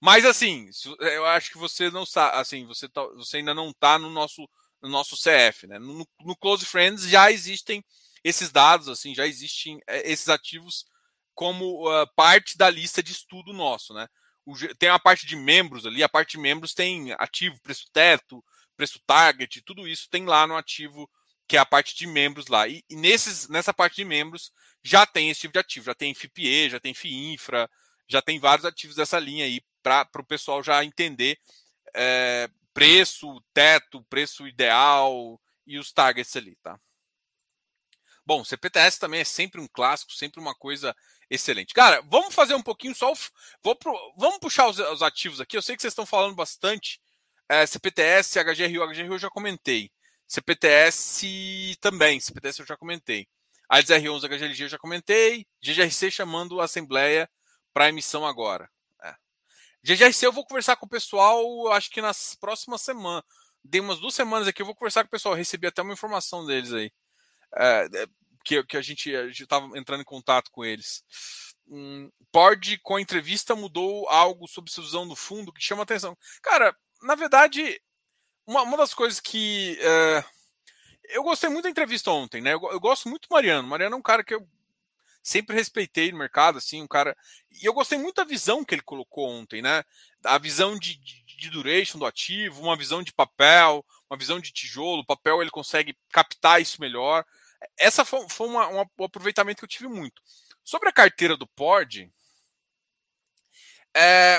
mas 0.00 0.24
assim, 0.24 0.68
eu 1.00 1.24
acho 1.26 1.50
que 1.50 1.58
você 1.58 1.90
não 1.90 2.04
sabe, 2.04 2.36
assim, 2.36 2.66
você, 2.66 2.88
tá, 2.88 3.02
você 3.14 3.38
ainda 3.38 3.54
não 3.54 3.70
está 3.70 3.98
no 3.98 4.10
nosso, 4.10 4.48
no 4.82 4.88
nosso 4.88 5.16
CF, 5.16 5.66
né? 5.66 5.78
No, 5.78 6.06
no, 6.20 6.36
Close 6.36 6.66
Friends 6.66 7.08
já 7.08 7.30
existem 7.32 7.84
esses 8.22 8.50
dados, 8.50 8.88
assim, 8.88 9.14
já 9.14 9.26
existem 9.26 9.80
é, 9.86 10.10
esses 10.10 10.28
ativos 10.28 10.84
como 11.34 11.88
uh, 11.88 12.06
parte 12.14 12.56
da 12.56 12.68
lista 12.70 13.02
de 13.02 13.12
estudo 13.12 13.52
nosso, 13.52 13.94
né? 13.94 14.06
O, 14.44 14.54
tem 14.78 14.88
a 14.88 14.98
parte 14.98 15.26
de 15.26 15.36
membros 15.36 15.86
ali, 15.86 16.02
a 16.02 16.08
parte 16.08 16.32
de 16.32 16.38
membros 16.38 16.74
tem 16.74 17.12
ativo, 17.18 17.60
preço 17.62 17.86
teto, 17.92 18.44
preço 18.76 19.00
target, 19.06 19.62
tudo 19.62 19.88
isso 19.88 20.08
tem 20.10 20.24
lá 20.26 20.46
no 20.46 20.56
ativo 20.56 21.08
que 21.48 21.56
é 21.56 21.60
a 21.60 21.66
parte 21.66 21.94
de 21.94 22.06
membros 22.06 22.48
lá. 22.48 22.66
E, 22.68 22.82
e 22.90 22.96
nesses, 22.96 23.48
nessa 23.48 23.72
parte 23.72 23.96
de 23.96 24.04
membros 24.04 24.52
já 24.82 25.06
tem 25.06 25.30
esse 25.30 25.42
tipo 25.42 25.52
de 25.52 25.58
ativo, 25.58 25.86
já 25.86 25.94
tem 25.94 26.14
FIPE, 26.14 26.70
já 26.70 26.80
tem 26.80 26.94
FIINFRA, 26.94 27.70
já 28.08 28.22
tem 28.22 28.38
vários 28.38 28.64
ativos 28.64 28.96
dessa 28.96 29.18
linha 29.18 29.44
aí 29.44 29.60
para 30.10 30.20
o 30.22 30.26
pessoal 30.26 30.62
já 30.62 30.84
entender 30.84 31.38
é, 31.94 32.48
preço, 32.74 33.42
teto, 33.54 34.04
preço 34.04 34.46
ideal 34.46 35.40
e 35.66 35.78
os 35.78 35.92
targets 35.92 36.34
ali, 36.36 36.56
tá? 36.56 36.78
Bom, 38.24 38.44
CPTS 38.44 38.98
também 38.98 39.20
é 39.20 39.24
sempre 39.24 39.60
um 39.60 39.68
clássico, 39.68 40.12
sempre 40.12 40.40
uma 40.40 40.54
coisa 40.54 40.94
excelente. 41.30 41.72
Cara, 41.72 42.02
vamos 42.08 42.34
fazer 42.34 42.56
um 42.56 42.62
pouquinho 42.62 42.94
só. 42.94 43.12
Vou 43.62 43.76
pro, 43.76 43.94
vamos 44.18 44.38
puxar 44.38 44.68
os, 44.68 44.80
os, 44.80 45.02
ativos 45.02 45.40
aqui. 45.40 45.56
Eu 45.56 45.62
sei 45.62 45.76
que 45.76 45.82
vocês 45.82 45.92
estão 45.92 46.04
falando 46.04 46.34
bastante. 46.34 47.00
É, 47.48 47.64
CPTS, 47.64 48.40
HGRU, 48.40 48.84
HGRU 48.88 49.14
eu 49.14 49.18
já 49.18 49.30
comentei. 49.30 49.90
CPTS 50.26 51.76
também, 51.80 52.18
CPTS 52.18 52.60
eu 52.60 52.66
já 52.66 52.76
comentei. 52.76 53.28
AIS 53.68 53.86
R11, 53.86 54.28
HGLG 54.28 54.64
eu 54.64 54.68
já 54.68 54.78
comentei. 54.78 55.46
GGRC 55.62 56.10
chamando 56.10 56.60
a 56.60 56.64
Assembleia 56.64 57.30
para 57.72 57.88
emissão 57.88 58.26
agora. 58.26 58.68
GGRC 59.86 60.26
eu 60.26 60.32
vou 60.32 60.44
conversar 60.44 60.74
com 60.74 60.84
o 60.84 60.88
pessoal, 60.88 61.70
acho 61.72 61.88
que 61.90 62.02
nas 62.02 62.34
próximas 62.34 62.82
semanas. 62.82 63.22
Dei 63.62 63.80
umas 63.80 64.00
duas 64.00 64.14
semanas 64.14 64.48
aqui, 64.48 64.60
eu 64.60 64.66
vou 64.66 64.74
conversar 64.74 65.04
com 65.04 65.08
o 65.08 65.10
pessoal. 65.10 65.34
recebi 65.34 65.68
até 65.68 65.80
uma 65.80 65.92
informação 65.92 66.44
deles 66.44 66.72
aí. 66.72 66.90
É, 67.54 67.88
é 67.94 68.06
que, 68.44 68.62
que 68.64 68.76
a 68.76 68.82
gente 68.82 69.10
estava 69.10 69.78
entrando 69.78 70.00
em 70.00 70.04
contato 70.04 70.50
com 70.50 70.64
eles. 70.64 71.04
Hum, 71.68 72.10
Pord, 72.32 72.78
com 72.78 72.96
a 72.96 73.00
entrevista, 73.00 73.54
mudou 73.54 74.08
algo 74.08 74.48
sobre 74.48 74.72
visão 74.72 75.06
do 75.06 75.14
fundo 75.14 75.52
que 75.52 75.62
chama 75.62 75.84
atenção. 75.84 76.16
Cara, 76.42 76.76
na 77.02 77.14
verdade, 77.14 77.80
uma, 78.44 78.62
uma 78.62 78.76
das 78.76 78.92
coisas 78.92 79.20
que. 79.20 79.78
É, 79.80 80.24
eu 81.10 81.22
gostei 81.22 81.48
muito 81.48 81.64
da 81.64 81.70
entrevista 81.70 82.10
ontem, 82.10 82.40
né? 82.40 82.54
Eu, 82.54 82.60
eu, 82.72 82.80
gosto 82.80 83.08
muito 83.08 83.28
do 83.28 83.32
Mariano. 83.32 83.68
Mariano 83.68 83.94
é 83.94 83.98
um 83.98 84.02
cara 84.02 84.24
que 84.24 84.34
eu 84.34 84.48
sempre 85.26 85.56
respeitei 85.56 86.12
no 86.12 86.18
mercado, 86.18 86.58
assim, 86.58 86.80
um 86.80 86.86
cara. 86.86 87.16
E 87.50 87.66
eu 87.66 87.72
gostei 87.74 87.98
muito 87.98 88.16
da 88.16 88.24
visão 88.24 88.64
que 88.64 88.72
ele 88.74 88.82
colocou 88.82 89.28
ontem, 89.28 89.60
né? 89.60 89.82
A 90.24 90.38
visão 90.38 90.78
de, 90.78 90.96
de, 90.96 91.24
de 91.24 91.50
duration 91.50 91.98
do 91.98 92.06
ativo, 92.06 92.62
uma 92.62 92.76
visão 92.76 93.02
de 93.02 93.12
papel, 93.12 93.84
uma 94.08 94.16
visão 94.16 94.38
de 94.38 94.52
tijolo. 94.52 95.02
O 95.02 95.06
papel 95.06 95.42
ele 95.42 95.50
consegue 95.50 95.96
captar 96.12 96.62
isso 96.62 96.80
melhor. 96.80 97.24
Essa 97.76 98.04
foi, 98.04 98.24
foi 98.28 98.46
uma, 98.46 98.68
uma, 98.68 98.86
um 99.00 99.04
aproveitamento 99.04 99.58
que 99.58 99.64
eu 99.64 99.68
tive 99.68 99.88
muito. 99.88 100.22
Sobre 100.62 100.88
a 100.88 100.92
carteira 100.92 101.36
do 101.36 101.46
Pord, 101.48 102.08
é, 103.96 104.38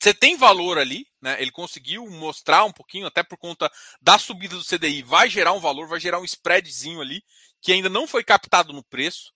você 0.00 0.12
tem 0.12 0.36
valor 0.36 0.78
ali, 0.78 1.06
né? 1.20 1.40
Ele 1.40 1.52
conseguiu 1.52 2.10
mostrar 2.10 2.64
um 2.64 2.72
pouquinho, 2.72 3.06
até 3.06 3.22
por 3.22 3.38
conta 3.38 3.70
da 4.00 4.18
subida 4.18 4.56
do 4.56 4.64
CDI, 4.64 5.02
vai 5.04 5.30
gerar 5.30 5.52
um 5.52 5.60
valor, 5.60 5.86
vai 5.86 6.00
gerar 6.00 6.18
um 6.18 6.24
spreadzinho 6.24 7.00
ali, 7.00 7.22
que 7.60 7.72
ainda 7.72 7.88
não 7.88 8.08
foi 8.08 8.24
captado 8.24 8.72
no 8.72 8.82
preço. 8.82 9.32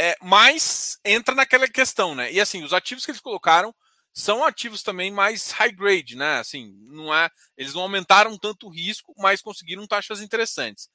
É, 0.00 0.16
mas 0.22 0.96
entra 1.04 1.34
naquela 1.34 1.66
questão, 1.66 2.14
né? 2.14 2.30
E 2.32 2.40
assim, 2.40 2.62
os 2.62 2.72
ativos 2.72 3.04
que 3.04 3.10
eles 3.10 3.20
colocaram 3.20 3.74
são 4.14 4.44
ativos 4.44 4.80
também 4.80 5.10
mais 5.10 5.50
high 5.50 5.72
grade, 5.72 6.14
né? 6.16 6.38
Assim, 6.38 6.72
não 6.82 7.12
é, 7.12 7.28
eles 7.56 7.74
não 7.74 7.82
aumentaram 7.82 8.38
tanto 8.38 8.68
o 8.68 8.70
risco, 8.70 9.12
mas 9.18 9.42
conseguiram 9.42 9.88
taxas 9.88 10.20
interessantes. 10.20 10.88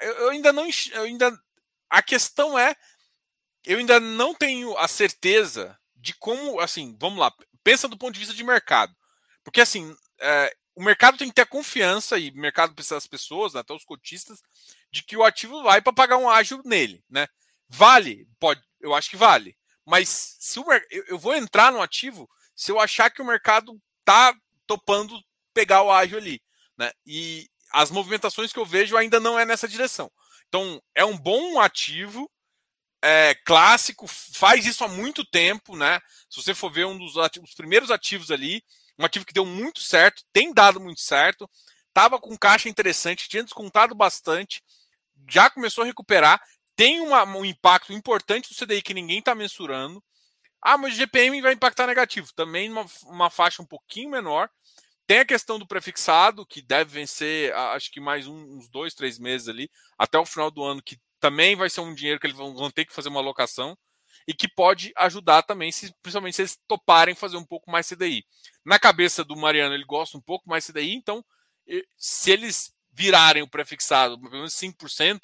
Eu, 0.00 0.12
eu 0.14 0.30
ainda 0.30 0.50
não, 0.50 0.66
eu 0.92 1.02
ainda 1.02 1.38
a 1.90 2.02
questão 2.02 2.58
é, 2.58 2.74
eu 3.64 3.78
ainda 3.78 4.00
não 4.00 4.34
tenho 4.34 4.76
a 4.78 4.88
certeza 4.88 5.78
de 5.94 6.14
como, 6.14 6.60
assim, 6.60 6.96
vamos 6.98 7.18
lá, 7.18 7.32
pensa 7.62 7.88
do 7.88 7.98
ponto 7.98 8.14
de 8.14 8.20
vista 8.20 8.34
de 8.34 8.44
mercado, 8.44 8.94
porque 9.44 9.60
assim, 9.60 9.94
é, 10.20 10.56
o 10.74 10.82
mercado 10.82 11.18
tem 11.18 11.28
que 11.28 11.34
ter 11.34 11.46
confiança 11.46 12.18
e 12.18 12.30
o 12.30 12.36
mercado 12.36 12.74
precisa 12.74 12.96
das 12.96 13.06
pessoas, 13.06 13.54
né, 13.54 13.60
até 13.60 13.74
os 13.74 13.84
cotistas, 13.84 14.40
de 14.96 15.02
que 15.02 15.16
o 15.16 15.24
ativo 15.24 15.62
vai 15.62 15.82
para 15.82 15.92
pagar 15.92 16.16
um 16.16 16.28
ágio 16.28 16.60
nele, 16.64 17.04
né? 17.08 17.26
Vale, 17.68 18.26
pode, 18.40 18.62
eu 18.80 18.94
acho 18.94 19.10
que 19.10 19.16
vale. 19.16 19.56
Mas 19.84 20.36
se 20.40 20.58
o, 20.58 20.64
eu 21.08 21.18
vou 21.18 21.34
entrar 21.34 21.70
no 21.70 21.82
ativo 21.82 22.28
se 22.54 22.72
eu 22.72 22.80
achar 22.80 23.10
que 23.10 23.20
o 23.20 23.26
mercado 23.26 23.78
tá 24.04 24.34
topando 24.66 25.20
pegar 25.52 25.82
o 25.82 25.92
ágio 25.92 26.16
ali, 26.16 26.40
né? 26.76 26.90
E 27.04 27.48
as 27.72 27.90
movimentações 27.90 28.52
que 28.52 28.58
eu 28.58 28.64
vejo 28.64 28.96
ainda 28.96 29.20
não 29.20 29.38
é 29.38 29.44
nessa 29.44 29.68
direção. 29.68 30.10
Então, 30.48 30.82
é 30.94 31.04
um 31.04 31.16
bom 31.16 31.60
ativo, 31.60 32.30
é, 33.02 33.34
clássico, 33.44 34.06
faz 34.06 34.64
isso 34.64 34.84
há 34.84 34.88
muito 34.88 35.24
tempo, 35.24 35.76
né? 35.76 36.00
Se 36.30 36.42
você 36.42 36.54
for 36.54 36.72
ver 36.72 36.86
um 36.86 36.96
dos 36.96 37.18
ativos, 37.18 37.54
primeiros 37.54 37.90
ativos 37.90 38.30
ali, 38.30 38.64
um 38.98 39.04
ativo 39.04 39.26
que 39.26 39.34
deu 39.34 39.44
muito 39.44 39.80
certo, 39.80 40.22
tem 40.32 40.54
dado 40.54 40.80
muito 40.80 41.00
certo, 41.00 41.48
estava 41.88 42.18
com 42.18 42.36
caixa 42.36 42.68
interessante, 42.68 43.28
tinha 43.28 43.42
descontado 43.42 43.94
bastante, 43.94 44.62
já 45.28 45.50
começou 45.50 45.82
a 45.82 45.86
recuperar, 45.86 46.40
tem 46.74 47.00
uma, 47.00 47.24
um 47.24 47.44
impacto 47.44 47.92
importante 47.92 48.48
do 48.48 48.54
CDI 48.54 48.82
que 48.82 48.94
ninguém 48.94 49.18
está 49.18 49.34
mensurando. 49.34 50.02
Ah, 50.60 50.76
mas 50.76 50.94
o 50.94 50.96
GPM 50.96 51.40
vai 51.40 51.52
impactar 51.52 51.86
negativo, 51.86 52.28
também 52.34 52.70
uma, 52.70 52.84
uma 53.04 53.30
faixa 53.30 53.62
um 53.62 53.66
pouquinho 53.66 54.10
menor. 54.10 54.50
Tem 55.06 55.20
a 55.20 55.24
questão 55.24 55.58
do 55.58 55.66
prefixado, 55.66 56.44
que 56.44 56.60
deve 56.60 56.90
vencer, 56.90 57.54
acho 57.54 57.90
que 57.92 58.00
mais 58.00 58.26
uns 58.26 58.68
dois, 58.68 58.92
três 58.92 59.18
meses 59.18 59.48
ali, 59.48 59.70
até 59.96 60.18
o 60.18 60.26
final 60.26 60.50
do 60.50 60.64
ano, 60.64 60.82
que 60.82 60.98
também 61.20 61.54
vai 61.54 61.70
ser 61.70 61.80
um 61.80 61.94
dinheiro 61.94 62.18
que 62.18 62.26
eles 62.26 62.36
vão 62.36 62.70
ter 62.70 62.84
que 62.84 62.92
fazer 62.92 63.08
uma 63.08 63.20
alocação 63.20 63.78
e 64.26 64.34
que 64.34 64.48
pode 64.48 64.92
ajudar 64.96 65.42
também, 65.42 65.70
se, 65.70 65.94
principalmente 66.02 66.34
se 66.34 66.42
eles 66.42 66.58
toparem 66.66 67.14
fazer 67.14 67.36
um 67.36 67.44
pouco 67.44 67.70
mais 67.70 67.88
CDI. 67.88 68.24
Na 68.64 68.78
cabeça 68.78 69.24
do 69.24 69.36
Mariano, 69.36 69.74
ele 69.74 69.84
gosta 69.84 70.18
um 70.18 70.20
pouco 70.20 70.48
mais 70.48 70.66
CDI, 70.66 70.94
então 70.94 71.24
se 71.96 72.30
eles 72.32 72.72
virarem 72.96 73.42
o 73.42 73.48
prefixado 73.48 74.18
pelo 74.18 74.32
menos 74.32 74.54
5% 74.54 75.20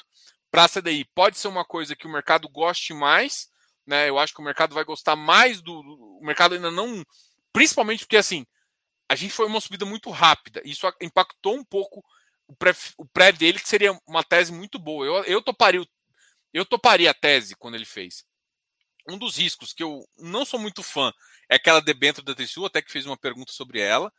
para 0.50 0.68
CDI, 0.68 1.06
pode 1.14 1.38
ser 1.38 1.48
uma 1.48 1.64
coisa 1.64 1.96
que 1.96 2.06
o 2.06 2.10
mercado 2.10 2.46
goste 2.48 2.92
mais, 2.92 3.48
né? 3.86 4.08
Eu 4.08 4.18
acho 4.18 4.34
que 4.34 4.40
o 4.40 4.44
mercado 4.44 4.74
vai 4.74 4.84
gostar 4.84 5.16
mais 5.16 5.62
do. 5.62 5.72
O 5.72 6.20
mercado 6.22 6.54
ainda 6.54 6.70
não. 6.70 7.02
Principalmente 7.52 8.00
porque 8.00 8.18
assim, 8.18 8.46
a 9.08 9.14
gente 9.14 9.32
foi 9.32 9.46
uma 9.46 9.60
subida 9.60 9.86
muito 9.86 10.10
rápida. 10.10 10.60
Isso 10.64 10.86
impactou 11.00 11.56
um 11.56 11.64
pouco 11.64 12.04
o 12.46 12.54
pré, 12.54 12.72
o 12.98 13.06
pré 13.06 13.32
dele, 13.32 13.58
que 13.58 13.68
seria 13.68 13.98
uma 14.06 14.22
tese 14.22 14.52
muito 14.52 14.78
boa. 14.78 15.06
Eu, 15.06 15.24
eu, 15.24 15.42
toparia, 15.42 15.84
eu 16.52 16.66
toparia 16.66 17.10
a 17.10 17.14
tese 17.14 17.56
quando 17.56 17.74
ele 17.74 17.86
fez. 17.86 18.24
Um 19.08 19.16
dos 19.16 19.36
riscos 19.36 19.72
que 19.72 19.82
eu 19.82 20.06
não 20.18 20.44
sou 20.44 20.60
muito 20.60 20.82
fã 20.82 21.12
é 21.48 21.56
aquela 21.56 21.80
debênture 21.80 22.24
da 22.24 22.34
TCU, 22.34 22.66
até 22.66 22.82
que 22.82 22.92
fez 22.92 23.06
uma 23.06 23.16
pergunta 23.16 23.52
sobre 23.52 23.80
ela. 23.80 24.12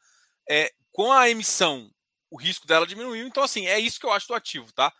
É, 0.49 0.74
com 0.91 1.12
a 1.12 1.30
emissão, 1.30 1.89
o 2.34 2.38
risco 2.38 2.66
dela 2.66 2.88
diminuiu. 2.88 3.28
Então, 3.28 3.44
assim, 3.44 3.68
é 3.68 3.80
isso 3.80 4.00
que 4.00 4.08
eu 4.08 4.12
acho 4.12 4.28
do 4.28 4.34
ativo, 4.34 4.74
tá? 4.74 4.92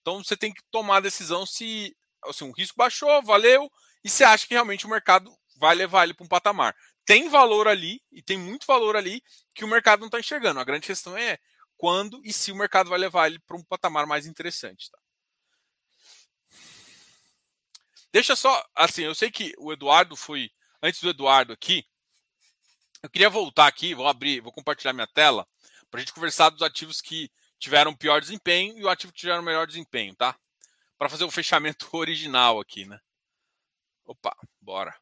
Então 0.00 0.22
você 0.22 0.36
tem 0.36 0.54
que 0.54 0.62
tomar 0.70 0.98
a 0.98 1.00
decisão 1.00 1.44
se 1.44 1.96
assim, 2.24 2.48
o 2.48 2.52
risco 2.52 2.76
baixou, 2.76 3.20
valeu, 3.22 3.68
e 4.04 4.08
você 4.08 4.22
acha 4.22 4.46
que 4.46 4.54
realmente 4.54 4.86
o 4.86 4.88
mercado 4.88 5.36
vai 5.56 5.74
levar 5.74 6.04
ele 6.04 6.14
para 6.14 6.24
um 6.24 6.28
patamar. 6.28 6.76
Tem 7.04 7.28
valor 7.28 7.66
ali, 7.66 8.00
e 8.12 8.22
tem 8.22 8.38
muito 8.38 8.66
valor 8.68 8.96
ali, 8.96 9.20
que 9.52 9.64
o 9.64 9.68
mercado 9.68 10.00
não 10.00 10.06
está 10.06 10.20
enxergando. 10.20 10.60
A 10.60 10.64
grande 10.64 10.86
questão 10.86 11.18
é 11.18 11.38
quando 11.76 12.20
e 12.24 12.32
se 12.32 12.52
o 12.52 12.56
mercado 12.56 12.88
vai 12.88 13.00
levar 13.00 13.26
ele 13.26 13.40
para 13.40 13.56
um 13.56 13.64
patamar 13.64 14.06
mais 14.06 14.24
interessante. 14.24 14.88
Tá? 14.88 14.98
Deixa 18.12 18.36
só, 18.36 18.64
assim, 18.76 19.02
eu 19.02 19.14
sei 19.14 19.28
que 19.30 19.52
o 19.58 19.72
Eduardo 19.72 20.14
foi. 20.14 20.50
Antes 20.80 21.00
do 21.00 21.10
Eduardo 21.10 21.52
aqui, 21.52 21.84
eu 23.02 23.10
queria 23.10 23.30
voltar 23.30 23.66
aqui, 23.66 23.92
vou 23.92 24.06
abrir, 24.06 24.40
vou 24.40 24.52
compartilhar 24.52 24.92
minha 24.92 25.06
tela, 25.06 25.46
para 25.96 26.02
a 26.02 26.04
gente 26.04 26.12
conversar 26.12 26.50
dos 26.50 26.60
ativos 26.60 27.00
que 27.00 27.30
tiveram 27.58 27.96
pior 27.96 28.20
desempenho 28.20 28.76
e 28.76 28.84
o 28.84 28.88
ativo 28.90 29.14
que 29.14 29.20
tiveram 29.20 29.42
melhor 29.42 29.66
desempenho, 29.66 30.14
tá? 30.14 30.38
Para 30.98 31.08
fazer 31.08 31.24
o 31.24 31.30
fechamento 31.32 31.88
original 31.96 32.60
aqui, 32.60 32.84
né? 32.84 33.00
Opa, 34.04 34.36
bora. 34.60 34.94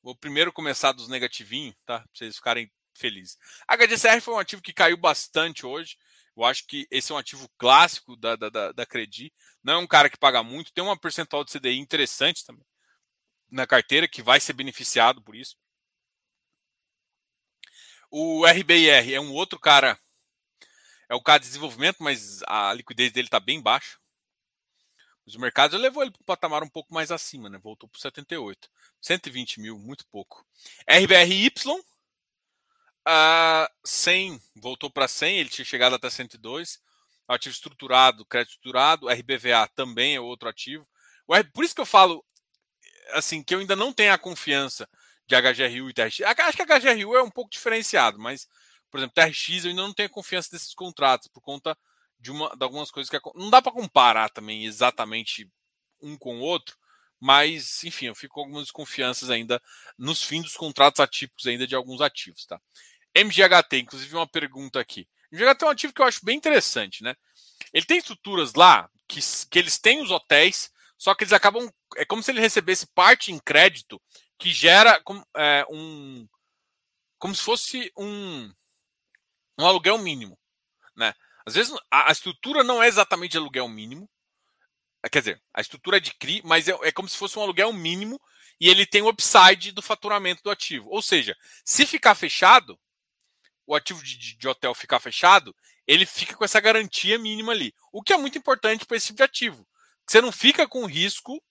Vou 0.00 0.14
primeiro 0.14 0.52
começar 0.52 0.92
dos 0.92 1.08
negativinhos, 1.08 1.74
tá? 1.84 1.98
Para 1.98 2.08
vocês 2.14 2.36
ficarem 2.36 2.70
felizes. 2.94 3.36
A 3.66 3.74
HDCR 3.74 4.20
foi 4.20 4.34
um 4.34 4.38
ativo 4.38 4.62
que 4.62 4.72
caiu 4.72 4.96
bastante 4.96 5.66
hoje. 5.66 5.98
Eu 6.36 6.44
acho 6.44 6.64
que 6.64 6.86
esse 6.92 7.10
é 7.10 7.14
um 7.16 7.18
ativo 7.18 7.50
clássico 7.58 8.16
da, 8.16 8.36
da, 8.36 8.48
da, 8.48 8.70
da 8.70 8.86
Credi. 8.86 9.32
Não 9.64 9.74
é 9.74 9.78
um 9.78 9.86
cara 9.86 10.08
que 10.08 10.16
paga 10.16 10.44
muito, 10.44 10.72
tem 10.72 10.84
uma 10.84 10.96
percentual 10.96 11.42
de 11.42 11.50
CDI 11.50 11.76
interessante 11.76 12.46
também 12.46 12.64
na 13.50 13.66
carteira, 13.66 14.06
que 14.06 14.22
vai 14.22 14.38
ser 14.38 14.52
beneficiado 14.52 15.20
por 15.20 15.34
isso. 15.34 15.56
O 18.08 18.46
RBIR 18.46 19.12
é 19.12 19.20
um 19.20 19.32
outro 19.32 19.58
cara, 19.58 19.98
é 21.10 21.14
o 21.14 21.20
cara 21.20 21.40
de 21.40 21.46
desenvolvimento, 21.46 21.96
mas 22.00 22.40
a 22.46 22.72
liquidez 22.72 23.12
dele 23.12 23.26
está 23.26 23.40
bem 23.40 23.60
baixa. 23.60 23.98
Mas 25.26 25.34
o 25.34 25.40
mercado 25.40 25.76
levou 25.76 26.02
ele 26.02 26.12
para 26.12 26.22
um 26.22 26.24
patamar 26.24 26.62
um 26.62 26.68
pouco 26.68 26.94
mais 26.94 27.10
acima, 27.10 27.50
né? 27.50 27.58
Voltou 27.58 27.88
para 27.88 28.00
78. 28.00 28.70
120 29.02 29.60
mil, 29.60 29.78
muito 29.78 30.06
pouco. 30.06 30.46
RBRY, 30.88 31.52
Uh, 33.08 33.66
100 33.84 34.40
voltou 34.56 34.90
para 34.90 35.08
100, 35.08 35.38
ele 35.38 35.48
tinha 35.48 35.64
chegado 35.64 35.94
até 35.94 36.08
102. 36.08 36.78
Ativo 37.26 37.54
estruturado, 37.54 38.24
crédito 38.24 38.50
estruturado, 38.50 39.08
RBVA 39.08 39.66
também 39.74 40.16
é 40.16 40.20
outro 40.20 40.48
ativo. 40.48 40.86
Por 41.52 41.64
isso 41.64 41.74
que 41.74 41.80
eu 41.80 41.86
falo 41.86 42.24
assim 43.12 43.42
que 43.42 43.54
eu 43.54 43.60
ainda 43.60 43.74
não 43.74 43.92
tenho 43.92 44.12
a 44.12 44.18
confiança 44.18 44.88
de 45.26 45.36
HGRU 45.36 45.88
e 45.88 45.92
TRX. 45.92 46.20
Acho 46.22 46.56
que 46.56 46.72
a 46.72 46.78
HGRU 46.78 47.16
é 47.16 47.22
um 47.22 47.30
pouco 47.30 47.50
diferenciado, 47.50 48.18
mas, 48.18 48.48
por 48.90 48.98
exemplo, 48.98 49.14
TRX 49.14 49.64
eu 49.64 49.70
ainda 49.70 49.82
não 49.82 49.94
tenho 49.94 50.10
confiança 50.10 50.50
desses 50.50 50.74
contratos 50.74 51.28
por 51.28 51.40
conta 51.40 51.76
de, 52.18 52.30
uma, 52.30 52.54
de 52.54 52.62
algumas 52.62 52.90
coisas 52.90 53.08
que 53.08 53.18
não 53.34 53.50
dá 53.50 53.62
para 53.62 53.72
comparar 53.72 54.28
também 54.30 54.64
exatamente 54.64 55.50
um 56.02 56.16
com 56.16 56.38
o 56.38 56.42
outro, 56.42 56.76
mas 57.18 57.84
enfim, 57.84 58.06
eu 58.06 58.14
fico 58.14 58.34
com 58.34 58.40
algumas 58.40 58.64
desconfianças 58.64 59.30
ainda 59.30 59.62
nos 59.98 60.22
fins 60.22 60.42
dos 60.42 60.56
contratos 60.56 61.00
atípicos 61.00 61.46
ainda 61.46 61.66
de 61.66 61.74
alguns 61.74 62.00
ativos, 62.00 62.46
tá? 62.46 62.60
MGHT, 63.14 63.78
inclusive 63.78 64.14
uma 64.14 64.26
pergunta 64.26 64.80
aqui. 64.80 65.06
MGHT 65.32 65.64
é 65.64 65.66
um 65.66 65.70
ativo 65.70 65.92
que 65.92 66.00
eu 66.00 66.06
acho 66.06 66.24
bem 66.24 66.36
interessante, 66.36 67.02
né? 67.02 67.14
Ele 67.72 67.84
tem 67.84 67.98
estruturas 67.98 68.54
lá 68.54 68.88
que, 69.06 69.20
que 69.50 69.58
eles 69.58 69.78
têm 69.78 70.00
os 70.00 70.10
hotéis, 70.10 70.70
só 70.96 71.14
que 71.14 71.24
eles 71.24 71.32
acabam. 71.32 71.70
É 71.96 72.04
como 72.04 72.22
se 72.22 72.30
ele 72.30 72.40
recebesse 72.40 72.86
parte 72.86 73.32
em 73.32 73.38
crédito 73.38 74.00
que 74.38 74.52
gera 74.52 75.02
é, 75.36 75.66
um. 75.70 76.26
Como 77.18 77.34
se 77.34 77.42
fosse 77.42 77.92
um, 77.96 78.50
um 79.62 79.66
aluguel 79.66 79.98
mínimo. 79.98 80.38
Né? 80.96 81.14
Às 81.46 81.54
vezes 81.54 81.74
a, 81.90 82.10
estrutura 82.10 82.62
não 82.62 82.82
é 82.82 82.88
exatamente 82.88 83.36
aluguel 83.36 83.68
mínimo. 83.68 84.08
Quer 85.10 85.20
dizer, 85.20 85.42
a 85.54 85.60
estrutura 85.60 85.96
é 85.96 86.00
de 86.00 86.12
CRI, 86.14 86.42
mas 86.44 86.68
é, 86.68 86.72
é 86.82 86.92
como 86.92 87.08
se 87.08 87.16
fosse 87.16 87.38
um 87.38 87.42
aluguel 87.42 87.72
mínimo 87.72 88.20
e 88.60 88.68
ele 88.68 88.84
tem 88.84 89.00
o 89.00 89.08
upside 89.08 89.72
do 89.72 89.80
faturamento 89.80 90.42
do 90.42 90.50
ativo. 90.50 90.90
Ou 90.90 91.00
seja, 91.00 91.34
se 91.64 91.86
ficar 91.86 92.14
fechado, 92.14 92.78
o 93.66 93.74
ativo 93.74 94.02
de, 94.02 94.36
de, 94.36 94.48
hotel 94.48 94.74
ficar 94.74 95.00
fechado, 95.00 95.56
ele 95.86 96.04
fica 96.04 96.36
com 96.36 96.44
essa 96.44 96.60
garantia 96.60 97.18
mínima 97.18 97.52
ali. 97.52 97.74
O 97.90 98.02
que 98.02 98.12
é 98.12 98.16
muito 98.18 98.36
importante 98.36 98.84
para 98.84 98.96
esse 98.96 99.06
tipo 99.06 99.16
de 99.16 99.22
ativo. 99.22 99.66
Você 100.06 100.20
não 100.20 100.30
fica 100.30 100.68
com 100.68 100.84
risco, 100.84 101.42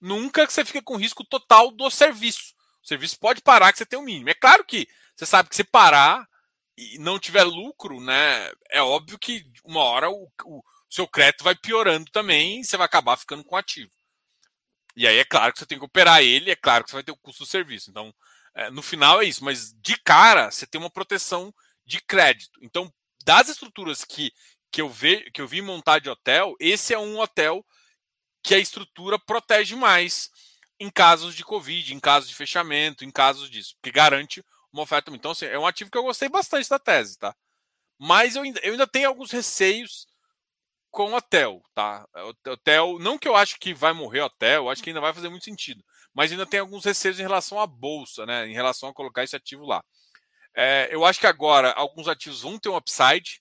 nunca 0.00 0.46
que 0.46 0.52
você 0.52 0.64
fica 0.64 0.80
com 0.80 0.96
risco 0.96 1.24
total 1.24 1.70
do 1.70 1.90
serviço. 1.90 2.54
O 2.82 2.86
serviço 2.86 3.18
pode 3.18 3.42
parar 3.42 3.72
que 3.72 3.78
você 3.78 3.86
tem 3.86 3.98
o 3.98 4.02
um 4.02 4.04
mínimo. 4.04 4.30
É 4.30 4.34
claro 4.34 4.64
que 4.64 4.88
você 5.14 5.26
sabe 5.26 5.48
que 5.48 5.56
se 5.56 5.64
parar 5.64 6.26
e 6.94 6.98
não 6.98 7.18
tiver 7.18 7.44
lucro, 7.44 8.00
né? 8.00 8.50
É 8.70 8.82
óbvio 8.82 9.18
que 9.18 9.44
uma 9.64 9.80
hora 9.80 10.10
o, 10.10 10.30
o 10.44 10.62
seu 10.90 11.06
crédito 11.08 11.44
vai 11.44 11.54
piorando 11.54 12.10
também 12.10 12.60
e 12.60 12.64
você 12.64 12.76
vai 12.76 12.86
acabar 12.86 13.16
ficando 13.16 13.44
com 13.44 13.56
ativo. 13.56 13.90
E 14.94 15.06
aí 15.06 15.16
é 15.18 15.24
claro 15.24 15.52
que 15.52 15.58
você 15.58 15.66
tem 15.66 15.78
que 15.78 15.84
operar 15.84 16.22
ele, 16.22 16.50
é 16.50 16.56
claro 16.56 16.84
que 16.84 16.90
você 16.90 16.96
vai 16.96 17.02
ter 17.02 17.12
o 17.12 17.16
custo 17.16 17.44
do 17.44 17.48
serviço. 17.48 17.90
Então, 17.90 18.14
é, 18.54 18.70
no 18.70 18.82
final 18.82 19.22
é 19.22 19.24
isso, 19.24 19.44
mas 19.44 19.72
de 19.80 19.96
cara 19.96 20.50
você 20.50 20.66
tem 20.66 20.80
uma 20.80 20.90
proteção 20.90 21.54
de 21.86 22.00
crédito. 22.00 22.60
Então, 22.62 22.92
das 23.24 23.48
estruturas 23.48 24.04
que, 24.04 24.32
que, 24.70 24.82
eu, 24.82 24.88
ve, 24.88 25.30
que 25.30 25.40
eu 25.40 25.48
vi 25.48 25.62
montar 25.62 25.98
de 25.98 26.10
hotel, 26.10 26.54
esse 26.60 26.92
é 26.92 26.98
um 26.98 27.18
hotel 27.18 27.64
que 28.42 28.54
a 28.54 28.58
estrutura 28.58 29.18
protege 29.18 29.74
mais 29.74 30.30
em 30.78 30.90
casos 30.90 31.34
de 31.34 31.44
Covid, 31.44 31.94
em 31.94 32.00
casos 32.00 32.28
de 32.28 32.34
fechamento, 32.34 33.04
em 33.04 33.10
casos 33.10 33.48
disso, 33.48 33.76
porque 33.76 33.92
garante 33.92 34.44
uma 34.72 34.82
oferta. 34.82 35.10
Então, 35.12 35.32
assim, 35.32 35.46
é 35.46 35.58
um 35.58 35.66
ativo 35.66 35.90
que 35.90 35.98
eu 35.98 36.02
gostei 36.02 36.28
bastante 36.28 36.68
da 36.68 36.78
tese, 36.78 37.18
tá? 37.18 37.34
Mas 37.98 38.36
eu 38.36 38.42
ainda, 38.42 38.60
eu 38.60 38.72
ainda 38.72 38.86
tenho 38.86 39.08
alguns 39.08 39.30
receios 39.30 40.06
com 40.90 41.14
hotel, 41.14 41.62
tá? 41.74 42.06
Hotel, 42.46 42.98
não 43.00 43.18
que 43.18 43.28
eu 43.28 43.36
acho 43.36 43.58
que 43.58 43.74
vai 43.74 43.92
morrer 43.92 44.20
hotel, 44.22 44.64
eu 44.64 44.70
acho 44.70 44.82
que 44.82 44.90
ainda 44.90 45.00
vai 45.00 45.12
fazer 45.12 45.28
muito 45.28 45.44
sentido 45.44 45.82
mas 46.14 46.30
ainda 46.30 46.46
tem 46.46 46.60
alguns 46.60 46.84
receios 46.84 47.18
em 47.18 47.22
relação 47.22 47.58
à 47.58 47.66
bolsa, 47.66 48.26
né? 48.26 48.46
Em 48.46 48.52
relação 48.52 48.88
a 48.88 48.94
colocar 48.94 49.24
esse 49.24 49.36
ativo 49.36 49.64
lá. 49.64 49.82
É, 50.54 50.88
eu 50.90 51.04
acho 51.04 51.18
que 51.18 51.26
agora 51.26 51.72
alguns 51.72 52.08
ativos 52.08 52.42
vão 52.42 52.58
ter 52.58 52.68
um 52.68 52.76
upside. 52.76 53.40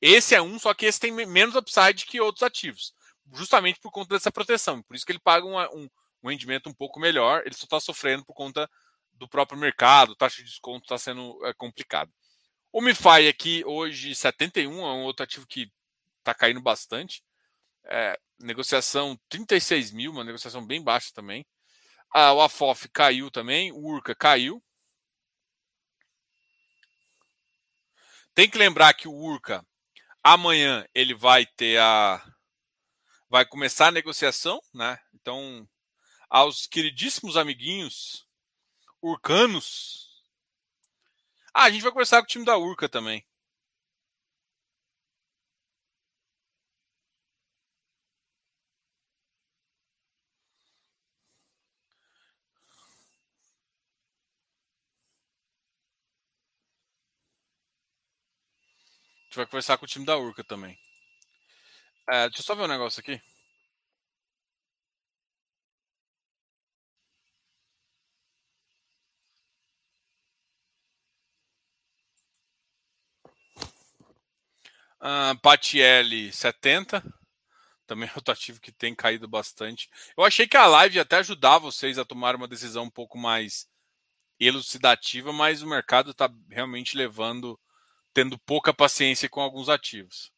Esse 0.00 0.34
é 0.34 0.42
um, 0.42 0.58
só 0.58 0.74
que 0.74 0.86
esse 0.86 1.00
tem 1.00 1.12
menos 1.12 1.56
upside 1.56 2.06
que 2.06 2.20
outros 2.20 2.42
ativos, 2.42 2.94
justamente 3.32 3.80
por 3.80 3.90
conta 3.90 4.14
dessa 4.14 4.30
proteção. 4.30 4.82
Por 4.82 4.94
isso 4.96 5.06
que 5.06 5.12
ele 5.12 5.18
paga 5.18 5.46
um, 5.46 5.58
um, 5.58 5.88
um 6.22 6.28
rendimento 6.28 6.68
um 6.68 6.74
pouco 6.74 7.00
melhor. 7.00 7.42
Ele 7.46 7.54
só 7.54 7.64
está 7.64 7.80
sofrendo 7.80 8.24
por 8.24 8.34
conta 8.34 8.68
do 9.20 9.28
próprio 9.28 9.58
mercado, 9.58 10.16
taxa 10.16 10.38
de 10.38 10.48
desconto 10.48 10.84
está 10.84 10.96
sendo 10.96 11.38
é, 11.46 11.52
complicado. 11.52 12.10
O 12.72 12.80
MiFi 12.80 13.28
aqui 13.28 13.62
hoje 13.66 14.14
71 14.14 14.72
é 14.80 14.92
um 14.92 15.02
outro 15.02 15.22
ativo 15.22 15.46
que 15.46 15.70
está 16.18 16.34
caindo 16.34 16.60
bastante. 16.60 17.22
É, 17.84 18.18
negociação 18.38 19.18
36 19.28 19.92
mil, 19.92 20.10
uma 20.10 20.24
negociação 20.24 20.66
bem 20.66 20.82
baixa 20.82 21.10
também. 21.14 21.46
Ah, 22.12 22.32
o 22.32 22.40
AFOF 22.40 22.88
caiu 22.88 23.30
também, 23.30 23.70
o 23.72 23.84
URCA 23.84 24.14
caiu. 24.14 24.62
Tem 28.34 28.48
que 28.48 28.56
lembrar 28.56 28.94
que 28.94 29.06
o 29.06 29.14
URCA 29.14 29.64
amanhã 30.22 30.86
ele 30.94 31.14
vai 31.14 31.44
ter 31.44 31.78
a 31.78 32.24
vai 33.28 33.44
começar 33.44 33.88
a 33.88 33.92
negociação, 33.92 34.60
né? 34.74 34.98
Então, 35.14 35.68
aos 36.28 36.66
queridíssimos 36.66 37.36
amiguinhos 37.36 38.26
urcanos. 39.02 40.22
Ah, 41.54 41.64
a 41.64 41.70
gente 41.70 41.82
vai 41.82 41.92
conversar 41.92 42.18
com 42.18 42.24
o 42.24 42.28
time 42.28 42.44
da 42.44 42.56
Urca 42.56 42.88
também. 42.88 43.24
gente 59.30 59.36
vai 59.36 59.46
conversar 59.46 59.78
com 59.78 59.84
o 59.84 59.88
time 59.88 60.04
da 60.04 60.18
Urca 60.18 60.42
também. 60.42 60.76
É, 62.08 62.28
deixa 62.28 62.40
eu 62.40 62.44
só 62.44 62.54
ver 62.56 62.64
um 62.64 62.66
negócio 62.66 62.98
aqui. 62.98 63.20
Uh, 75.00 75.38
Patielli 75.40 76.32
70. 76.32 77.02
Também 77.86 78.08
é 78.08 78.12
outro 78.14 78.32
ativo 78.32 78.60
que 78.60 78.70
tem 78.70 78.94
caído 78.94 79.26
bastante. 79.26 79.90
Eu 80.16 80.24
achei 80.24 80.46
que 80.46 80.56
a 80.56 80.66
live 80.66 81.00
até 81.00 81.16
ajudar 81.16 81.58
vocês 81.58 81.98
a 81.98 82.04
tomar 82.04 82.36
uma 82.36 82.46
decisão 82.46 82.84
um 82.84 82.90
pouco 82.90 83.18
mais 83.18 83.68
elucidativa, 84.38 85.32
mas 85.32 85.62
o 85.62 85.66
mercado 85.66 86.12
está 86.12 86.30
realmente 86.50 86.96
levando, 86.96 87.58
tendo 88.14 88.38
pouca 88.38 88.72
paciência 88.72 89.28
com 89.28 89.40
alguns 89.40 89.68
ativos. 89.68 90.32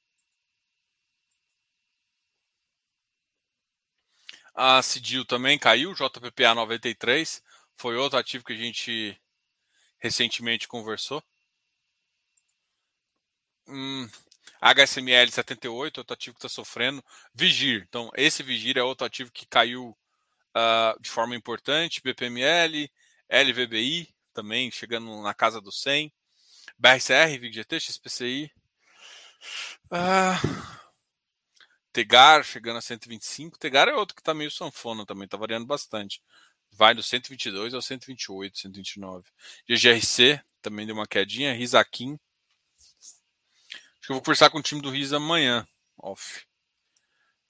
A 4.55 4.83
Cidil 4.83 5.25
também 5.25 5.59
caiu, 5.59 5.95
JPPA 5.95 6.55
93, 6.55 7.43
foi 7.77 7.97
outro 7.97 8.19
ativo 8.19 8.45
que 8.45 8.53
a 8.53 8.57
gente 8.57 9.21
recentemente 9.99 10.69
conversou. 10.69 11.23
Hum, 13.67 14.09
HSML 14.63 15.29
78, 15.31 15.99
outro 15.99 16.15
ativo 16.15 16.35
que 16.37 16.47
está 16.47 16.49
sofrendo. 16.49 17.05
Vigir, 17.35 17.85
então 17.89 18.11
esse 18.17 18.43
Vigir 18.45 18.79
é 18.79 18.83
outro 18.83 19.05
ativo 19.05 19.33
que 19.33 19.45
caiu 19.45 19.97
uh, 20.57 21.01
de 21.01 21.11
forma 21.11 21.35
importante. 21.35 22.01
BPML, 22.01 22.89
LVBI 23.29 24.09
também 24.33 24.71
chegando 24.71 25.21
na 25.21 25.35
casa 25.35 25.61
do 25.61 25.73
100. 25.73 26.13
BRCR, 26.79 27.39
VIGGT, 27.41 27.81
XPCI. 27.81 28.53
Uh, 29.91 30.83
Tegar 31.93 32.43
chegando 32.43 32.79
a 32.79 32.81
125. 32.81 33.59
Tegar 33.59 33.89
é 33.89 33.95
outro 33.95 34.15
que 34.15 34.23
está 34.23 34.33
meio 34.33 34.51
sanfona 34.51 35.05
também, 35.05 35.27
está 35.27 35.37
variando 35.37 35.67
bastante. 35.67 36.23
Vai 36.73 36.95
do 36.95 37.03
122 37.03 37.75
ao 37.75 37.83
128, 37.83 38.59
129. 38.59 39.29
GGRC 39.69 40.41
também 40.63 40.87
deu 40.87 40.95
uma 40.95 41.07
quedinha. 41.07 41.53
Risaquim. 41.53 42.19
Acho 44.03 44.09
que 44.09 44.12
eu 44.12 44.16
vou 44.16 44.22
conversar 44.22 44.50
com 44.50 44.59
o 44.59 44.62
time 44.62 44.82
do 44.82 44.90
Riz 44.90 45.12
amanhã. 45.12 45.64
Off. 45.96 46.44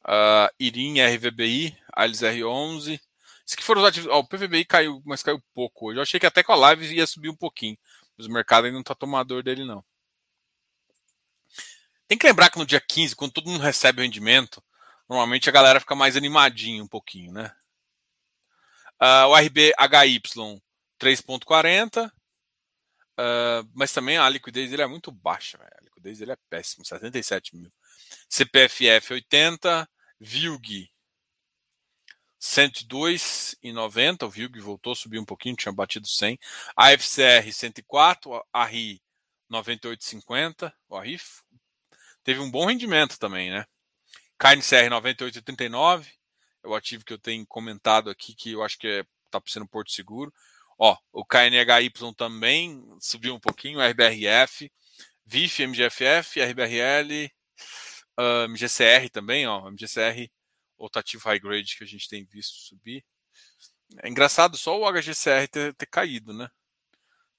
Uh, 0.05 0.53
Irim 0.61 1.01
RVBI, 1.01 1.75
Alice 1.95 2.23
R11. 2.23 3.01
Isso 3.47 3.57
que 3.57 3.63
foram 3.63 3.81
os 3.81 3.89
ativos. 3.89 4.13
Oh, 4.13 4.19
o 4.19 4.29
PVBI 4.29 4.67
caiu, 4.67 5.01
mas 5.07 5.23
caiu 5.23 5.43
pouco 5.55 5.87
hoje. 5.87 5.99
Eu 5.99 6.03
achei 6.03 6.21
que 6.21 6.27
até 6.27 6.43
com 6.43 6.53
a 6.53 6.57
live 6.57 6.95
ia 6.95 7.07
subir 7.07 7.31
um 7.31 7.35
pouquinho. 7.35 7.79
Mas 8.19 8.27
o 8.27 8.31
mercado 8.31 8.67
ainda 8.67 8.75
não 8.75 8.83
está 8.83 8.95
tomador 8.95 9.43
dele, 9.43 9.65
não. 9.65 9.83
Tem 12.07 12.19
que 12.19 12.27
lembrar 12.27 12.51
que 12.51 12.59
no 12.59 12.67
dia 12.67 12.83
15, 12.83 13.17
quando 13.17 13.33
todo 13.33 13.49
mundo 13.49 13.63
recebe 13.63 14.03
o 14.03 14.05
rendimento, 14.05 14.63
normalmente 15.09 15.49
a 15.49 15.53
galera 15.53 15.81
fica 15.81 15.95
mais 15.95 16.19
animadinha 16.19 16.85
um 16.85 16.89
pouquinho, 16.89 17.33
né? 17.33 17.51
Uh, 19.01 19.29
o 19.29 19.35
RBHY 19.35 20.21
3.40, 21.01 22.13
uh, 23.19 23.69
mas 23.75 23.93
também 23.93 24.19
a 24.19 24.29
liquidez 24.29 24.71
dele 24.71 24.83
é 24.83 24.87
muito 24.87 25.11
baixa, 25.11 25.59
véio. 25.59 25.71
a 25.79 25.85
liquidez 25.85 26.19
dele 26.19 26.33
é 26.33 26.37
péssima, 26.49 26.85
77 26.85 27.57
mil. 27.57 27.73
CPFF 28.29 29.15
80, 29.15 29.89
VILG 30.21 30.91
102,90, 32.43 34.25
o 34.25 34.31
VILG 34.31 34.61
voltou 34.61 34.93
a 34.93 34.97
subir 34.97 35.21
um 35.21 35.25
pouquinho, 35.25 35.55
tinha 35.55 35.73
batido 35.73 36.09
100. 36.09 36.37
AFCR 36.77 37.53
104, 37.53 38.45
a 38.53 38.65
RI 38.65 39.01
98,50, 39.49 40.73
o 40.89 40.99
RI 40.99 41.21
teve 42.25 42.41
um 42.41 42.51
bom 42.51 42.67
rendimento 42.67 43.17
também, 43.17 43.51
né? 43.51 43.65
KNCR 44.39 44.91
98,39 44.91 46.07
é 46.65 46.69
o 46.69 46.75
ativo 46.75 47.05
que 47.05 47.13
eu 47.13 47.19
tenho 47.19 47.47
comentado 47.47 48.11
aqui, 48.11 48.35
que 48.35 48.53
eu 48.53 48.63
acho 48.65 48.77
que 48.77 48.89
é, 48.89 49.05
tá 49.31 49.41
sendo 49.47 49.67
Porto 49.69 49.93
Seguro. 49.93 50.33
Ó, 50.85 50.97
o 51.13 51.25
KNHY 51.25 51.93
também 52.17 52.85
subiu 53.01 53.37
um 53.37 53.39
pouquinho, 53.39 53.79
RBRF, 53.81 54.69
VIF, 55.25 55.63
MGFF, 55.63 56.41
RBRL, 56.41 57.31
uh, 58.19 58.49
MGCR 58.49 59.09
também, 59.09 59.47
ó, 59.47 59.71
MGCR, 59.71 60.29
outro 60.77 60.99
ativo 60.99 61.29
high 61.29 61.39
grade 61.39 61.77
que 61.77 61.85
a 61.85 61.87
gente 61.87 62.09
tem 62.09 62.25
visto 62.25 62.57
subir. 62.57 63.05
É 64.03 64.09
engraçado 64.09 64.57
só 64.57 64.77
o 64.77 64.91
HGCR 64.93 65.47
ter, 65.49 65.73
ter 65.75 65.87
caído, 65.87 66.33
né? 66.33 66.51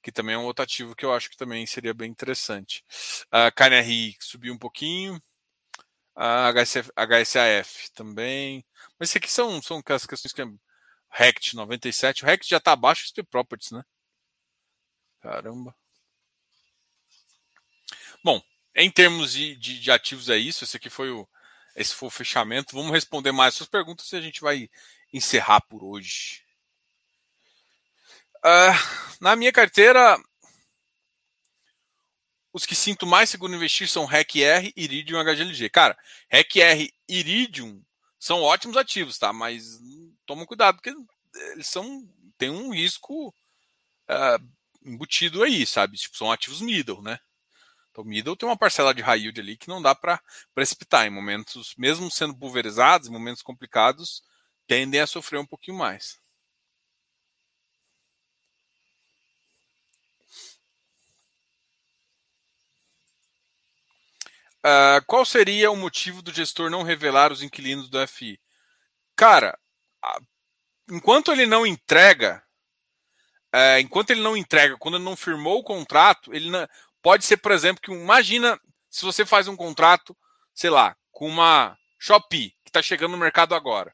que 0.01 0.09
também 0.09 0.35
é 0.35 0.37
um 0.37 0.45
outro 0.45 0.63
ativo 0.63 0.95
que 0.95 1.05
eu 1.05 1.13
acho 1.13 1.29
que 1.29 1.35
também 1.35 1.65
seria 1.65 1.93
bem 1.93 2.09
interessante. 2.09 2.81
A 3.29 3.51
KNRI 3.51 4.15
subiu 4.21 4.53
um 4.53 4.57
pouquinho, 4.57 5.21
a 6.15 6.49
HCF, 6.53 6.91
HSAF 6.95 7.91
também. 7.93 8.65
Mas 8.97 9.09
isso 9.09 9.17
aqui 9.17 9.29
são, 9.29 9.61
são 9.61 9.83
as 9.85 10.05
questões 10.05 10.31
que 10.31 10.41
é 10.41 10.45
RECT 11.13 11.55
97. 11.55 12.23
O 12.23 12.25
RECT 12.25 12.49
já 12.49 12.57
está 12.57 12.71
abaixo 12.71 13.03
do 13.03 13.07
SP 13.13 13.21
Properties, 13.23 13.71
né? 13.71 13.83
Caramba. 15.21 15.75
Bom, 18.23 18.41
em 18.75 18.89
termos 18.89 19.33
de, 19.33 19.55
de, 19.55 19.79
de, 19.79 19.91
ativos 19.91 20.29
é 20.29 20.37
isso. 20.37 20.63
Esse 20.63 20.77
aqui 20.77 20.89
foi 20.89 21.11
o, 21.11 21.27
esse 21.75 21.93
foi 21.93 22.07
o 22.07 22.11
fechamento. 22.11 22.75
Vamos 22.75 22.91
responder 22.91 23.31
mais 23.31 23.53
suas 23.53 23.69
perguntas 23.69 24.11
e 24.11 24.15
a 24.15 24.21
gente 24.21 24.41
vai 24.41 24.69
encerrar 25.13 25.61
por 25.61 25.83
hoje. 25.83 26.43
Uh, 28.39 29.21
na 29.21 29.35
minha 29.35 29.53
carteira, 29.53 30.17
os 32.51 32.65
que 32.65 32.75
sinto 32.75 33.05
mais 33.05 33.29
seguro 33.29 33.53
investir 33.53 33.87
são 33.87 34.05
REC-R, 34.05 34.73
Iridium 34.75 35.21
e 35.21 35.23
HGLG. 35.23 35.69
Cara, 35.69 35.97
REC-R 36.29 36.91
e 37.07 37.19
Iridium 37.19 37.83
são 38.19 38.41
ótimos 38.41 38.77
ativos, 38.77 39.17
tá? 39.17 39.31
Mas 39.31 39.79
toma 40.25 40.45
cuidado, 40.45 40.75
porque 40.75 40.93
eles 41.53 41.67
são 41.67 42.07
tem 42.37 42.49
um 42.49 42.71
risco 42.73 43.29
uh, 44.09 44.49
embutido 44.85 45.43
aí, 45.43 45.65
sabe? 45.65 45.97
Tipo, 45.97 46.17
são 46.17 46.31
ativos 46.31 46.61
middle, 46.61 47.01
né? 47.01 47.19
Então, 47.91 48.03
middle 48.03 48.35
tem 48.35 48.49
uma 48.49 48.57
parcela 48.57 48.93
de 48.93 49.01
high 49.01 49.19
yield 49.21 49.39
ali 49.39 49.57
que 49.57 49.67
não 49.69 49.81
dá 49.81 49.95
para 49.95 50.21
precipitar 50.55 51.05
em 51.07 51.11
momentos, 51.11 51.75
mesmo 51.77 52.09
sendo 52.11 52.35
pulverizados, 52.37 53.07
em 53.07 53.11
momentos 53.11 53.43
complicados, 53.43 54.23
tendem 54.67 55.01
a 55.01 55.07
sofrer 55.07 55.39
um 55.39 55.45
pouquinho 55.45 55.77
mais. 55.77 56.19
Uh, 64.65 65.03
qual 65.07 65.25
seria 65.25 65.69
o 65.71 65.75
motivo 65.75 66.21
do 66.21 66.33
gestor 66.33 66.69
não 66.69 66.83
revelar 66.83 67.31
os 67.33 67.41
inquilinos 67.41 67.89
do 67.89 67.99
FI? 67.99 68.39
Cara, 69.15 69.57
enquanto 70.89 71.31
ele 71.31 71.45
não 71.45 71.65
entrega, 71.65 72.43
uh, 73.53 73.79
enquanto 73.79 74.11
ele 74.11 74.21
não 74.21 74.35
entrega, 74.35 74.77
quando 74.77 74.95
ele 74.95 75.03
não 75.03 75.15
firmou 75.15 75.59
o 75.59 75.63
contrato, 75.63 76.33
ele 76.33 76.49
não, 76.49 76.67
pode 77.01 77.25
ser, 77.25 77.37
por 77.37 77.51
exemplo, 77.51 77.81
que 77.81 77.91
imagina 77.91 78.59
se 78.89 79.03
você 79.05 79.25
faz 79.25 79.47
um 79.47 79.55
contrato, 79.55 80.15
sei 80.53 80.69
lá, 80.69 80.95
com 81.11 81.27
uma 81.27 81.77
Shopee 81.99 82.51
que 82.63 82.69
está 82.69 82.81
chegando 82.81 83.11
no 83.11 83.17
mercado 83.17 83.55
agora. 83.55 83.93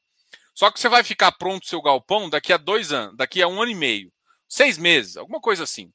Só 0.53 0.69
que 0.69 0.79
você 0.79 0.89
vai 0.89 1.03
ficar 1.03 1.31
pronto 1.33 1.63
o 1.63 1.67
seu 1.67 1.81
galpão 1.81 2.29
daqui 2.29 2.51
a 2.51 2.57
dois 2.57 2.91
anos, 2.91 3.15
daqui 3.15 3.41
a 3.41 3.47
um 3.47 3.61
ano 3.61 3.71
e 3.71 3.75
meio, 3.75 4.11
seis 4.47 4.77
meses, 4.77 5.15
alguma 5.15 5.39
coisa 5.39 5.63
assim. 5.63 5.91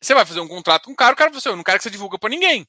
Você 0.00 0.14
vai 0.14 0.24
fazer 0.24 0.40
um 0.40 0.48
contrato 0.48 0.84
com 0.84 0.92
um 0.92 0.96
cara, 0.96 1.12
o 1.12 1.16
cara 1.16 1.30
vai 1.30 1.38
assim, 1.38 1.50
eu 1.50 1.56
não 1.56 1.62
quero 1.62 1.78
que 1.78 1.84
você 1.84 1.90
divulgue 1.90 2.18
para 2.18 2.30
ninguém. 2.30 2.66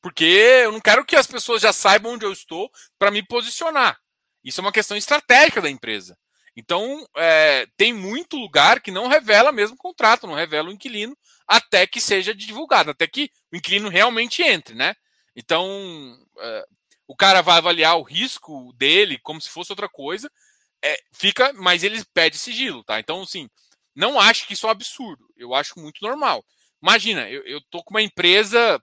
Porque 0.00 0.24
eu 0.24 0.72
não 0.72 0.80
quero 0.80 1.04
que 1.04 1.14
as 1.14 1.26
pessoas 1.26 1.60
já 1.60 1.72
saibam 1.72 2.14
onde 2.14 2.24
eu 2.24 2.32
estou 2.32 2.70
para 2.98 3.10
me 3.10 3.22
posicionar. 3.22 4.00
Isso 4.44 4.60
é 4.60 4.62
uma 4.62 4.72
questão 4.72 4.96
estratégica 4.96 5.60
da 5.60 5.70
empresa. 5.70 6.16
Então, 6.56 7.06
é, 7.16 7.66
tem 7.76 7.92
muito 7.92 8.36
lugar 8.36 8.80
que 8.80 8.90
não 8.90 9.06
revela 9.06 9.52
mesmo 9.52 9.76
o 9.76 9.78
contrato, 9.78 10.26
não 10.26 10.34
revela 10.34 10.68
o 10.68 10.72
inquilino, 10.72 11.16
até 11.46 11.86
que 11.86 12.00
seja 12.00 12.34
divulgado, 12.34 12.90
até 12.90 13.06
que 13.06 13.30
o 13.52 13.56
inquilino 13.56 13.88
realmente 13.88 14.42
entre, 14.42 14.74
né? 14.74 14.94
Então, 15.36 16.18
é, 16.38 16.64
o 17.06 17.16
cara 17.16 17.40
vai 17.40 17.58
avaliar 17.58 17.96
o 17.98 18.02
risco 18.02 18.72
dele 18.74 19.18
como 19.22 19.40
se 19.40 19.48
fosse 19.48 19.72
outra 19.72 19.88
coisa, 19.88 20.30
é, 20.82 20.98
fica, 21.12 21.52
mas 21.54 21.84
ele 21.84 22.02
pede 22.12 22.36
sigilo, 22.38 22.82
tá? 22.84 22.98
Então, 22.98 23.22
assim, 23.22 23.48
não 23.94 24.18
acho 24.18 24.46
que 24.46 24.54
isso 24.54 24.66
é 24.66 24.68
um 24.68 24.72
absurdo, 24.72 25.24
eu 25.36 25.54
acho 25.54 25.78
muito 25.78 25.98
normal. 26.02 26.44
Imagina, 26.82 27.28
eu, 27.30 27.42
eu 27.44 27.60
tô 27.70 27.82
com 27.84 27.94
uma 27.94 28.02
empresa 28.02 28.82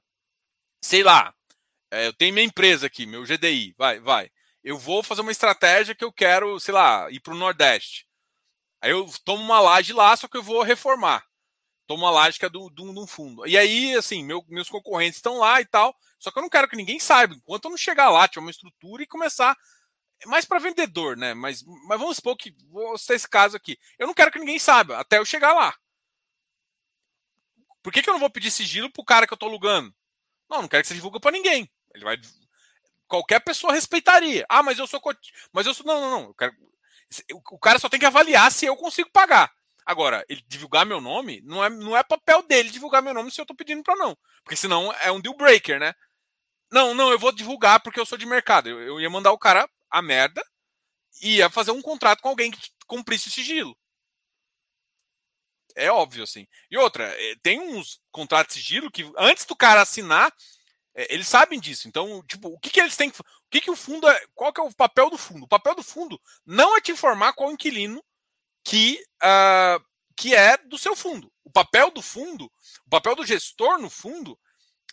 sei 0.82 1.03
lá, 1.03 1.34
é, 1.91 2.08
eu 2.08 2.14
tenho 2.14 2.34
minha 2.34 2.45
empresa 2.45 2.88
aqui, 2.88 3.05
meu 3.05 3.24
GDI, 3.24 3.74
vai, 3.78 3.99
vai. 3.99 4.30
Eu 4.64 4.78
vou 4.78 5.01
fazer 5.03 5.22
uma 5.22 5.32
estratégia 5.32 5.95
que 5.95 6.03
eu 6.03 6.12
quero, 6.12 6.60
sei 6.60 6.74
lá, 6.74 7.10
ir 7.12 7.20
para 7.20 7.34
o 7.34 7.38
Nordeste. 7.38 8.08
Aí 8.82 8.91
eu 8.91 9.10
tomo 9.24 9.43
uma 9.43 9.60
laje 9.60 9.93
lá, 9.93 10.16
só 10.16 10.28
que 10.28 10.38
eu 10.38 10.43
vou 10.43 10.62
reformar. 10.62 11.26
Tomo 11.88 12.03
uma 12.03 12.12
laje 12.12 12.38
que 12.38 12.45
é 12.45 12.49
do, 12.49 12.70
do 12.70 13.08
fundo. 13.08 13.47
E 13.47 13.58
aí, 13.58 13.95
assim, 13.95 14.24
meu, 14.24 14.43
meus 14.49 14.70
concorrentes 14.70 15.18
estão 15.18 15.38
lá 15.38 15.62
e 15.62 15.66
tal. 15.66 15.95
Só 16.20 16.32
que 16.32 16.38
eu 16.38 16.41
não 16.41 16.49
quero 16.49 16.68
que 16.68 16.76
ninguém 16.76 16.99
saiba. 16.99 17.34
Enquanto 17.34 17.66
eu 17.66 17.72
não 17.72 17.78
chegar 17.78 18.10
lá, 18.10 18.28
tiver 18.28 18.41
uma 18.41 18.51
estrutura 18.51 19.03
e 19.03 19.08
começar. 19.08 19.58
É 20.20 20.28
mais 20.28 20.45
para 20.45 20.60
vendedor, 20.60 21.16
né? 21.16 21.34
Mas, 21.34 21.64
mas 21.88 21.99
vamos 21.99 22.18
supor 22.18 22.36
que. 22.36 22.53
Vou 22.70 22.97
citar 22.97 23.16
esse 23.16 23.30
caso 23.30 23.55
aqui. 23.55 23.78
Eu 23.97 24.08
não 24.08 24.14
quero 24.14 24.32
que 24.32 24.39
ninguém 24.39 24.60
saiba, 24.60 24.97
até 24.97 25.18
eu 25.18 25.26
chegar 25.26 25.53
lá. 25.53 25.76
Por 27.82 27.93
que, 27.93 28.01
que 28.01 28.10
eu 28.10 28.14
não 28.14 28.20
vou 28.20 28.30
pedir 28.30 28.51
sigilo 28.51 28.91
pro 28.91 29.05
cara 29.05 29.26
que 29.26 29.34
eu 29.34 29.38
tô 29.38 29.45
alugando? 29.45 29.93
Não, 30.49 30.62
não 30.62 30.68
quero 30.68 30.84
que 30.84 30.89
você 30.89 30.93
divulgue 30.93 31.20
para 31.20 31.32
ninguém. 31.32 31.72
Ele 31.93 32.03
vai 32.03 32.18
qualquer 33.08 33.39
pessoa 33.39 33.74
respeitaria. 33.74 34.45
Ah, 34.49 34.64
mas 34.64 34.80
eu 34.80 34.88
sou 34.88 35.01
mas 35.51 35.66
eu 35.66 35.74
sou 35.74 35.86
não, 35.86 35.99
não, 36.01 36.22
não. 36.22 36.34
Quero... 36.34 36.53
O 37.51 37.60
cara 37.60 37.80
só 37.80 37.88
tem 37.88 37.99
que 37.99 38.05
avaliar 38.05 38.51
se 38.51 38.66
eu 38.66 38.76
consigo 38.76 39.10
pagar. 39.12 39.51
Agora, 39.86 40.26
ele 40.28 40.43
divulgar 40.47 40.86
meu 40.86 40.99
nome, 40.99 41.41
não 41.45 41.64
é, 41.64 41.70
não 41.70 41.95
é 41.95 42.03
papel 42.03 42.43
dele 42.43 42.70
divulgar 42.70 43.01
meu 43.01 43.14
nome 43.14 43.32
se 43.32 43.39
eu 43.39 43.45
tô 43.45 43.55
pedindo 43.55 43.82
para 43.82 43.95
não. 43.95 44.18
Porque 44.43 44.58
senão 44.58 44.91
é 45.01 45.10
um 45.10 45.22
deal 45.22 45.36
breaker, 45.38 45.80
né? 45.80 45.93
Não, 46.70 46.93
não, 46.93 47.10
eu 47.10 47.18
vou 47.18 47.32
divulgar 47.32 47.80
porque 47.80 47.99
eu 47.99 48.05
sou 48.05 48.18
de 48.18 48.26
mercado. 48.26 48.68
Eu, 48.68 48.82
eu 48.82 48.99
ia 48.99 49.10
mandar 49.10 49.32
o 49.32 49.38
cara 49.38 49.70
a 49.89 50.01
merda 50.01 50.43
e 51.22 51.38
ia 51.38 51.49
fazer 51.49 51.72
um 51.72 51.82
contrato 51.82 52.22
com 52.22 52.28
alguém 52.30 52.51
que 52.51 52.60
cumprisse 52.86 53.30
o 53.30 53.32
sigilo. 53.32 53.78
É 55.76 55.91
óbvio, 55.91 56.24
assim. 56.24 56.47
E 56.72 56.78
outra, 56.78 57.05
eh, 57.05 57.36
tem 57.41 57.60
uns 57.60 58.01
contratos 58.12 58.55
de 58.55 58.62
sigilo 58.62 58.91
que 58.91 59.10
antes 59.18 59.45
do 59.45 59.55
cara 59.55 59.82
assinar, 59.82 60.34
eles 61.10 61.28
sabem 61.28 61.60
disso. 61.60 61.88
Então, 61.88 62.24
tipo, 62.24 62.50
o 62.50 62.60
que, 62.60 62.70
que 62.70 62.80
eles 62.80 62.98
têm 62.98 63.10
que. 63.10 63.22
O 63.22 63.26
que, 63.50 63.62
que 63.62 63.72
o 63.72 63.76
fundo. 63.76 64.08
É, 64.08 64.26
qual 64.34 64.52
que 64.52 64.60
é 64.60 64.64
o 64.64 64.74
papel 64.74 65.10
do 65.10 65.18
fundo? 65.18 65.43
O 65.43 65.48
papel 65.48 65.76
do 65.76 65.84
fundo 65.84 66.20
não 66.45 66.76
é 66.76 66.82
te 66.82 66.91
informar 66.91 67.34
qual 67.34 67.52
inquilino 67.52 68.04
que, 68.64 69.02
uh, 69.24 69.84
que 70.16 70.34
é 70.34 70.58
do 70.58 70.78
seu 70.78 70.95
fundo. 70.95 71.32
O 71.43 71.52
papel 71.52 71.91
do 71.91 72.02
fundo, 72.02 72.52
o 72.86 72.89
papel 72.89 73.16
do 73.16 73.26
gestor 73.26 73.78
no 73.80 73.89
fundo 73.89 74.38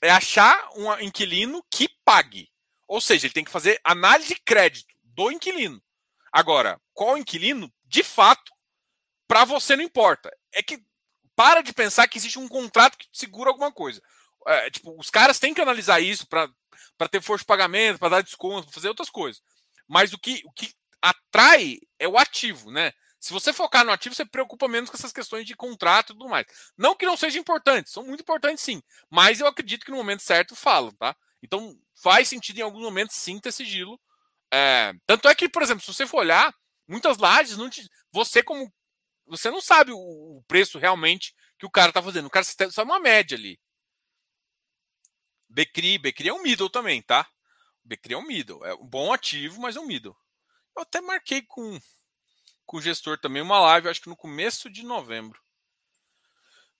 é 0.02 0.10
achar 0.10 0.68
um 0.76 0.92
inquilino 1.00 1.64
que 1.70 1.88
pague. 2.04 2.50
Ou 2.86 3.00
seja, 3.00 3.26
ele 3.26 3.34
tem 3.34 3.44
que 3.44 3.50
fazer 3.50 3.80
análise 3.82 4.34
de 4.34 4.40
crédito 4.40 4.94
do 5.02 5.30
inquilino. 5.30 5.82
Agora, 6.30 6.80
qual 6.92 7.16
inquilino, 7.16 7.72
de 7.84 8.02
fato, 8.02 8.52
para 9.26 9.44
você 9.44 9.74
não 9.76 9.82
importa. 9.82 10.30
É 10.52 10.62
que 10.62 10.84
para 11.34 11.62
de 11.62 11.72
pensar 11.72 12.06
que 12.06 12.18
existe 12.18 12.38
um 12.38 12.48
contrato 12.48 12.96
que 12.96 13.08
segura 13.12 13.50
alguma 13.50 13.72
coisa. 13.72 14.00
É, 14.46 14.70
tipo, 14.70 14.98
os 14.98 15.10
caras 15.10 15.38
têm 15.38 15.54
que 15.54 15.60
analisar 15.60 16.00
isso 16.00 16.26
para 16.26 16.48
ter 17.10 17.22
força 17.22 17.42
de 17.42 17.46
pagamento, 17.46 17.98
para 17.98 18.08
dar 18.10 18.22
desconto, 18.22 18.66
para 18.66 18.74
fazer 18.74 18.88
outras 18.88 19.10
coisas. 19.10 19.42
Mas 19.88 20.12
o 20.12 20.18
que, 20.18 20.42
o 20.44 20.52
que 20.52 20.72
atrai 21.00 21.78
é 21.98 22.08
o 22.08 22.18
ativo, 22.18 22.70
né? 22.70 22.92
Se 23.24 23.32
você 23.32 23.54
focar 23.54 23.86
no 23.86 23.90
ativo, 23.90 24.14
você 24.14 24.24
preocupa 24.26 24.68
menos 24.68 24.90
com 24.90 24.96
essas 24.96 25.12
questões 25.12 25.46
de 25.46 25.56
contrato 25.56 26.12
e 26.12 26.16
tudo 26.16 26.28
mais. 26.28 26.46
Não 26.76 26.94
que 26.94 27.06
não 27.06 27.16
sejam 27.16 27.40
importantes, 27.40 27.90
são 27.90 28.04
muito 28.04 28.20
importantes 28.20 28.62
sim. 28.62 28.82
Mas 29.10 29.40
eu 29.40 29.46
acredito 29.46 29.84
que 29.84 29.90
no 29.90 29.96
momento 29.96 30.20
certo 30.20 30.54
falam, 30.54 30.92
tá? 30.92 31.16
Então 31.42 31.74
faz 31.94 32.28
sentido 32.28 32.58
em 32.58 32.62
alguns 32.62 32.82
momentos 32.82 33.16
sim 33.16 33.38
ter 33.40 33.50
sigilo. 33.50 33.98
É... 34.52 34.92
Tanto 35.06 35.26
é 35.26 35.34
que, 35.34 35.48
por 35.48 35.62
exemplo, 35.62 35.82
se 35.82 35.92
você 35.92 36.06
for 36.06 36.18
olhar, 36.18 36.54
muitas 36.86 37.16
lajes, 37.16 37.56
não 37.56 37.70
te... 37.70 37.88
você 38.12 38.42
como. 38.42 38.70
Você 39.26 39.50
não 39.50 39.60
sabe 39.60 39.90
o 39.90 40.42
preço 40.46 40.78
realmente 40.78 41.34
que 41.58 41.64
o 41.64 41.70
cara 41.70 41.92
tá 41.92 42.02
fazendo. 42.02 42.26
O 42.26 42.30
cara 42.30 42.44
só 42.70 42.82
uma 42.82 43.00
média 43.00 43.38
ali. 43.38 43.58
Becri, 45.54 45.98
Becri 45.98 46.28
é 46.28 46.34
um 46.34 46.42
middle 46.42 46.68
também, 46.68 47.00
tá? 47.00 47.28
Becri 47.84 48.14
é 48.14 48.18
um 48.18 48.26
middle. 48.26 48.64
É 48.66 48.74
um 48.74 48.84
bom 48.84 49.12
ativo, 49.12 49.60
mas 49.60 49.76
é 49.76 49.80
um 49.80 49.86
middle. 49.86 50.16
Eu 50.76 50.82
até 50.82 51.00
marquei 51.00 51.42
com 51.42 51.80
com 52.66 52.78
o 52.78 52.82
gestor 52.82 53.18
também 53.18 53.42
uma 53.42 53.60
live, 53.60 53.88
acho 53.88 54.00
que 54.00 54.08
no 54.08 54.16
começo 54.16 54.70
de 54.70 54.82
novembro. 54.82 55.38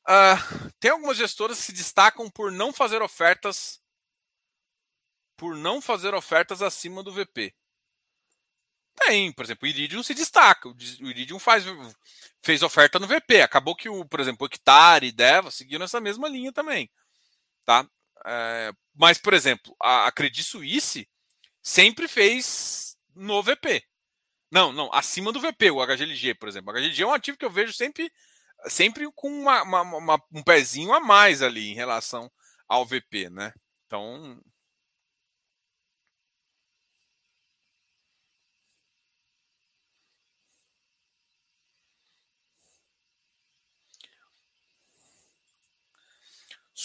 Uh, 0.09 0.71
tem 0.81 0.91
algumas 0.91 1.17
gestoras 1.17 1.59
que 1.59 1.65
se 1.67 1.73
destacam 1.73 2.31
por 2.31 2.51
não 2.51 2.73
fazer 2.73 3.03
ofertas 3.03 3.81
por 5.37 5.55
não 5.57 5.81
fazer 5.81 6.15
ofertas 6.15 6.63
acima 6.63 7.03
do 7.03 7.13
VP. 7.13 7.55
Tem, 8.97 9.33
por 9.33 9.45
exemplo, 9.45 9.67
o 9.67 9.69
Iridium 9.69 10.03
se 10.03 10.15
destaca. 10.15 10.69
O 10.69 10.77
Iridium 11.01 11.39
faz, 11.39 11.65
fez 12.41 12.63
oferta 12.63 12.99
no 12.99 13.07
VP. 13.07 13.43
Acabou 13.43 13.75
que, 13.75 13.89
o, 13.89 14.05
por 14.05 14.21
exemplo, 14.21 14.45
o 14.45 14.47
Hectare 14.47 15.09
e 15.09 15.13
Deva 15.13 15.51
seguiram 15.51 15.85
essa 15.85 16.01
mesma 16.01 16.29
linha 16.29 16.53
também. 16.53 16.89
Tá? 17.65 17.87
É, 18.27 18.73
mas, 18.95 19.19
por 19.19 19.35
exemplo, 19.35 19.75
a, 19.81 20.07
a 20.07 20.13
Credit 20.13 20.43
Suisse 20.43 21.09
sempre 21.63 22.09
fez 22.09 22.97
no 23.15 23.43
VP. 23.43 23.83
Não, 24.51 24.73
não, 24.73 24.93
acima 24.93 25.33
do 25.33 25.41
VP, 25.41 25.71
o 25.71 25.85
HGLG, 25.85 26.35
por 26.35 26.49
exemplo. 26.49 26.73
O 26.73 26.77
HGLG 26.77 27.03
é 27.03 27.07
um 27.07 27.13
ativo 27.13 27.37
que 27.37 27.45
eu 27.45 27.51
vejo 27.51 27.73
sempre, 27.73 28.11
sempre 28.67 29.11
com 29.15 29.29
uma, 29.29 29.63
uma, 29.63 29.83
uma, 29.83 30.23
um 30.33 30.43
pezinho 30.43 30.93
a 30.93 31.01
mais 31.01 31.43
ali 31.43 31.71
em 31.71 31.75
relação 31.75 32.31
ao 32.69 32.87
VP, 32.87 33.31
né? 33.31 33.53
Então. 33.87 34.41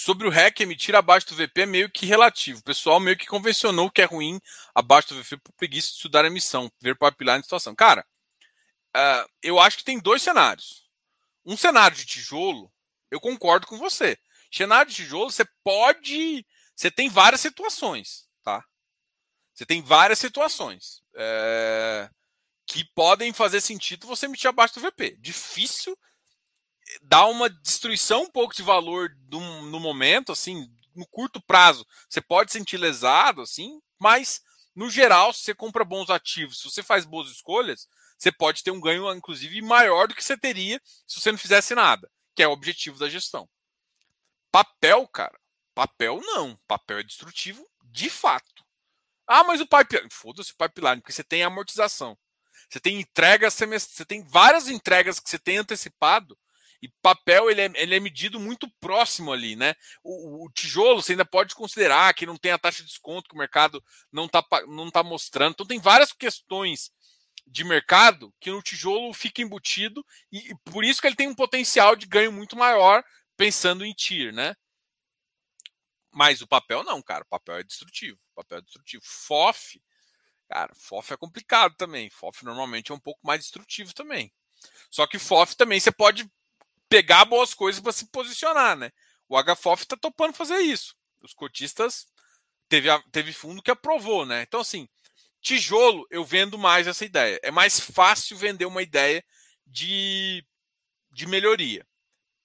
Sobre 0.09 0.27
o 0.27 0.31
REC, 0.31 0.61
emitir 0.61 0.95
abaixo 0.95 1.27
do 1.27 1.35
VP 1.35 1.61
é 1.61 1.65
meio 1.67 1.87
que 1.87 2.03
relativo. 2.03 2.61
O 2.61 2.63
pessoal 2.63 2.99
meio 2.99 3.15
que 3.15 3.27
convencionou 3.27 3.91
que 3.91 4.01
é 4.01 4.05
ruim 4.05 4.41
abaixo 4.73 5.09
do 5.09 5.21
VP 5.21 5.37
por 5.37 5.53
preguiça 5.53 5.89
de 5.89 5.93
estudar 5.97 6.25
a 6.25 6.27
emissão, 6.27 6.67
ver 6.81 6.97
pipeline 6.97 7.37
em 7.37 7.43
situação. 7.43 7.75
Cara, 7.75 8.03
uh, 8.97 9.29
eu 9.43 9.59
acho 9.59 9.77
que 9.77 9.83
tem 9.83 9.99
dois 9.99 10.23
cenários. 10.23 10.89
Um 11.45 11.55
cenário 11.55 11.95
de 11.95 12.07
tijolo, 12.07 12.73
eu 13.11 13.19
concordo 13.19 13.67
com 13.67 13.77
você. 13.77 14.17
Cenário 14.51 14.89
de 14.89 14.95
tijolo, 14.95 15.29
você 15.29 15.45
pode. 15.63 16.43
Você 16.75 16.89
tem 16.89 17.07
várias 17.07 17.41
situações, 17.41 18.27
tá? 18.43 18.65
Você 19.53 19.63
tem 19.63 19.79
várias 19.79 20.17
situações 20.17 21.03
é, 21.17 22.09
que 22.65 22.83
podem 22.95 23.31
fazer 23.31 23.61
sentido 23.61 24.07
você 24.07 24.25
emitir 24.25 24.49
abaixo 24.49 24.73
do 24.73 24.81
VP. 24.81 25.17
Difícil 25.19 25.95
dá 27.01 27.25
uma 27.25 27.49
destruição 27.49 28.23
um 28.23 28.31
pouco 28.31 28.55
de 28.55 28.63
valor 28.63 29.09
do, 29.27 29.39
no 29.39 29.79
momento, 29.79 30.31
assim, 30.31 30.69
no 30.95 31.05
curto 31.07 31.41
prazo. 31.41 31.85
Você 32.07 32.21
pode 32.21 32.51
sentir 32.51 32.77
lesado, 32.77 33.41
assim, 33.41 33.79
mas 33.99 34.41
no 34.75 34.89
geral, 34.89 35.33
se 35.33 35.43
você 35.43 35.53
compra 35.53 35.83
bons 35.83 36.09
ativos, 36.09 36.59
se 36.59 36.69
você 36.69 36.81
faz 36.81 37.05
boas 37.05 37.29
escolhas, 37.29 37.87
você 38.17 38.31
pode 38.31 38.63
ter 38.63 38.71
um 38.71 38.81
ganho, 38.81 39.11
inclusive, 39.13 39.61
maior 39.61 40.07
do 40.07 40.15
que 40.15 40.23
você 40.23 40.37
teria 40.37 40.81
se 41.07 41.19
você 41.19 41.31
não 41.31 41.37
fizesse 41.37 41.73
nada, 41.73 42.09
que 42.35 42.43
é 42.43 42.47
o 42.47 42.51
objetivo 42.51 42.99
da 42.99 43.09
gestão. 43.09 43.47
Papel, 44.51 45.07
cara, 45.07 45.39
papel 45.73 46.19
não. 46.21 46.59
Papel 46.67 46.99
é 46.99 47.03
destrutivo 47.03 47.65
de 47.83 48.09
fato. 48.09 48.65
Ah, 49.27 49.43
mas 49.43 49.61
o 49.61 49.67
pipeline. 49.67 50.09
Foda-se 50.11 50.51
o 50.51 50.55
pipeline, 50.55 51.01
porque 51.01 51.13
você 51.13 51.23
tem 51.23 51.43
amortização. 51.43 52.17
Você 52.69 52.79
tem 52.79 52.99
entregas 52.99 53.53
semestrais, 53.53 53.97
você 53.97 54.05
tem 54.05 54.23
várias 54.23 54.67
entregas 54.67 55.19
que 55.19 55.29
você 55.29 55.39
tem 55.39 55.57
antecipado 55.57 56.37
e 56.81 56.87
papel 57.01 57.49
ele 57.49 57.61
é, 57.61 57.71
ele 57.75 57.95
é 57.95 57.99
medido 57.99 58.39
muito 58.39 58.69
próximo 58.79 59.33
ali, 59.33 59.55
né? 59.55 59.75
O, 60.03 60.45
o, 60.45 60.49
tijolo 60.51 61.01
você 61.01 61.13
ainda 61.13 61.25
pode 61.25 61.53
considerar 61.53 62.13
que 62.13 62.25
não 62.25 62.37
tem 62.37 62.51
a 62.51 62.57
taxa 62.57 62.81
de 62.81 62.89
desconto 62.89 63.29
que 63.29 63.35
o 63.35 63.37
mercado 63.37 63.83
não 64.11 64.25
está 64.25 64.43
não 64.67 64.89
tá 64.89 65.03
mostrando. 65.03 65.51
Então 65.51 65.65
tem 65.65 65.79
várias 65.79 66.13
questões 66.13 66.91
de 67.45 67.63
mercado 67.63 68.33
que 68.39 68.51
no 68.51 68.61
tijolo 68.61 69.13
fica 69.13 69.41
embutido 69.41 70.05
e, 70.31 70.51
e 70.51 70.55
por 70.63 70.83
isso 70.83 71.01
que 71.01 71.07
ele 71.07 71.15
tem 71.15 71.27
um 71.27 71.35
potencial 71.35 71.95
de 71.95 72.05
ganho 72.05 72.31
muito 72.31 72.55
maior 72.55 73.03
pensando 73.35 73.85
em 73.85 73.93
TIR, 73.93 74.33
né? 74.33 74.55
Mas 76.11 76.41
o 76.41 76.47
papel 76.47 76.83
não, 76.83 77.01
cara. 77.01 77.23
O 77.23 77.29
papel 77.29 77.57
é 77.57 77.63
destrutivo. 77.63 78.17
O 78.31 78.35
papel 78.35 78.59
é 78.59 78.61
destrutivo. 78.61 79.03
FOF, 79.05 79.81
cara, 80.47 80.73
FOF 80.75 81.13
é 81.13 81.17
complicado 81.17 81.75
também. 81.75 82.09
FOF 82.09 82.43
normalmente 82.43 82.91
é 82.91 82.95
um 82.95 82.99
pouco 82.99 83.19
mais 83.23 83.41
destrutivo 83.41 83.93
também. 83.93 84.31
Só 84.89 85.05
que 85.07 85.19
FOF 85.19 85.55
também 85.55 85.79
você 85.79 85.91
pode 85.91 86.29
pegar 86.89 87.25
boas 87.25 87.53
coisas 87.53 87.81
para 87.81 87.91
se 87.91 88.07
posicionar, 88.07 88.75
né? 88.75 88.91
O 89.27 89.41
HFOF 89.41 89.83
está 89.83 89.95
topando 89.95 90.33
fazer 90.33 90.57
isso. 90.57 90.95
Os 91.21 91.33
cotistas 91.33 92.07
teve, 92.67 92.89
teve 93.11 93.31
fundo 93.31 93.61
que 93.61 93.71
aprovou, 93.71 94.25
né? 94.25 94.41
Então, 94.41 94.61
assim, 94.61 94.89
tijolo, 95.39 96.05
eu 96.09 96.25
vendo 96.25 96.57
mais 96.57 96.87
essa 96.87 97.05
ideia. 97.05 97.39
É 97.43 97.51
mais 97.51 97.79
fácil 97.79 98.37
vender 98.37 98.65
uma 98.65 98.81
ideia 98.81 99.23
de, 99.65 100.43
de 101.11 101.27
melhoria. 101.27 101.85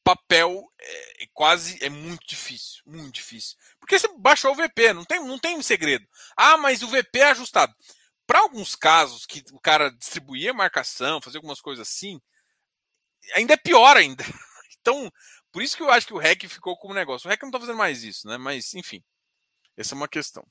Papel 0.05 0.71
é, 0.79 1.25
é 1.25 1.27
quase 1.33 1.83
é 1.83 1.89
muito 1.89 2.27
difícil, 2.27 2.83
muito 2.85 3.15
difícil. 3.15 3.57
Porque 3.81 3.99
você 3.99 4.07
baixou 4.19 4.53
o 4.53 4.55
VP, 4.55 4.93
não 4.93 5.05
tem, 5.05 5.19
não 5.21 5.39
tem 5.39 5.57
um 5.57 5.63
segredo. 5.63 6.07
Ah, 6.37 6.59
mas 6.59 6.83
o 6.83 6.89
VP 6.89 7.21
é 7.21 7.31
ajustado. 7.31 7.75
Para 8.27 8.41
alguns 8.41 8.75
casos 8.75 9.25
que 9.25 9.43
o 9.53 9.61
cara 9.61 9.91
distribuía 9.91 10.53
marcação, 10.53 11.21
fazer 11.21 11.39
algumas 11.39 11.61
coisas 11.61 11.89
assim, 11.89 12.21
ainda 13.35 13.55
é 13.55 13.57
pior 13.57 13.97
ainda. 13.97 14.25
Então, 14.85 15.11
por 15.51 15.63
isso 15.63 15.79
que 15.79 15.83
eu 15.83 15.91
acho 15.91 16.07
que 16.07 16.13
o 16.13 16.19
REC 16.19 16.47
ficou 16.47 16.77
como 16.77 16.93
negócio. 16.93 17.27
O 17.27 17.31
REC 17.31 17.41
não 17.41 17.49
está 17.49 17.59
fazendo 17.59 17.79
mais 17.79 18.03
isso, 18.05 18.29
né? 18.29 18.37
Mas, 18.37 18.75
enfim, 18.75 19.03
essa 19.77 19.95
é 19.95 19.97
uma 19.97 20.07
questão. 20.09 20.47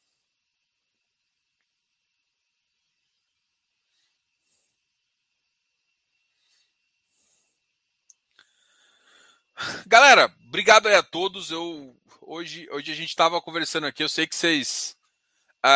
Galera, 9.86 10.34
obrigado 10.48 10.88
aí 10.88 10.96
a 10.96 11.04
todos. 11.04 11.52
Eu 11.52 11.96
hoje, 12.22 12.68
hoje 12.72 12.92
a 12.92 12.96
gente 12.96 13.10
estava 13.10 13.42
conversando 13.42 13.88
aqui. 13.88 14.04
Eu 14.04 14.10
sei 14.10 14.26
que 14.28 14.36
vocês 14.36 14.98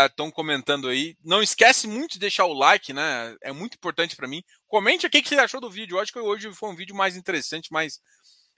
estão 0.08 0.28
uh, 0.28 0.32
comentando 0.32 0.88
aí. 0.88 1.16
Não 1.24 1.42
esquece 1.42 1.88
muito 1.88 2.14
de 2.14 2.20
deixar 2.20 2.46
o 2.46 2.54
like, 2.54 2.94
né? 2.94 3.36
É 3.42 3.52
muito 3.52 3.76
importante 3.76 4.16
para 4.16 4.28
mim. 4.28 4.44
Comente 4.68 5.06
aqui 5.06 5.20
o 5.20 5.24
que 5.24 5.30
você 5.30 5.36
achou 5.36 5.62
do 5.62 5.70
vídeo. 5.70 5.96
Eu 5.96 6.02
acho 6.02 6.12
que 6.12 6.20
hoje 6.20 6.54
foi 6.54 6.70
um 6.70 6.76
vídeo 6.76 6.96
mais 6.96 7.16
interessante, 7.16 7.72
mais, 7.72 7.96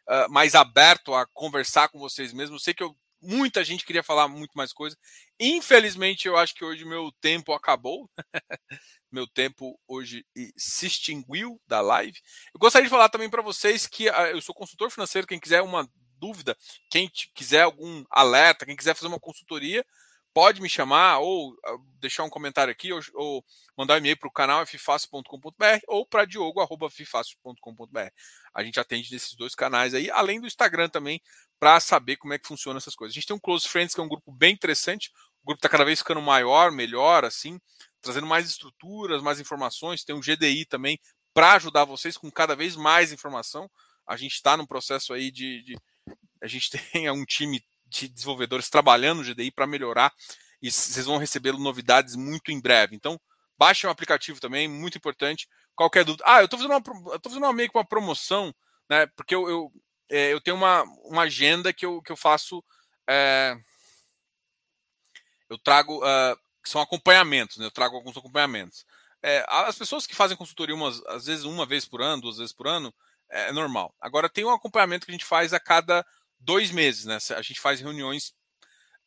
uh, 0.09 0.29
mais 0.29 0.55
aberto 0.55 1.13
a 1.13 1.25
conversar 1.33 1.89
com 1.89 1.99
vocês 1.99 2.33
mesmo. 2.33 2.55
Eu 2.55 2.59
sei 2.59 2.73
que 2.73 2.83
eu 2.83 2.95
muita 3.21 3.63
gente 3.63 3.85
queria 3.85 4.03
falar 4.03 4.27
muito 4.27 4.53
mais 4.55 4.73
coisa. 4.73 4.97
Infelizmente, 5.39 6.27
eu 6.27 6.37
acho 6.37 6.53
que 6.53 6.63
hoje 6.63 6.85
meu 6.85 7.11
tempo 7.21 7.53
acabou. 7.53 8.09
meu 9.11 9.27
tempo 9.27 9.79
hoje 9.87 10.25
se 10.55 10.87
extinguiu 10.87 11.59
da 11.67 11.81
live. 11.81 12.17
Eu 12.53 12.59
gostaria 12.59 12.85
de 12.85 12.89
falar 12.89 13.09
também 13.09 13.29
para 13.29 13.41
vocês 13.41 13.87
que 13.87 14.09
ah, 14.09 14.29
eu 14.29 14.41
sou 14.41 14.55
consultor 14.55 14.89
financeiro. 14.91 15.27
Quem 15.27 15.39
quiser 15.39 15.61
uma 15.61 15.87
dúvida, 16.17 16.57
quem 16.89 17.09
quiser 17.33 17.63
algum 17.63 18.03
alerta, 18.09 18.65
quem 18.65 18.75
quiser 18.75 18.93
fazer 18.93 19.07
uma 19.07 19.19
consultoria, 19.19 19.85
pode 20.33 20.61
me 20.61 20.69
chamar 20.69 21.19
ou 21.19 21.55
ah, 21.65 21.77
deixar 21.99 22.23
um 22.23 22.29
comentário 22.29 22.71
aqui 22.71 22.93
ou, 22.93 23.01
ou 23.15 23.45
mandar 23.77 23.95
um 23.95 23.97
e-mail 23.97 24.17
para 24.17 24.27
o 24.27 24.31
canal 24.31 24.65
ffácil.com.br 24.65 25.79
ou 25.87 26.05
para 26.05 26.25
diogo.ffácil.com.br. 26.25 28.09
A 28.53 28.63
gente 28.63 28.79
atende 28.79 29.11
nesses 29.11 29.33
dois 29.35 29.55
canais 29.55 29.93
aí, 29.93 30.09
além 30.11 30.39
do 30.39 30.47
Instagram 30.47 30.89
também, 30.89 31.21
para 31.59 31.79
saber 31.79 32.17
como 32.17 32.33
é 32.33 32.39
que 32.39 32.47
funciona 32.47 32.77
essas 32.77 32.95
coisas. 32.95 33.13
A 33.13 33.17
gente 33.19 33.27
tem 33.27 33.35
um 33.35 33.39
Close 33.39 33.67
Friends, 33.67 33.93
que 33.93 33.99
é 33.99 34.03
um 34.03 34.09
grupo 34.09 34.31
bem 34.31 34.53
interessante. 34.53 35.11
O 35.43 35.47
grupo 35.47 35.59
está 35.59 35.69
cada 35.69 35.85
vez 35.85 35.99
ficando 35.99 36.21
maior, 36.21 36.71
melhor, 36.71 37.25
assim, 37.25 37.59
trazendo 38.01 38.27
mais 38.27 38.47
estruturas, 38.47 39.21
mais 39.21 39.39
informações. 39.39 40.03
Tem 40.03 40.15
um 40.15 40.21
GDI 40.21 40.65
também 40.65 40.99
para 41.33 41.53
ajudar 41.53 41.85
vocês 41.85 42.17
com 42.17 42.31
cada 42.31 42.55
vez 42.55 42.75
mais 42.75 43.11
informação. 43.11 43.69
A 44.07 44.17
gente 44.17 44.33
está 44.33 44.57
no 44.57 44.67
processo 44.67 45.13
aí 45.13 45.31
de, 45.31 45.63
de 45.63 45.77
a 46.41 46.47
gente 46.47 46.69
tem 46.91 47.09
um 47.09 47.25
time 47.25 47.63
de 47.89 48.07
desenvolvedores 48.07 48.69
trabalhando 48.69 49.19
no 49.19 49.33
GDI 49.33 49.51
para 49.51 49.67
melhorar 49.67 50.13
e 50.61 50.71
vocês 50.71 51.05
vão 51.05 51.17
receber 51.17 51.53
novidades 51.53 52.15
muito 52.15 52.51
em 52.51 52.59
breve. 52.59 52.95
Então, 52.95 53.19
baixem 53.57 53.87
o 53.87 53.91
aplicativo 53.91 54.39
também, 54.39 54.67
muito 54.67 54.97
importante. 54.97 55.47
Qualquer 55.75 56.03
dúvida. 56.03 56.23
Ah, 56.27 56.39
eu 56.41 56.45
estou 56.45 56.59
fazendo 56.59 56.81
fazendo 57.23 57.43
uma 57.43 57.53
meio 57.53 57.69
que 57.69 57.77
uma 57.77 57.85
promoção, 57.85 58.53
né? 58.89 59.07
Porque 59.15 59.33
eu, 59.33 59.49
eu, 59.49 59.71
é, 60.09 60.33
eu 60.33 60.41
tenho 60.41 60.57
uma, 60.57 60.83
uma 61.05 61.23
agenda 61.23 61.71
que 61.71 61.85
eu, 61.85 62.01
que 62.01 62.11
eu 62.11 62.17
faço. 62.17 62.63
É, 63.09 63.57
eu 65.49 65.57
trago. 65.57 65.99
Uh, 65.99 66.37
são 66.65 66.81
acompanhamentos, 66.81 67.57
né? 67.57 67.65
Eu 67.65 67.71
trago 67.71 67.95
alguns 67.95 68.17
acompanhamentos. 68.17 68.85
É, 69.21 69.45
as 69.47 69.77
pessoas 69.77 70.05
que 70.05 70.15
fazem 70.15 70.37
consultoria 70.37 70.75
umas, 70.75 71.01
às 71.07 71.25
vezes 71.25 71.43
uma 71.43 71.65
vez 71.65 71.85
por 71.85 72.01
ano, 72.01 72.21
duas 72.21 72.37
vezes 72.37 72.53
por 72.53 72.67
ano, 72.67 72.93
é 73.29 73.51
normal. 73.51 73.93
Agora 73.99 74.29
tem 74.29 74.45
um 74.45 74.53
acompanhamento 74.53 75.05
que 75.05 75.11
a 75.11 75.13
gente 75.13 75.25
faz 75.25 75.53
a 75.53 75.59
cada 75.59 76.05
dois 76.39 76.71
meses, 76.71 77.05
né? 77.05 77.17
A 77.35 77.41
gente 77.41 77.59
faz 77.59 77.79
reuniões 77.81 78.33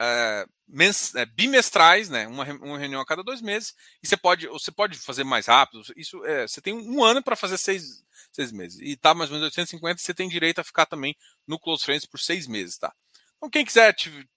é, 0.01 0.47
mens, 0.67 1.15
é, 1.15 1.25
bimestrais, 1.25 2.09
né? 2.09 2.27
Uma, 2.27 2.45
uma, 2.45 2.79
reunião 2.79 3.01
a 3.01 3.07
cada 3.07 3.23
dois 3.23 3.41
meses. 3.41 3.75
E 4.03 4.09
você 4.09 4.17
pode, 4.17 4.47
você 4.49 4.73
pode 4.73 4.99
fazer 4.99 5.25
mais 5.25 5.47
rápido. 5.47 5.83
Isso 5.97 6.25
é, 6.25 6.47
você 6.47 6.61
tem 6.61 6.75
um 6.75 7.05
ano 7.05 7.23
para 7.23 7.37
fazer 7.37 7.57
seis, 7.57 8.05
seis 8.33 8.51
meses. 8.51 8.81
E 8.81 8.97
tá 8.97 9.15
mais 9.15 9.31
ou 9.31 9.37
menos 9.37 9.47
850, 9.47 10.01
você 10.01 10.15
tem 10.15 10.29
direito 10.29 10.61
a 10.61 10.65
ficar 10.65 10.87
também 10.87 11.17
no 11.47 11.59
Close 11.59 11.85
Friends 11.85 12.07
por 12.07 12.19
seis 12.19 12.47
meses, 12.47 12.79
tá? 12.79 12.93
Então, 13.37 13.51
quem 13.51 13.65
quiser 13.65 13.93
te 13.95 14.29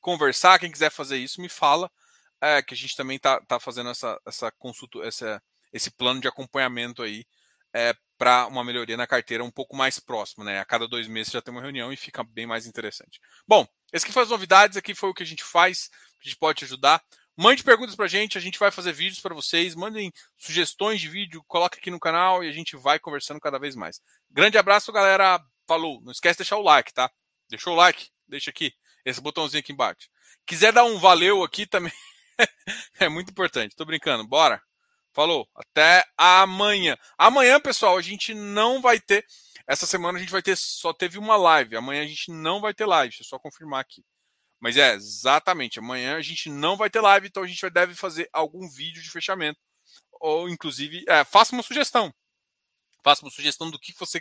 conversar, 0.00 0.58
quem 0.58 0.70
quiser 0.70 0.90
fazer 0.90 1.18
isso, 1.18 1.40
me 1.40 1.48
fala. 1.48 1.90
É, 2.40 2.62
que 2.62 2.74
a 2.74 2.76
gente 2.76 2.96
também 2.96 3.18
tá, 3.18 3.40
tá 3.40 3.58
fazendo 3.58 3.88
essa, 3.90 4.20
essa 4.26 4.50
consulta, 4.52 4.98
essa, 4.98 5.42
esse 5.72 5.90
plano 5.90 6.20
de 6.20 6.28
acompanhamento 6.28 7.02
aí 7.02 7.24
é, 7.74 7.94
para 8.16 8.46
uma 8.46 8.62
melhoria 8.62 8.96
na 8.96 9.06
carteira 9.06 9.42
um 9.42 9.50
pouco 9.50 9.76
mais 9.76 9.98
próxima, 9.98 10.44
né? 10.44 10.60
A 10.60 10.64
cada 10.64 10.86
dois 10.86 11.08
meses 11.08 11.32
já 11.32 11.42
tem 11.42 11.52
uma 11.52 11.60
reunião 11.60 11.92
e 11.92 11.96
fica 11.96 12.22
bem 12.22 12.46
mais 12.46 12.66
interessante. 12.66 13.20
Bom, 13.46 13.66
esse 13.92 14.04
aqui 14.04 14.14
foi 14.14 14.22
as 14.22 14.30
novidades, 14.30 14.76
aqui 14.76 14.94
foi 14.94 15.10
o 15.10 15.14
que 15.14 15.22
a 15.22 15.26
gente 15.26 15.42
faz, 15.42 15.90
a 16.20 16.24
gente 16.24 16.36
pode 16.36 16.60
te 16.60 16.64
ajudar. 16.64 17.02
Mande 17.36 17.64
perguntas 17.64 17.96
para 17.96 18.04
a 18.04 18.08
gente, 18.08 18.38
a 18.38 18.40
gente 18.40 18.60
vai 18.60 18.70
fazer 18.70 18.92
vídeos 18.92 19.20
para 19.20 19.34
vocês. 19.34 19.74
Mandem 19.74 20.12
sugestões 20.36 21.00
de 21.00 21.08
vídeo, 21.08 21.42
coloque 21.48 21.78
aqui 21.78 21.90
no 21.90 21.98
canal 21.98 22.44
e 22.44 22.48
a 22.48 22.52
gente 22.52 22.76
vai 22.76 23.00
conversando 23.00 23.40
cada 23.40 23.58
vez 23.58 23.74
mais. 23.74 24.00
Grande 24.30 24.56
abraço, 24.56 24.92
galera. 24.92 25.40
Falou. 25.66 26.00
Não 26.02 26.12
esquece 26.12 26.34
de 26.34 26.44
deixar 26.44 26.58
o 26.58 26.62
like, 26.62 26.94
tá? 26.94 27.10
Deixou 27.50 27.72
o 27.72 27.76
like? 27.76 28.08
Deixa 28.28 28.50
aqui. 28.50 28.72
Esse 29.04 29.20
botãozinho 29.20 29.60
aqui 29.60 29.72
embaixo. 29.72 30.08
Quiser 30.46 30.72
dar 30.72 30.84
um 30.84 30.98
valeu 30.98 31.42
aqui 31.42 31.66
também. 31.66 31.92
é 33.00 33.08
muito 33.08 33.30
importante. 33.30 33.74
Tô 33.74 33.84
brincando. 33.84 34.24
Bora. 34.26 34.62
Falou. 35.14 35.48
Até 35.54 36.04
amanhã. 36.18 36.96
Amanhã, 37.16 37.60
pessoal, 37.60 37.96
a 37.96 38.02
gente 38.02 38.34
não 38.34 38.82
vai 38.82 39.00
ter. 39.00 39.24
Essa 39.66 39.86
semana 39.86 40.18
a 40.18 40.20
gente 40.20 40.32
vai 40.32 40.42
ter. 40.42 40.56
Só 40.56 40.92
teve 40.92 41.18
uma 41.18 41.36
live. 41.36 41.76
Amanhã 41.76 42.02
a 42.02 42.06
gente 42.06 42.32
não 42.32 42.60
vai 42.60 42.74
ter 42.74 42.84
live. 42.84 43.10
Deixa 43.10 43.22
eu 43.22 43.26
só 43.26 43.38
confirmar 43.38 43.80
aqui. 43.80 44.04
Mas 44.60 44.76
é, 44.76 44.94
exatamente. 44.94 45.78
Amanhã 45.78 46.16
a 46.16 46.22
gente 46.22 46.50
não 46.50 46.76
vai 46.76 46.90
ter 46.90 47.00
live, 47.00 47.28
então 47.28 47.44
a 47.44 47.46
gente 47.46 47.70
deve 47.70 47.94
fazer 47.94 48.28
algum 48.32 48.68
vídeo 48.68 49.02
de 49.02 49.10
fechamento. 49.10 49.60
Ou, 50.20 50.48
inclusive, 50.48 51.04
é, 51.08 51.24
faça 51.24 51.54
uma 51.54 51.62
sugestão. 51.62 52.12
Faça 53.04 53.24
uma 53.24 53.30
sugestão 53.30 53.70
do 53.70 53.78
que 53.78 53.94
você 53.96 54.20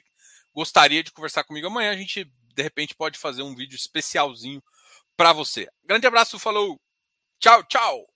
gostaria 0.53 1.03
de 1.03 1.11
conversar 1.11 1.43
comigo 1.43 1.67
amanhã. 1.67 1.91
A 1.91 1.97
gente, 1.97 2.25
de 2.25 2.61
repente, 2.61 2.93
pode 2.93 3.17
fazer 3.17 3.41
um 3.41 3.55
vídeo 3.55 3.75
especialzinho 3.75 4.61
para 5.17 5.33
você. 5.33 5.67
Grande 5.83 6.05
abraço, 6.05 6.37
falou. 6.37 6.79
Tchau, 7.39 7.63
tchau. 7.63 8.12